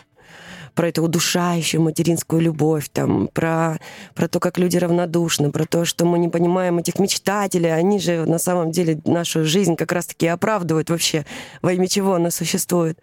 про 0.74 0.88
эту 0.88 1.02
удушающую 1.02 1.80
материнскую 1.80 2.42
любовь, 2.42 2.90
там, 2.92 3.28
про, 3.28 3.80
про 4.14 4.28
то, 4.28 4.40
как 4.40 4.58
люди 4.58 4.76
равнодушны, 4.76 5.50
про 5.50 5.64
то, 5.64 5.86
что 5.86 6.04
мы 6.04 6.18
не 6.18 6.28
понимаем 6.28 6.76
этих 6.76 6.98
мечтателей. 6.98 7.74
Они 7.74 7.98
же 7.98 8.26
на 8.26 8.38
самом 8.38 8.72
деле 8.72 9.00
нашу 9.06 9.46
жизнь 9.46 9.74
как 9.74 9.90
раз-таки 9.90 10.26
оправдывают 10.26 10.90
вообще, 10.90 11.24
во 11.62 11.72
имя 11.72 11.88
чего 11.88 12.12
она 12.12 12.30
существует. 12.30 12.98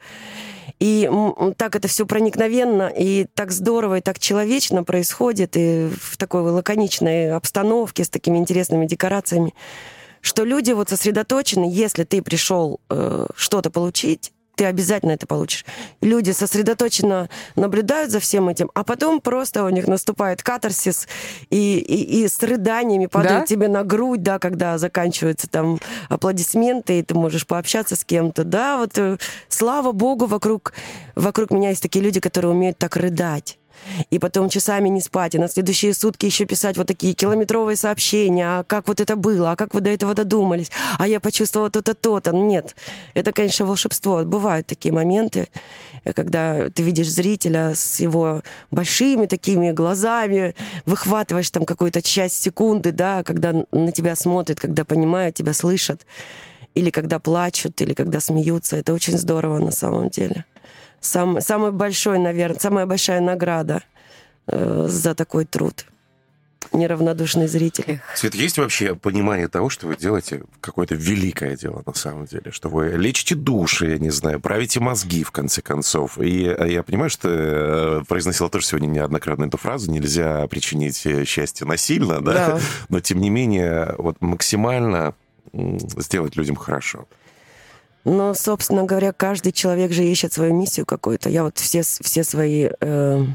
И 0.80 1.10
так 1.58 1.76
это 1.76 1.88
все 1.88 2.06
проникновенно, 2.06 2.92
и 2.96 3.26
так 3.34 3.52
здорово, 3.52 4.00
и 4.00 4.02
так 4.02 4.20
человечно 4.20 4.84
происходит, 4.84 5.56
и 5.56 5.90
в 5.90 6.18
такой 6.18 6.42
лаконичной 6.42 7.32
обстановке, 7.32 8.04
с 8.04 8.10
такими 8.10 8.38
интересными 8.38 8.86
декорациями, 8.86 9.54
что 10.22 10.44
люди 10.44 10.72
вот 10.72 10.90
сосредоточены, 10.90 11.66
если 11.70 12.04
ты 12.04 12.22
пришел 12.22 12.80
э, 12.90 13.28
что-то 13.36 13.70
получить, 13.70 14.32
ты 14.56 14.66
обязательно 14.66 15.12
это 15.12 15.26
получишь. 15.26 15.66
Люди 16.02 16.32
сосредоточенно 16.32 17.30
наблюдают 17.56 18.12
за 18.12 18.20
всем 18.20 18.50
этим, 18.50 18.70
а 18.74 18.84
потом 18.84 19.20
просто 19.20 19.64
у 19.64 19.70
них 19.70 19.88
наступает 19.88 20.44
катарсис 20.44 21.08
и, 21.50 21.80
и, 21.80 22.24
и 22.24 22.28
с 22.28 22.42
рыданиями 22.44 23.08
падают 23.08 23.42
да? 23.42 23.46
тебе 23.48 23.68
на 23.68 23.84
грудь, 23.84 24.22
да, 24.22 24.40
когда 24.40 24.78
заканчиваются 24.78 25.50
там 25.50 25.80
аплодисменты, 26.10 27.00
и 27.00 27.04
ты 27.04 27.16
можешь 27.16 27.48
пообщаться 27.48 27.96
с 27.96 28.04
кем-то. 28.04 28.44
Да, 28.44 28.78
вот 28.78 28.98
э, 28.98 29.18
слава 29.48 29.92
богу, 29.92 30.26
вокруг, 30.26 30.74
вокруг 31.16 31.52
меня 31.52 31.70
есть 31.70 31.82
такие 31.82 32.04
люди, 32.04 32.20
которые 32.20 32.52
умеют 32.52 32.78
так 32.78 32.96
рыдать 32.96 33.58
и 34.10 34.20
потом 34.20 34.50
часами 34.50 34.90
не 34.90 35.02
спать, 35.02 35.36
и 35.36 35.40
на 35.40 35.48
следующие 35.48 35.94
сутки 35.94 36.26
еще 36.26 36.46
писать 36.46 36.78
вот 36.78 36.88
такие 36.88 37.14
километровые 37.14 37.76
сообщения, 37.76 38.60
а 38.60 38.64
как 38.64 38.88
вот 38.88 39.00
это 39.02 39.16
было, 39.16 39.52
а 39.52 39.56
как 39.56 39.74
вы 39.74 39.82
до 39.82 39.90
этого 39.90 40.14
додумались, 40.14 40.72
а 40.98 41.08
я 41.08 41.20
почувствовала 41.20 41.70
то-то, 41.70 41.94
то-то. 41.94 42.32
Нет, 42.32 42.76
это, 43.14 43.32
конечно, 43.32 43.66
волшебство. 43.66 44.24
Бывают 44.24 44.68
такие 44.68 44.94
моменты, 44.94 45.48
когда 46.16 46.70
ты 46.70 46.84
видишь 46.84 47.10
зрителя 47.10 47.74
с 47.76 48.00
его 48.00 48.42
большими 48.72 49.26
такими 49.26 49.72
глазами, 49.72 50.56
выхватываешь 50.86 51.50
там 51.50 51.66
какую-то 51.66 52.02
часть 52.02 52.42
секунды, 52.42 52.92
да, 52.92 53.24
когда 53.24 53.54
на 53.72 53.92
тебя 53.92 54.16
смотрят, 54.16 54.60
когда 54.60 54.84
понимают, 54.86 55.36
тебя 55.36 55.54
слышат, 55.54 56.06
или 56.76 56.90
когда 56.90 57.20
плачут, 57.20 57.82
или 57.82 57.94
когда 57.94 58.20
смеются. 58.20 58.76
Это 58.76 58.94
очень 58.94 59.18
здорово 59.18 59.60
на 59.60 59.72
самом 59.72 60.10
деле 60.10 60.46
сам, 61.04 61.42
самый 61.42 61.72
большой, 61.72 62.20
наверное, 62.20 62.60
самая 62.60 62.86
большая 62.86 63.22
награда 63.22 63.84
э, 64.48 64.86
за 64.90 65.14
такой 65.16 65.46
труд. 65.46 65.86
Неравнодушный 66.72 67.48
зритель. 67.48 68.00
Свет, 68.16 68.34
есть 68.34 68.58
вообще 68.58 68.96
понимание 68.96 69.48
того, 69.48 69.70
что 69.70 69.86
вы 69.86 69.96
делаете 69.96 70.44
какое-то 70.62 70.96
великое 70.96 71.56
дело 71.58 71.84
на 71.86 71.94
самом 71.94 72.26
деле? 72.26 72.52
Что 72.52 72.70
вы 72.70 72.94
лечите 72.98 73.36
души, 73.36 73.92
я 73.92 74.00
не 74.00 74.10
знаю, 74.10 74.40
правите 74.40 74.80
мозги, 74.80 75.24
в 75.24 75.32
конце 75.32 75.62
концов. 75.62 76.18
И 76.20 76.46
э, 76.46 76.72
я 76.72 76.82
понимаю, 76.82 77.10
что 77.10 77.30
э, 77.30 78.04
произносила 78.08 78.50
тоже 78.50 78.66
сегодня 78.66 78.88
неоднократно 78.88 79.46
эту 79.46 79.58
фразу, 79.58 79.92
нельзя 79.92 80.48
причинить 80.48 81.06
э, 81.06 81.26
счастье 81.26 81.68
насильно, 81.68 82.22
да? 82.22 82.34
да. 82.34 82.60
Но, 82.90 83.02
тем 83.02 83.20
не 83.20 83.30
менее, 83.30 83.94
вот 83.98 84.22
максимально 84.22 85.14
сделать 85.54 86.36
людям 86.36 86.56
хорошо. 86.56 87.08
Но, 88.06 88.34
собственно 88.34 88.84
говоря, 88.84 89.14
каждый 89.14 89.52
человек 89.52 89.92
же 89.92 90.04
ищет 90.04 90.34
свою 90.34 90.54
миссию 90.54 90.86
какую-то. 90.86 91.30
Я 91.30 91.44
вот 91.44 91.58
все, 91.58 91.84
все 91.84 92.24
свои 92.24 92.70
э, 92.80 93.26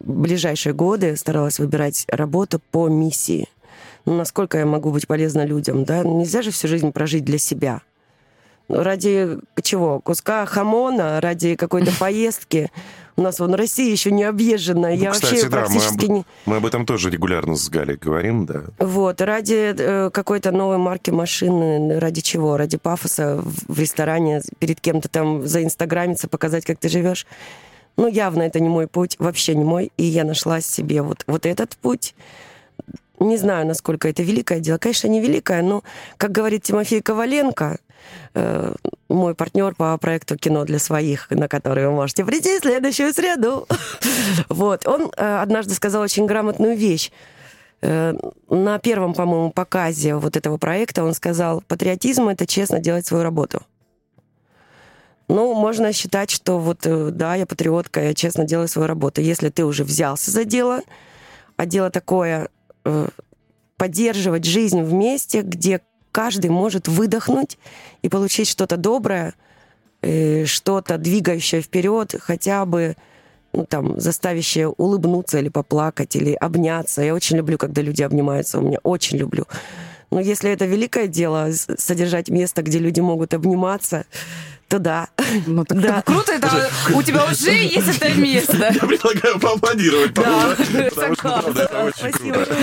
ближайшие 0.00 0.74
годы 0.74 1.16
старалась 1.16 1.58
выбирать 1.58 2.04
работу 2.08 2.60
по 2.70 2.88
миссии. 2.88 3.48
Ну, 4.04 4.16
насколько 4.16 4.58
я 4.58 4.66
могу 4.66 4.90
быть 4.90 5.06
полезна 5.06 5.44
людям, 5.44 5.84
да? 5.84 6.02
Нельзя 6.02 6.42
же 6.42 6.50
всю 6.50 6.68
жизнь 6.68 6.92
прожить 6.92 7.24
для 7.24 7.38
себя. 7.38 7.82
Ну, 8.68 8.82
ради 8.82 9.38
чего? 9.62 10.00
Куска 10.00 10.44
хамона, 10.46 11.20
ради 11.20 11.56
какой-то 11.56 11.90
поездки. 11.98 12.70
У 13.18 13.20
нас 13.20 13.40
вон 13.40 13.52
Россия 13.54 13.90
еще 13.90 14.12
не 14.12 14.22
объезжена. 14.22 14.90
Ну, 14.90 14.94
Я 14.94 15.10
кстати, 15.10 15.32
вообще 15.32 15.48
да, 15.48 15.56
практически 15.56 16.04
мы 16.04 16.04
об, 16.04 16.10
не... 16.10 16.24
мы 16.46 16.56
об 16.58 16.66
этом 16.66 16.86
тоже 16.86 17.10
регулярно 17.10 17.56
с 17.56 17.68
Галей 17.68 17.96
говорим, 17.96 18.46
да. 18.46 18.62
Вот, 18.78 19.20
ради 19.20 19.74
э, 19.76 20.10
какой-то 20.10 20.52
новой 20.52 20.78
марки 20.78 21.10
машины, 21.10 21.98
ради 21.98 22.20
чего? 22.20 22.56
Ради 22.56 22.76
пафоса 22.76 23.42
в, 23.42 23.76
ресторане, 23.76 24.42
перед 24.60 24.80
кем-то 24.80 25.08
там 25.08 25.48
заинстаграмиться, 25.48 26.28
показать, 26.28 26.64
как 26.64 26.78
ты 26.78 26.88
живешь. 26.88 27.26
Ну, 27.96 28.06
явно 28.06 28.42
это 28.42 28.60
не 28.60 28.68
мой 28.68 28.86
путь, 28.86 29.16
вообще 29.18 29.56
не 29.56 29.64
мой. 29.64 29.90
И 29.96 30.04
я 30.04 30.22
нашла 30.22 30.60
себе 30.60 31.02
вот, 31.02 31.24
вот 31.26 31.44
этот 31.44 31.76
путь. 31.76 32.14
Не 33.18 33.36
знаю, 33.36 33.66
насколько 33.66 34.08
это 34.08 34.22
великое 34.22 34.60
дело. 34.60 34.78
Конечно, 34.78 35.08
не 35.08 35.20
великое, 35.20 35.62
но, 35.62 35.82
как 36.18 36.30
говорит 36.30 36.62
Тимофей 36.62 37.02
Коваленко, 37.02 37.78
Э, 38.34 38.74
мой 39.08 39.34
партнер 39.34 39.74
по 39.74 39.96
проекту 39.98 40.36
«Кино 40.36 40.64
для 40.64 40.78
своих», 40.78 41.30
на 41.30 41.48
который 41.48 41.86
вы 41.86 41.92
можете 41.92 42.24
прийти 42.24 42.58
в 42.58 42.62
следующую 42.62 43.12
среду. 43.12 43.66
Вот. 44.48 44.86
Он 44.86 45.10
э, 45.16 45.40
однажды 45.40 45.74
сказал 45.74 46.02
очень 46.02 46.26
грамотную 46.26 46.76
вещь. 46.76 47.10
Э, 47.80 48.14
на 48.50 48.78
первом, 48.78 49.14
по-моему, 49.14 49.50
показе 49.50 50.14
вот 50.14 50.36
этого 50.36 50.58
проекта 50.58 51.02
он 51.02 51.14
сказал, 51.14 51.62
патриотизм— 51.66 52.28
это 52.28 52.46
честно 52.46 52.78
делать 52.78 53.06
свою 53.06 53.24
работу. 53.24 53.62
Ну, 55.28 55.54
можно 55.54 55.92
считать, 55.92 56.30
что 56.30 56.58
вот, 56.58 56.80
да, 56.82 57.34
я 57.34 57.46
патриотка, 57.46 58.02
я 58.02 58.14
честно 58.14 58.44
делаю 58.44 58.68
свою 58.68 58.88
работу. 58.88 59.20
Если 59.20 59.50
ты 59.50 59.64
уже 59.64 59.84
взялся 59.84 60.30
за 60.30 60.44
дело, 60.44 60.80
а 61.56 61.66
дело 61.66 61.90
такое 61.90 62.48
поддерживать 63.76 64.44
жизнь 64.44 64.82
в 64.82 64.92
месте, 64.92 65.42
где 65.42 65.80
каждый 66.12 66.50
может 66.50 66.88
выдохнуть 66.88 67.58
и 68.02 68.08
получить 68.08 68.48
что-то 68.48 68.76
доброе, 68.76 69.34
э, 70.02 70.44
что-то 70.44 70.98
двигающее 70.98 71.60
вперед, 71.60 72.14
хотя 72.20 72.64
бы 72.64 72.96
ну, 73.52 73.64
там, 73.64 73.98
заставящее 73.98 74.68
улыбнуться 74.68 75.38
или 75.38 75.48
поплакать, 75.48 76.16
или 76.16 76.32
обняться. 76.32 77.02
Я 77.02 77.14
очень 77.14 77.36
люблю, 77.36 77.58
когда 77.58 77.82
люди 77.82 78.02
обнимаются 78.02 78.58
у 78.58 78.62
меня, 78.62 78.78
очень 78.82 79.16
люблю. 79.18 79.46
Но 80.10 80.20
если 80.20 80.50
это 80.50 80.64
великое 80.64 81.06
дело, 81.06 81.50
содержать 81.52 82.28
место, 82.28 82.62
где 82.62 82.78
люди 82.78 83.00
могут 83.00 83.34
обниматься, 83.34 84.06
то 84.68 84.78
да. 84.78 85.08
Ну, 85.46 85.64
так 85.64 85.80
да. 85.80 86.02
круто, 86.02 86.32
это 86.32 86.70
у 86.94 87.02
тебя 87.02 87.24
уже 87.24 87.52
есть 87.54 88.00
это 88.00 88.12
место. 88.14 88.70
Я 88.70 88.86
предлагаю 88.86 89.40
поаплодировать, 89.40 90.12
да, 90.12 90.54
потому 90.90 91.14
что, 91.14 91.22
правда, 91.42 91.62
это 91.62 91.84
очень 91.84 92.32
круто. 92.32 92.56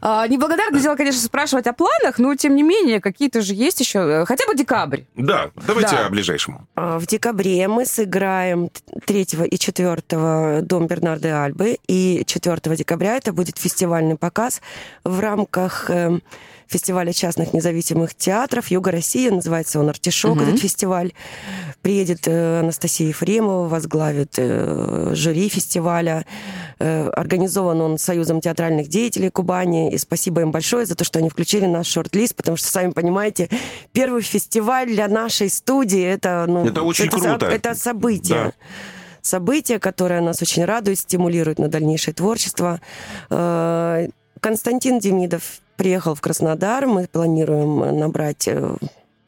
А, 0.00 0.26
неблагодарное 0.26 0.80
дело, 0.80 0.96
конечно, 0.96 1.20
спрашивать 1.20 1.66
о 1.66 1.72
планах, 1.72 2.18
но, 2.18 2.34
тем 2.36 2.56
не 2.56 2.62
менее, 2.62 3.00
какие-то 3.00 3.42
же 3.42 3.54
есть 3.54 3.80
еще, 3.80 3.98
э, 3.98 4.24
хотя 4.26 4.46
бы 4.46 4.54
декабрь. 4.54 5.02
Да, 5.16 5.50
давайте 5.66 5.96
да. 5.96 6.06
о 6.06 6.10
ближайшем. 6.10 6.66
А, 6.74 6.98
в 6.98 7.06
декабре 7.06 7.68
мы 7.68 7.84
сыграем 7.84 8.70
3 9.06 9.26
и 9.50 9.58
4 9.58 10.62
Дом 10.62 10.86
Бернарды 10.86 11.30
Альбы, 11.30 11.78
и 11.86 12.22
4 12.26 12.76
декабря 12.76 13.16
это 13.16 13.32
будет 13.32 13.58
фестивальный 13.58 14.16
показ 14.16 14.62
в 15.04 15.20
рамках 15.20 15.90
эм, 15.90 16.22
фестиваля 16.68 17.12
частных 17.12 17.52
независимых 17.54 18.14
театров 18.14 18.68
«Юга 18.68 18.90
России». 18.90 19.28
Называется 19.28 19.80
он 19.80 19.88
«Артишок», 19.88 20.36
угу. 20.36 20.42
этот 20.42 20.60
фестиваль. 20.60 21.12
Приедет 21.82 22.26
э, 22.26 22.60
Анастасия 22.60 23.08
Ефремова, 23.08 23.68
возглавит 23.68 24.34
э, 24.36 25.12
жюри 25.14 25.48
фестиваля. 25.48 26.26
Э, 26.78 27.08
организован 27.08 27.80
он 27.80 27.98
Союзом 27.98 28.40
театральных 28.40 28.88
деятелей 28.88 29.30
Кубани. 29.30 29.92
И 29.92 29.98
спасибо 29.98 30.42
им 30.42 30.50
большое 30.50 30.84
за 30.84 30.94
то, 30.94 31.04
что 31.04 31.18
они 31.18 31.30
включили 31.30 31.66
наш 31.66 31.86
шорт-лист, 31.86 32.34
потому 32.34 32.56
что, 32.56 32.68
сами 32.68 32.90
понимаете, 32.90 33.48
первый 33.92 34.22
фестиваль 34.22 34.88
для 34.88 35.08
нашей 35.08 35.48
студии— 35.48 36.02
это... 36.04 36.44
Ну, 36.46 36.66
это 36.66 36.82
очень 36.82 37.06
это, 37.06 37.18
круто. 37.18 37.46
Это 37.46 37.74
событие. 37.74 38.44
Да 38.44 38.52
событие, 39.20 39.78
которое 39.78 40.22
нас 40.22 40.40
очень 40.40 40.64
радует, 40.64 40.98
стимулирует 40.98 41.58
на 41.58 41.68
дальнейшее 41.68 42.14
творчество. 42.14 42.80
Константин 43.28 45.00
Демидов 45.00 45.60
приехал 45.78 46.14
в 46.14 46.20
Краснодар. 46.20 46.86
Мы 46.86 47.06
планируем 47.06 47.98
набрать 47.98 48.48
э, 48.48 48.76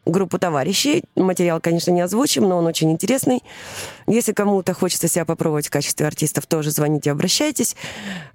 группу 0.05 0.39
товарищей. 0.39 1.05
Материал, 1.15 1.61
конечно, 1.61 1.93
не 1.93 2.03
озвучим, 2.03 2.47
но 2.47 2.59
он 2.59 2.67
очень 2.67 2.91
интересный. 2.91 3.43
Если 4.07 4.33
кому-то 4.33 4.75
хочется 4.75 5.09
себя 5.09 5.25
попробовать 5.25 5.69
в 5.69 5.71
качестве 5.71 6.07
артистов, 6.07 6.47
тоже 6.47 6.73
звоните, 6.73 7.13
обращайтесь. 7.13 7.77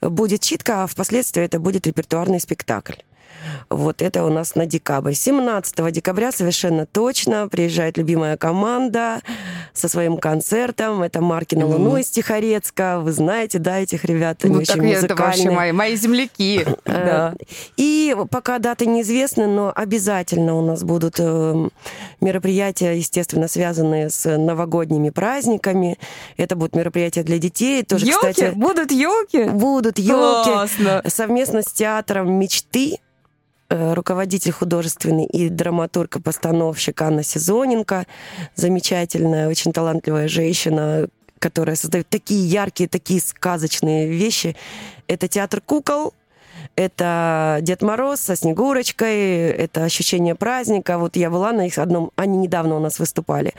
Будет 0.02 0.42
читка, 0.42 0.84
а 0.84 0.88
впоследствии 0.88 1.44
это 1.44 1.60
будет 1.60 1.86
репертуарный 1.86 2.40
спектакль. 2.40 2.96
Вот 3.70 4.02
это 4.02 4.24
у 4.24 4.30
нас 4.30 4.56
на 4.56 4.66
декабрь. 4.66 5.14
17 5.14 5.92
декабря 5.92 6.32
совершенно 6.32 6.86
точно 6.86 7.48
приезжает 7.48 7.98
любимая 7.98 8.38
команда 8.38 9.22
со 9.74 9.88
своим 9.90 10.18
концертом. 10.18 11.02
Это 11.04 11.22
Маркина 11.22 11.64
mm 11.64 11.66
Луну 11.66 11.98
из 11.98 12.10
Тихорецка. 12.10 13.00
Вы 13.00 13.12
знаете, 13.12 13.60
да, 13.60 13.80
этих 13.80 14.06
ребят? 14.06 14.44
Они 14.44 14.54
Ну, 14.56 14.60
очень 14.62 14.84
я- 14.88 15.00
это 15.00 15.16
вообще 15.16 15.50
музыкальные. 15.50 15.56
мои, 15.56 15.72
мои 15.72 15.96
земляки. 15.96 16.66
Да. 16.86 17.34
Э, 17.40 17.44
И 17.78 18.16
пока 18.32 18.60
даты 18.60 18.86
неизвестны, 18.86 19.48
но 19.48 19.72
обязательно 19.76 20.56
у 20.56 20.66
нас 20.66 20.84
будут 20.84 21.16
э, 21.20 21.70
мероприятия, 22.22 22.94
естественно, 22.98 23.48
связанные 23.48 24.10
с 24.10 24.38
новогодними 24.38 25.10
праздниками. 25.10 25.98
Это 26.38 26.56
будут 26.56 26.76
мероприятия 26.76 27.24
для 27.24 27.38
детей. 27.40 27.84
Тоже, 27.84 28.08
кстати, 28.08 28.52
Будут 28.56 28.92
елки? 28.92 29.44
будут 29.46 30.00
елки 30.00 31.10
совместно 31.10 31.62
с 31.62 31.72
театром 31.72 32.34
мечты. 32.34 33.00
Э, 33.76 33.94
Руководитель 33.94 34.52
художественный 34.52 35.26
и 35.26 35.50
драматург 35.50 36.16
и 36.16 36.22
постановщик 36.22 37.02
Анна 37.02 37.24
Сезоненко. 37.24 38.06
Замечательная, 38.56 39.50
очень 39.50 39.74
талантливая 39.74 40.28
женщина, 40.28 41.08
которая 41.40 41.76
создает 41.76 42.08
такие 42.10 42.48
яркие, 42.48 42.90
такие 42.90 43.22
сказочные 43.22 44.08
вещи. 44.08 44.56
Это 45.08 45.28
театр 45.28 45.62
кукол, 45.62 46.14
это 46.76 47.60
Дед 47.62 47.82
Мороз 47.82 48.20
со 48.20 48.36
Снегурочкой, 48.36 49.50
это 49.50 49.84
ощущение 49.84 50.36
праздника. 50.36 50.98
Вот 50.98 51.16
я 51.16 51.30
была 51.30 51.52
на 51.52 51.68
их 51.68 51.78
одном, 51.78 52.12
они 52.16 52.38
недавно 52.38 52.76
у 52.76 52.80
нас 52.80 53.00
выступали. 53.00 53.54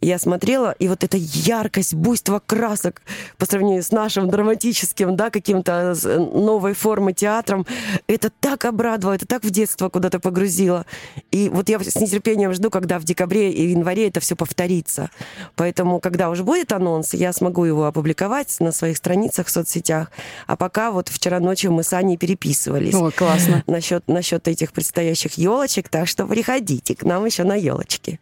Я 0.00 0.18
смотрела, 0.18 0.72
и 0.78 0.88
вот 0.88 1.04
эта 1.04 1.16
яркость, 1.18 1.94
буйство 1.94 2.40
красок 2.44 3.02
по 3.36 3.46
сравнению 3.46 3.82
с 3.82 3.90
нашим 3.90 4.28
драматическим, 4.28 5.16
да, 5.16 5.30
каким-то 5.30 5.94
с- 5.94 6.04
новой 6.18 6.74
формы 6.74 7.12
театром, 7.12 7.66
это 8.06 8.30
так 8.30 8.64
обрадовало, 8.64 9.14
это 9.14 9.26
так 9.26 9.44
в 9.44 9.50
детство 9.50 9.88
куда-то 9.88 10.20
погрузило. 10.20 10.86
И 11.30 11.48
вот 11.48 11.68
я 11.68 11.78
с 11.80 11.96
нетерпением 11.96 12.52
жду, 12.52 12.70
когда 12.70 12.98
в 12.98 13.04
декабре 13.04 13.50
и 13.52 13.70
январе 13.70 14.08
это 14.08 14.20
все 14.20 14.36
повторится. 14.36 15.10
Поэтому, 15.56 16.00
когда 16.00 16.30
уже 16.30 16.44
будет 16.44 16.72
анонс, 16.72 17.14
я 17.14 17.32
смогу 17.32 17.64
его 17.64 17.86
опубликовать 17.86 18.56
на 18.60 18.72
своих 18.72 18.96
страницах 18.96 19.46
в 19.46 19.50
соцсетях. 19.50 20.10
А 20.46 20.56
пока 20.56 20.90
вот 20.90 21.08
вчера 21.08 21.40
ночью 21.40 21.72
мы 21.72 21.82
с 21.82 21.92
Аней 21.92 22.16
переписывались 22.16 22.94
Ой, 22.94 23.12
классно. 23.12 23.62
насчет, 23.66 24.06
насчет 24.08 24.48
этих 24.48 24.72
предстоящих 24.72 25.34
елочек, 25.38 25.88
так 25.88 26.08
что 26.08 26.26
приходите 26.26 26.94
к 26.94 27.02
нам 27.04 27.24
еще 27.24 27.44
на 27.44 27.54
елочки. 27.54 28.20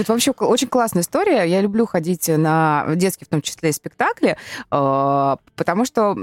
Это 0.00 0.12
вообще 0.12 0.32
очень 0.32 0.68
классная 0.68 1.02
история. 1.02 1.44
Я 1.44 1.60
люблю 1.60 1.86
ходить 1.86 2.28
на 2.28 2.84
детские, 2.94 3.26
в 3.26 3.30
том 3.30 3.42
числе, 3.42 3.72
спектакли, 3.72 4.36
э, 4.70 5.36
потому 5.56 5.84
что 5.84 6.16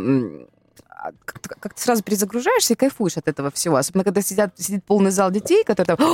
а, 0.89 1.11
как 1.25 1.39
ты, 1.39 1.49
как 1.59 1.73
ты 1.73 1.81
сразу 1.81 2.03
перезагружаешься 2.03 2.73
и 2.73 2.75
кайфуешь 2.75 3.17
от 3.17 3.27
этого 3.27 3.49
всего. 3.49 3.77
Особенно, 3.77 4.03
когда 4.03 4.21
сидят, 4.21 4.51
сидит 4.59 4.83
полный 4.83 5.09
зал 5.09 5.31
детей, 5.31 5.63
которые 5.63 5.97
там... 5.97 6.07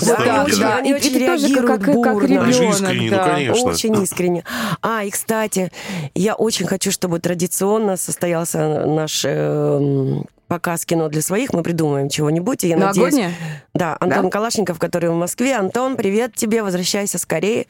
Да, 0.00 0.76
Они 0.78 0.90
и- 0.90 0.92
и 0.92 0.94
очень 0.96 1.12
ты 1.12 1.26
тоже 1.26 1.42
как- 1.54 1.56
реагируют 1.64 1.66
как- 1.84 2.02
как 2.02 2.12
бурно. 2.14 2.26
ребенок, 2.26 2.50
искренние, 2.74 3.10
ну, 3.10 3.24
конечно. 3.24 3.70
Очень 3.70 4.02
искренне. 4.02 4.44
А, 4.82 5.04
и, 5.04 5.10
кстати, 5.10 5.70
я 6.14 6.34
очень 6.34 6.66
хочу, 6.66 6.90
чтобы 6.90 7.18
традиционно 7.20 7.96
состоялся 7.96 8.84
наш 8.86 9.24
эм, 9.24 10.26
показ 10.50 10.84
кино 10.84 11.08
для 11.08 11.22
своих. 11.22 11.52
Мы 11.52 11.62
придумаем 11.62 12.08
чего-нибудь. 12.08 12.64
И 12.64 12.68
я 12.68 12.76
надеюсь... 12.76 13.14
Новогоднее? 13.14 13.34
Да, 13.72 13.96
Антон 14.00 14.24
Да? 14.24 14.30
Калашников, 14.30 14.80
который 14.80 15.10
в 15.10 15.14
Москве. 15.14 15.54
Антон, 15.54 15.96
привет 15.96 16.34
тебе, 16.34 16.64
возвращайся 16.64 17.18
скорее. 17.18 17.66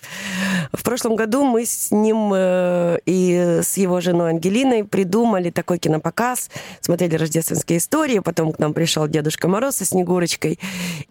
В 0.72 0.82
прошлом 0.82 1.14
году 1.14 1.44
мы 1.44 1.66
с 1.66 1.90
ним 1.90 2.32
э, 2.34 2.98
и 3.04 3.60
с 3.62 3.76
его 3.76 4.00
женой 4.00 4.30
Ангелиной 4.30 4.84
придумали 4.84 5.50
такой 5.50 5.78
кинопоказ, 5.78 6.50
смотрели 6.80 7.16
рождественские 7.16 7.78
истории, 7.78 8.20
потом 8.20 8.52
к 8.52 8.58
нам 8.58 8.72
пришел 8.72 9.06
Дедушка 9.06 9.46
Мороз 9.46 9.76
со 9.76 9.84
Снегурочкой, 9.84 10.58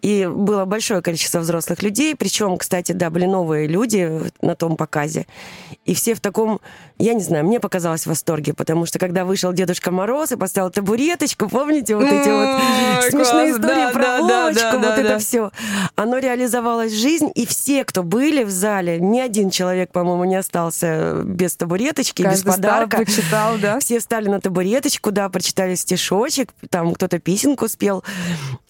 и 0.02 0.28
было 0.30 0.64
большое 0.64 1.02
количество 1.02 1.38
взрослых 1.38 1.84
людей, 1.84 2.16
причем, 2.16 2.58
кстати, 2.58 2.90
да, 2.90 3.10
были 3.10 3.26
новые 3.26 3.68
люди 3.68 4.10
на 4.42 4.56
том 4.56 4.76
показе, 4.76 5.26
и 5.84 5.94
все 5.94 6.14
в 6.14 6.20
таком, 6.20 6.60
я 6.98 7.14
не 7.14 7.22
знаю, 7.22 7.44
мне 7.44 7.60
показалось 7.60 8.02
в 8.02 8.06
восторге, 8.06 8.54
потому 8.54 8.86
что 8.86 8.98
когда 8.98 9.24
вышел 9.24 9.52
Дедушка 9.52 9.92
Мороз 9.92 10.32
и 10.32 10.36
поставил 10.36 10.70
табуреточку, 10.70 11.48
помните 11.60 11.94
вот 11.94 12.06
эти 12.06 12.28
вот 12.28 13.10
смешные 13.10 13.52
истории 13.52 13.92
про 13.92 14.22
Вовочку, 14.22 14.78
вот 14.78 14.98
это 14.98 15.18
все. 15.18 15.50
Оно 15.96 16.18
реализовалось 16.18 16.92
в 16.92 16.96
жизнь, 16.98 17.30
и 17.34 17.46
все, 17.46 17.84
кто 17.84 18.02
были 18.02 18.44
в 18.44 18.50
зале, 18.50 18.98
ни 19.00 19.20
один 19.20 19.50
человек, 19.50 19.92
по-моему, 19.92 20.24
не 20.24 20.36
остался 20.36 21.22
без 21.24 21.56
табуреточки, 21.56 22.22
без 22.22 22.42
подарка. 22.42 22.98
почитал, 22.98 23.56
да? 23.58 23.78
Все 23.80 23.98
встали 23.98 24.28
на 24.28 24.40
табуреточку, 24.40 25.10
да, 25.10 25.28
прочитали 25.28 25.74
стишочек, 25.74 26.50
там 26.70 26.94
кто-то 26.94 27.18
песенку 27.18 27.68
спел. 27.68 28.02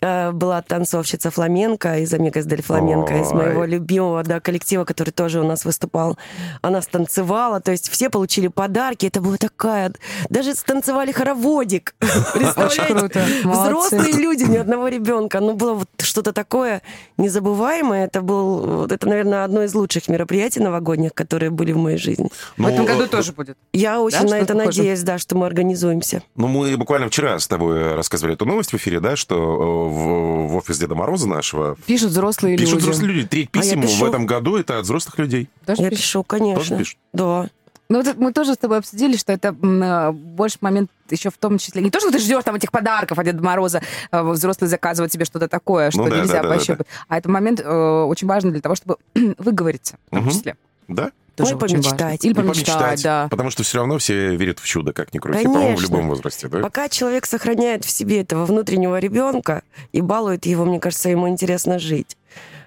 Э, 0.00 0.32
Была 0.32 0.62
танцовщица 0.62 1.30
фламенко 1.30 1.98
из 1.98 2.12
Амигас 2.12 2.46
Дель 2.46 2.62
Фламенко, 2.62 3.14
из 3.20 3.32
моего 3.32 3.64
любимого 3.64 4.22
да, 4.22 4.40
коллектива, 4.40 4.84
который 4.84 5.10
тоже 5.10 5.40
у 5.40 5.44
нас 5.44 5.64
выступал. 5.64 6.18
Она 6.62 6.82
станцевала, 6.82 7.60
то 7.60 7.70
есть 7.70 7.88
все 7.88 8.10
получили 8.10 8.48
подарки. 8.48 9.06
Это 9.06 9.20
была 9.20 9.36
такая... 9.36 9.92
Даже 10.28 10.54
станцевали 10.54 11.12
хороводик. 11.12 11.94
Представляете? 12.00 12.79
Круто. 12.86 13.24
Молодцы. 13.44 13.64
Взрослые 13.64 14.12
люди, 14.12 14.44
ни 14.44 14.56
одного 14.56 14.88
ребенка. 14.88 15.40
Ну, 15.40 15.54
было 15.54 15.74
вот 15.74 15.88
что-то 15.98 16.32
такое 16.32 16.82
незабываемое. 17.18 18.04
Это 18.06 18.20
был, 18.22 18.58
вот 18.80 18.92
это, 18.92 19.08
наверное, 19.08 19.44
одно 19.44 19.62
из 19.62 19.74
лучших 19.74 20.08
мероприятий 20.08 20.60
новогодних, 20.60 21.14
которые 21.14 21.50
были 21.50 21.72
в 21.72 21.76
моей 21.78 21.98
жизни. 21.98 22.28
В 22.56 22.66
этом 22.66 22.80
Ну, 22.80 22.86
году 22.86 23.06
тоже 23.06 23.32
будет. 23.32 23.56
Я 23.72 24.00
очень 24.00 24.18
на 24.22 24.28
что-то 24.28 24.36
это 24.42 24.54
похожее? 24.54 24.66
надеюсь, 24.82 25.02
да, 25.02 25.18
что 25.18 25.36
мы 25.36 25.46
организуемся. 25.46 26.22
Ну, 26.36 26.46
мы 26.48 26.76
буквально 26.76 27.08
вчера 27.08 27.38
с 27.38 27.46
тобой 27.46 27.94
рассказывали 27.94 28.34
эту 28.34 28.44
новость 28.46 28.72
в 28.72 28.76
эфире, 28.76 29.00
да, 29.00 29.16
что 29.16 29.34
э, 29.36 29.94
в, 29.94 30.48
в 30.48 30.56
офис 30.56 30.78
Деда 30.78 30.94
Мороза 30.94 31.28
нашего 31.28 31.76
Пишут 31.86 32.10
взрослые 32.10 32.56
пишут 32.56 32.74
люди. 32.74 32.82
взрослые 32.82 33.12
люди. 33.14 33.28
Треть 33.28 33.48
А 33.52 33.56
я 33.58 33.62
писем 33.62 33.80
в 33.82 33.86
пишу. 33.86 34.06
этом 34.06 34.26
году 34.26 34.56
это 34.56 34.78
от 34.78 34.84
взрослых 34.84 35.18
людей. 35.18 35.48
Тоже 35.66 35.82
Я 35.82 35.90
пишут? 35.90 36.04
пишу, 36.04 36.22
конечно. 36.24 36.60
Тоже 36.62 36.76
пишут? 36.76 36.98
Да. 37.12 37.48
Ну, 37.90 37.98
вот 37.98 38.06
это 38.06 38.20
мы 38.20 38.32
тоже 38.32 38.54
с 38.54 38.56
тобой 38.56 38.78
обсудили, 38.78 39.16
что 39.16 39.32
это 39.32 39.48
э, 39.48 40.12
больше 40.12 40.58
момент 40.60 40.92
еще 41.10 41.28
в 41.30 41.36
том 41.38 41.58
числе... 41.58 41.82
Не 41.82 41.90
то, 41.90 41.98
что 41.98 42.12
ты 42.12 42.20
ждешь 42.20 42.44
там 42.44 42.54
этих 42.54 42.70
подарков 42.70 43.18
от 43.18 43.24
Деда 43.24 43.42
Мороза, 43.42 43.82
э, 44.12 44.22
взрослые 44.22 44.68
заказывают 44.68 45.10
тебе 45.12 45.24
что-то 45.24 45.48
такое, 45.48 45.90
что 45.90 46.04
Ну 46.04 46.08
да, 46.08 46.18
нельзя 46.20 46.34
да, 46.34 46.42
да, 46.42 46.48
да, 46.50 46.54
пощупать. 46.54 46.86
А 47.08 47.18
это 47.18 47.28
момент 47.28 47.58
э, 47.60 47.68
очень 47.68 48.28
важный 48.28 48.52
для 48.52 48.60
того, 48.60 48.76
чтобы 48.76 48.96
выговориться, 49.38 49.96
в 50.06 50.10
том 50.10 50.20
Мгм. 50.22 50.30
числе. 50.30 50.56
Да? 50.86 51.10
Тоже 51.34 51.56
Ой, 51.56 51.62
очень 51.62 51.76
важно. 51.78 51.90
помечтать. 51.90 52.24
Или 52.24 52.32
И 52.32 52.34
помечтать, 52.34 53.02
да. 53.02 53.26
Потому 53.28 53.50
что 53.50 53.64
все 53.64 53.78
равно 53.78 53.98
все 53.98 54.36
верят 54.36 54.60
в 54.60 54.66
чудо, 54.66 54.92
как 54.92 55.12
ни 55.12 55.18
крути, 55.18 55.44
по-моему, 55.44 55.76
в 55.76 55.82
любом 55.82 56.08
возрасте, 56.08 56.46
да? 56.46 56.60
Пока 56.60 56.88
человек 56.88 57.26
сохраняет 57.26 57.84
в 57.84 57.90
себе 57.90 58.20
этого 58.20 58.44
внутреннего 58.46 59.00
ребенка 59.00 59.62
и 59.90 60.00
балует 60.00 60.46
его, 60.46 60.64
мне 60.64 60.78
кажется, 60.78 61.08
ему 61.08 61.28
интересно 61.28 61.80
жить. 61.80 62.16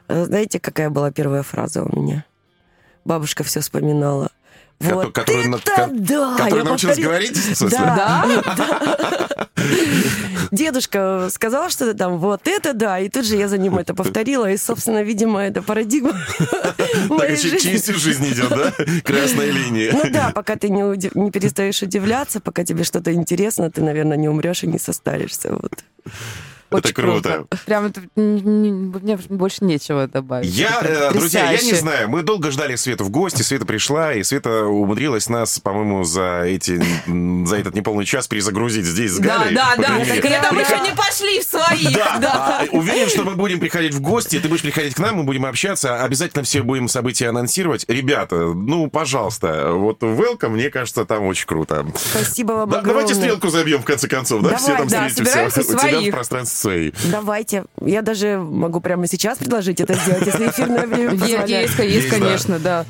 Э, 0.10 0.26
Знаете, 0.26 0.60
какая 0.60 0.90
была 0.90 1.12
первая 1.12 1.44
фраза 1.44 1.82
у 1.84 1.98
меня? 1.98 2.26
Бабушка 3.06 3.44
все 3.46 3.62
вспоминала. 3.62 4.32
Вот 4.80 5.14
который 5.14 5.48
на- 5.48 5.60
да! 5.96 6.36
который 6.38 6.58
я 6.60 6.64
научился 6.64 6.88
повторила. 6.88 7.10
говорить, 7.10 7.38
в 7.38 7.56
смысле? 7.56 7.78
Да, 7.78 8.26
да. 8.58 9.48
Дедушка 10.52 11.30
сказал 11.32 11.70
что-то 11.70 11.94
там, 11.98 12.18
вот 12.18 12.48
это 12.48 12.74
да, 12.74 13.00
и 13.00 13.10
тут 13.10 13.26
же 13.26 13.38
я 13.38 13.48
за 13.48 13.58
ним 13.58 13.78
это 13.78 13.94
повторила, 13.94 14.50
и, 14.52 14.58
собственно, 14.58 15.02
видимо, 15.02 15.40
это 15.42 15.62
парадигма 15.62 16.14
Так 17.10 17.40
через 17.40 17.84
всю 17.84 17.94
жизнь 17.94 18.28
идет, 18.28 18.50
да? 18.50 18.74
Красная 19.04 19.52
линия. 19.52 19.92
Ну 19.94 20.04
да, 20.12 20.32
пока 20.34 20.56
ты 20.56 20.70
не 20.70 21.32
перестаешь 21.32 21.82
удивляться, 21.82 22.40
пока 22.40 22.64
тебе 22.64 22.84
что-то 22.84 23.14
интересно, 23.14 23.72
ты, 23.72 23.82
наверное, 23.82 24.18
не 24.18 24.28
умрешь 24.30 24.64
и 24.64 24.68
не 24.68 24.80
состаришься. 24.80 25.54
Вот. 25.54 25.84
Это 26.78 26.94
круто. 26.94 27.46
Прям 27.66 27.86
это, 27.86 28.02
мне 28.16 29.18
больше 29.30 29.64
нечего 29.64 30.08
добавить. 30.08 30.50
Я, 30.50 30.80
Это 30.82 31.10
э, 31.10 31.12
друзья, 31.14 31.52
я 31.52 31.62
не 31.62 31.74
знаю, 31.74 32.10
мы 32.10 32.24
долго 32.24 32.52
ждали 32.52 32.76
Свету 32.76 33.04
в 33.06 33.10
гости, 33.10 33.42
Света 33.42 33.66
пришла, 33.66 34.14
и 34.14 34.24
Света 34.24 34.66
умудрилась 34.66 35.30
нас, 35.30 35.60
по-моему, 35.60 36.04
за, 36.04 36.42
эти, 36.46 36.82
за 37.46 37.58
этот 37.58 37.76
неполный 37.76 38.06
час 38.06 38.28
перезагрузить 38.28 38.86
здесь 38.86 39.12
с 39.12 39.20
Да, 39.20 39.40
Галей. 39.40 39.56
да, 39.56 39.74
да. 39.78 39.98
мере. 39.98 40.22
Когда 40.22 40.52
мы 40.52 40.62
еще 40.62 40.80
не 40.80 40.96
пошли 40.96 41.40
в 41.40 41.44
своих. 41.44 41.94
Да, 42.20 42.62
а, 42.62 42.66
уверен, 42.72 43.10
что 43.10 43.24
мы 43.24 43.36
будем 43.36 43.60
приходить 43.60 43.94
в 43.94 44.02
гости, 44.02 44.40
ты 44.40 44.48
будешь 44.48 44.62
приходить 44.62 44.96
к 44.96 45.00
нам, 45.00 45.18
мы 45.18 45.24
будем 45.24 45.46
общаться, 45.46 46.04
обязательно 46.04 46.44
все 46.44 46.62
будем 46.64 46.88
события 46.88 47.30
анонсировать. 47.30 47.86
Ребята, 47.88 48.36
ну, 48.36 48.90
пожалуйста, 48.90 49.72
вот 49.74 50.02
welcome, 50.02 50.50
мне 50.50 50.70
кажется, 50.70 51.06
там 51.06 51.24
очень 51.26 51.46
круто. 51.48 51.86
Спасибо 51.96 52.54
вам 52.54 52.70
Да, 52.70 52.82
давайте 52.82 53.14
огромное. 53.14 53.38
стрелку 53.38 53.50
забьем 53.50 53.82
в 53.82 53.86
конце 53.86 54.08
концов, 54.08 54.42
да? 54.44 54.58
Все 54.58 54.76
там 54.78 54.88
да, 54.88 55.08
встретимся. 55.10 55.62
У 55.62 55.78
тебя 55.78 56.00
в 56.02 56.12
пространстве 56.12 56.58
своей. 56.64 56.94
Давайте. 57.12 57.66
Я 57.82 58.02
даже 58.02 58.38
могу 58.38 58.80
прямо 58.82 59.08
сейчас 59.08 59.38
предложить 59.38 59.80
это 59.82 59.94
сделать, 59.94 60.26
если 60.26 60.48
эфирное 60.50 60.88
время 60.88 61.12
Есть, 61.12 61.22
позволяет. 61.22 61.70
есть, 61.70 61.80
есть, 61.80 62.10
конечно, 62.10 62.60
да. 62.60 62.86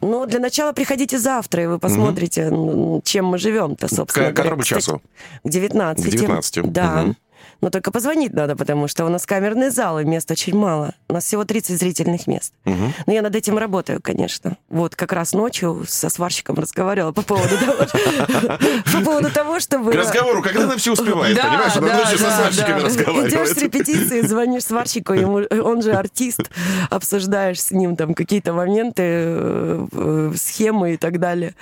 Ну, 0.00 0.24
для 0.26 0.40
начала 0.40 0.72
приходите 0.72 1.18
завтра, 1.18 1.62
и 1.62 1.66
вы 1.66 1.78
посмотрите, 1.78 2.42
м, 2.42 3.02
чем 3.04 3.26
мы 3.26 3.38
живем-то, 3.38 3.94
собственно. 3.94 4.32
К 4.32 4.36
которому. 4.36 4.62
Кстати, 4.62 4.80
часу? 4.80 5.02
К 5.44 5.48
19. 5.48 6.04
К 6.06 6.08
19, 6.10 6.72
Да. 6.72 7.02
мгм. 7.02 7.16
Но 7.64 7.70
только 7.70 7.90
позвонить 7.90 8.34
надо, 8.34 8.56
потому 8.56 8.88
что 8.88 9.06
у 9.06 9.08
нас 9.08 9.24
камерный 9.24 9.70
зал, 9.70 9.98
и 9.98 10.04
мест 10.04 10.30
очень 10.30 10.54
мало. 10.54 10.92
У 11.08 11.14
нас 11.14 11.24
всего 11.24 11.44
30 11.46 11.78
зрительных 11.78 12.26
мест. 12.26 12.52
Но 12.66 13.12
я 13.12 13.22
над 13.22 13.34
этим 13.34 13.56
работаю, 13.56 14.02
конечно. 14.02 14.58
Вот 14.68 14.94
как 14.94 15.14
раз 15.14 15.32
ночью 15.32 15.82
со 15.88 16.10
сварщиком 16.10 16.56
разговаривала 16.56 17.12
по 17.12 17.22
поводу 17.22 17.56
того, 17.56 17.72
по 18.92 19.00
поводу 19.02 19.30
того, 19.30 19.60
чтобы... 19.60 19.92
К 19.92 19.94
разговору, 19.94 20.42
когда 20.42 20.64
она 20.64 20.76
все 20.76 20.92
успевает, 20.92 21.40
понимаешь? 21.40 21.74
Она 21.74 21.96
ночью 21.96 22.18
со 22.18 22.30
сварщиками 22.32 22.80
разговаривает. 22.80 23.32
Идешь 23.32 23.48
с 23.48 23.56
репетиции, 23.56 24.20
звонишь 24.20 24.64
сварщику, 24.64 25.14
ему, 25.14 25.38
он 25.62 25.80
же 25.80 25.92
артист, 25.92 26.50
обсуждаешь 26.90 27.62
с 27.62 27.70
ним 27.70 27.96
там 27.96 28.12
какие-то 28.12 28.52
моменты, 28.52 29.02
э, 29.06 29.86
э, 29.90 30.32
схемы 30.36 30.92
и 30.92 30.96
так 30.98 31.18
далее. 31.18 31.54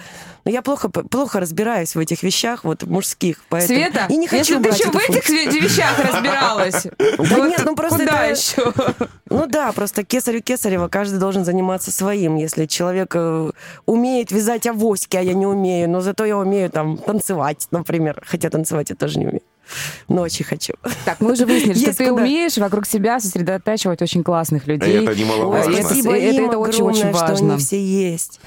Но 0.45 0.51
я 0.51 0.61
плохо, 0.62 0.88
плохо 0.88 1.38
разбираюсь 1.38 1.95
в 1.95 1.99
этих 2.01 2.22
вещах, 2.24 2.64
вот 2.64 2.82
мужских, 2.82 3.45
поэтому... 3.49 3.78
Света, 3.78 4.07
и 4.09 4.16
не 4.16 4.26
хочу 4.26 4.59
если 4.59 4.62
ты 4.62 4.68
еще 4.70 4.90
в 4.90 4.97
этих 4.97 5.24
функцию. 5.24 5.62
вещах 5.62 5.99
разбиралась, 6.12 6.86
Да 6.99 7.49
нет, 7.49 7.62
ну 7.64 7.76
просто 7.76 7.99
куда 8.01 8.24
это- 8.26 8.40
еще? 8.40 8.72
Ну 9.30 9.47
да, 9.47 9.72
просто 9.72 10.05
кесарю 10.05 10.43
кесарева, 10.43 10.88
каждый 10.88 11.18
должен 11.18 11.45
заниматься 11.45 11.90
своим. 11.90 12.36
Если 12.36 12.66
человек 12.66 13.12
э, 13.14 13.51
умеет 13.86 14.30
вязать 14.30 14.66
авоськи, 14.66 15.16
а 15.16 15.20
я 15.22 15.32
не 15.32 15.47
умею, 15.47 15.88
но 15.88 16.01
зато 16.03 16.26
я 16.26 16.36
умею 16.36 16.68
там 16.70 16.99
танцевать, 16.99 17.66
например. 17.70 18.22
Хотя 18.26 18.51
танцевать 18.51 18.90
я 18.90 18.97
тоже 18.97 19.18
не 19.20 19.26
умею. 19.26 19.43
Но 20.09 20.20
очень 20.22 20.45
хочу. 20.45 20.74
Так, 21.07 21.20
мы 21.20 21.32
уже 21.32 21.47
выяснили, 21.47 21.78
что 21.82 21.97
ты 21.97 22.11
куда. 22.11 22.22
умеешь 22.24 22.59
вокруг 22.59 22.84
себя 22.86 23.20
сосредотачивать 23.20 24.03
очень 24.03 24.22
классных 24.22 24.66
людей. 24.66 25.03
Это 25.03 25.14
немаловажно. 25.14 25.82
Спасибо 25.82 26.14
это- 26.14 26.26
им 26.36 26.49
это 26.49 26.59
очень-очень 26.59 27.01
огромное, 27.09 27.14
что 27.14 27.26
важно. 27.32 27.53
они 27.55 27.62
все 27.62 27.82
есть. 27.82 28.38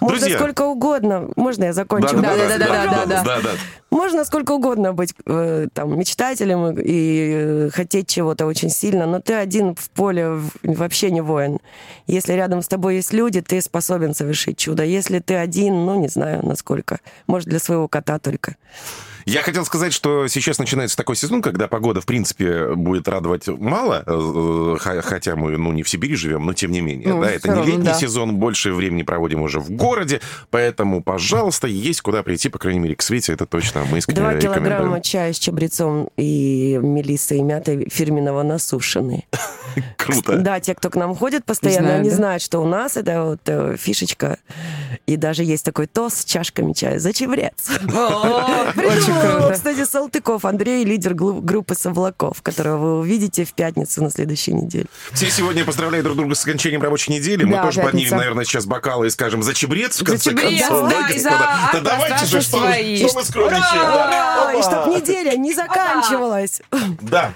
Можно 0.00 0.18
Друзья. 0.20 0.38
сколько 0.38 0.62
угодно. 0.66 1.28
Можно 1.36 1.64
я 1.64 1.72
закончу? 1.72 2.16
да, 2.20 2.36
да, 2.36 2.58
да, 2.58 2.58
да, 2.58 3.06
да. 3.06 3.22
да, 3.24 3.40
да. 3.42 3.50
Можно 3.90 4.24
сколько 4.24 4.52
угодно 4.52 4.92
быть 4.92 5.14
э, 5.26 5.66
там 5.72 5.98
мечтателем 5.98 6.78
и, 6.78 6.82
и, 6.82 7.32
э, 7.34 7.70
хотеть 7.72 8.06
чего-то 8.08 8.46
очень 8.46 8.70
сильно, 8.70 9.06
но 9.06 9.20
ты 9.20 9.32
один 9.34 9.74
в 9.74 9.90
поле 9.90 10.28
в- 10.30 10.50
вообще 10.62 11.10
не 11.10 11.20
воин. 11.22 11.58
Если 12.06 12.34
рядом 12.34 12.62
с 12.62 12.68
тобой 12.68 12.96
есть 12.96 13.12
люди, 13.12 13.40
ты 13.40 13.60
способен 13.62 14.14
совершить 14.14 14.58
чудо. 14.58 14.84
Если 14.84 15.18
ты 15.20 15.34
один, 15.36 15.86
ну 15.86 15.98
не 15.98 16.08
знаю 16.08 16.44
насколько. 16.46 17.00
Может 17.26 17.48
для 17.48 17.58
своего 17.58 17.88
кота 17.88 18.18
только. 18.18 18.56
Я 19.28 19.42
хотел 19.42 19.66
сказать, 19.66 19.92
что 19.92 20.26
сейчас 20.26 20.58
начинается 20.58 20.96
такой 20.96 21.14
сезон, 21.14 21.42
когда 21.42 21.68
погода, 21.68 22.00
в 22.00 22.06
принципе, 22.06 22.74
будет 22.74 23.06
радовать 23.08 23.46
мало, 23.46 24.02
э, 24.06 24.76
х- 24.80 25.02
хотя 25.02 25.36
мы, 25.36 25.58
ну, 25.58 25.72
не 25.72 25.82
в 25.82 25.88
Сибири 25.88 26.16
живем, 26.16 26.46
но 26.46 26.54
тем 26.54 26.70
не 26.70 26.80
менее. 26.80 27.08
Ну, 27.08 27.20
да, 27.20 27.30
это 27.30 27.48
не 27.48 27.62
летний 27.66 27.84
да. 27.84 27.94
сезон, 27.94 28.36
больше 28.36 28.72
времени 28.72 29.02
проводим 29.02 29.42
уже 29.42 29.60
в 29.60 29.70
городе, 29.70 30.22
поэтому, 30.48 31.02
пожалуйста, 31.02 31.66
есть 31.66 32.00
куда 32.00 32.22
прийти, 32.22 32.48
по 32.48 32.58
крайней 32.58 32.80
мере, 32.80 32.96
к 32.96 33.02
Свете, 33.02 33.34
это 33.34 33.44
точно 33.44 33.84
мы 33.90 33.98
искренне 33.98 34.20
Два 34.20 34.34
килограмма 34.34 35.02
чая 35.02 35.34
с 35.34 35.38
чабрецом 35.38 36.08
и 36.16 36.78
мелиссой 36.82 37.38
и 37.38 37.42
мятой 37.42 37.86
фирменного 37.90 38.42
насушенные. 38.42 39.24
Круто. 39.98 40.38
Да, 40.38 40.58
те, 40.58 40.74
кто 40.74 40.88
к 40.88 40.96
нам 40.96 41.14
ходит 41.14 41.44
постоянно, 41.44 41.96
они 41.96 42.08
знают, 42.08 42.42
что 42.42 42.60
у 42.60 42.66
нас 42.66 42.96
это 42.96 43.24
вот 43.24 43.40
э, 43.44 43.76
фишечка. 43.78 44.38
И 45.06 45.16
даже 45.16 45.44
есть 45.44 45.66
такой 45.66 45.86
тост 45.86 46.18
с 46.18 46.24
чашками 46.24 46.72
чая 46.72 46.98
за 46.98 47.12
чебрец. 47.12 47.68
О, 47.94 48.72
Очень 48.76 49.17
Придумал 49.17 49.17
его, 49.17 49.17
круто. 49.20 49.50
кстати, 49.54 49.84
Салтыков 49.84 50.44
Андрей, 50.44 50.84
лидер 50.84 51.14
группы 51.14 51.74
Совлаков, 51.74 52.42
которого 52.42 52.76
вы 52.78 52.98
увидите 53.00 53.44
в 53.44 53.52
пятницу 53.52 54.02
на 54.02 54.10
следующей 54.10 54.52
неделе. 54.54 54.86
Все 55.12 55.30
сегодня 55.30 55.64
поздравляют 55.64 56.04
друг 56.04 56.16
друга 56.16 56.34
с 56.34 56.42
окончанием 56.44 56.82
рабочей 56.82 57.12
недели. 57.12 57.44
Мы 57.44 57.56
Да, 57.56 57.64
тоже 57.64 57.82
поднимем, 57.82 58.16
наверное, 58.16 58.44
сейчас 58.44 58.66
бокалы 58.66 59.06
и 59.06 59.10
скажем 59.10 59.42
за 59.42 59.54
чебрец, 59.54 59.96
в 59.96 59.98
За 59.98 60.04
конце 60.04 60.30
чебрец, 60.30 60.66
концов. 60.68 60.90
да, 60.90 61.08
и 61.08 61.18
за 61.18 61.30
господа. 61.30 61.70
Да 61.72 61.80
давайте 61.80 62.26
же, 62.26 62.40
что, 62.40 62.58
свои. 62.58 62.96
что 63.06 63.14
мы 63.18 63.24
скромничаем. 63.24 63.82
да? 63.82 64.50
Ура! 64.50 64.54
И 64.58 64.62
чтоб 64.62 64.86
неделя 64.96 65.36
не 65.36 65.52
заканчивалась. 65.54 66.60
Да. 67.00 67.32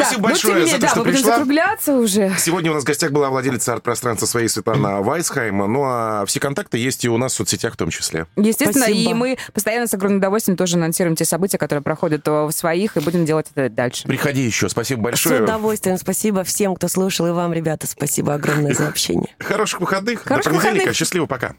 Спасибо 0.00 0.10
Так, 0.10 0.18
ну, 0.22 0.28
большое 0.28 0.54
тем 0.54 0.64
не 0.64 0.70
за 0.70 0.72
менее, 0.72 0.74
то, 0.74 0.80
да, 0.80 0.88
что 0.88 0.98
мы 0.98 1.04
будем 1.04 1.16
пришла. 1.18 1.30
закругляться 1.36 1.92
уже. 1.96 2.32
Сегодня 2.38 2.70
у 2.70 2.74
нас 2.74 2.82
в 2.82 2.86
гостях 2.86 3.10
была 3.12 3.30
владелица 3.30 3.72
арт-пространства 3.74 4.26
своей 4.26 4.48
Светлана 4.48 5.00
Вайсхайма. 5.02 5.66
Ну, 5.66 5.82
а 5.84 6.24
все 6.26 6.40
контакты 6.40 6.78
есть 6.78 7.04
и 7.04 7.08
у 7.08 7.16
нас 7.18 7.32
в 7.32 7.36
соцсетях 7.36 7.74
в 7.74 7.76
том 7.76 7.90
числе. 7.90 8.26
Естественно, 8.36 8.86
Спасибо. 8.86 9.10
и 9.10 9.14
мы 9.14 9.38
постоянно 9.52 9.86
с 9.86 9.94
огромным 9.94 10.18
удовольствием 10.18 10.56
тоже 10.56 10.76
анонсируем 10.76 11.16
те 11.16 11.24
события, 11.24 11.58
которые 11.58 11.82
проходят 11.82 12.26
э, 12.28 12.30
в 12.44 12.52
своих, 12.52 12.96
и 12.96 13.00
будем 13.00 13.24
делать 13.24 13.46
это 13.54 13.68
дальше. 13.68 14.06
Приходи 14.06 14.42
еще. 14.42 14.68
Спасибо 14.68 15.00
С 15.00 15.02
большое. 15.02 15.42
удовольствием. 15.42 15.98
Спасибо 15.98 16.44
всем, 16.44 16.74
кто 16.74 16.88
слушал, 16.88 17.26
и 17.26 17.30
вам, 17.30 17.52
ребята, 17.52 17.86
спасибо 17.86 18.34
огромное 18.34 18.74
за 18.74 18.88
общение. 18.88 19.34
Хороших 19.38 19.80
выходных. 19.80 20.22
Хороших 20.24 20.52
До 20.52 20.58
понедельника. 20.58 20.74
выходных. 20.80 20.96
Счастливо, 20.96 21.26
пока. 21.26 21.54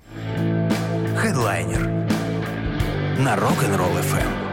Хедлайнер 1.22 1.82
на 3.20 3.36
Rock'n'Roll 3.36 4.00
FM. 4.02 4.47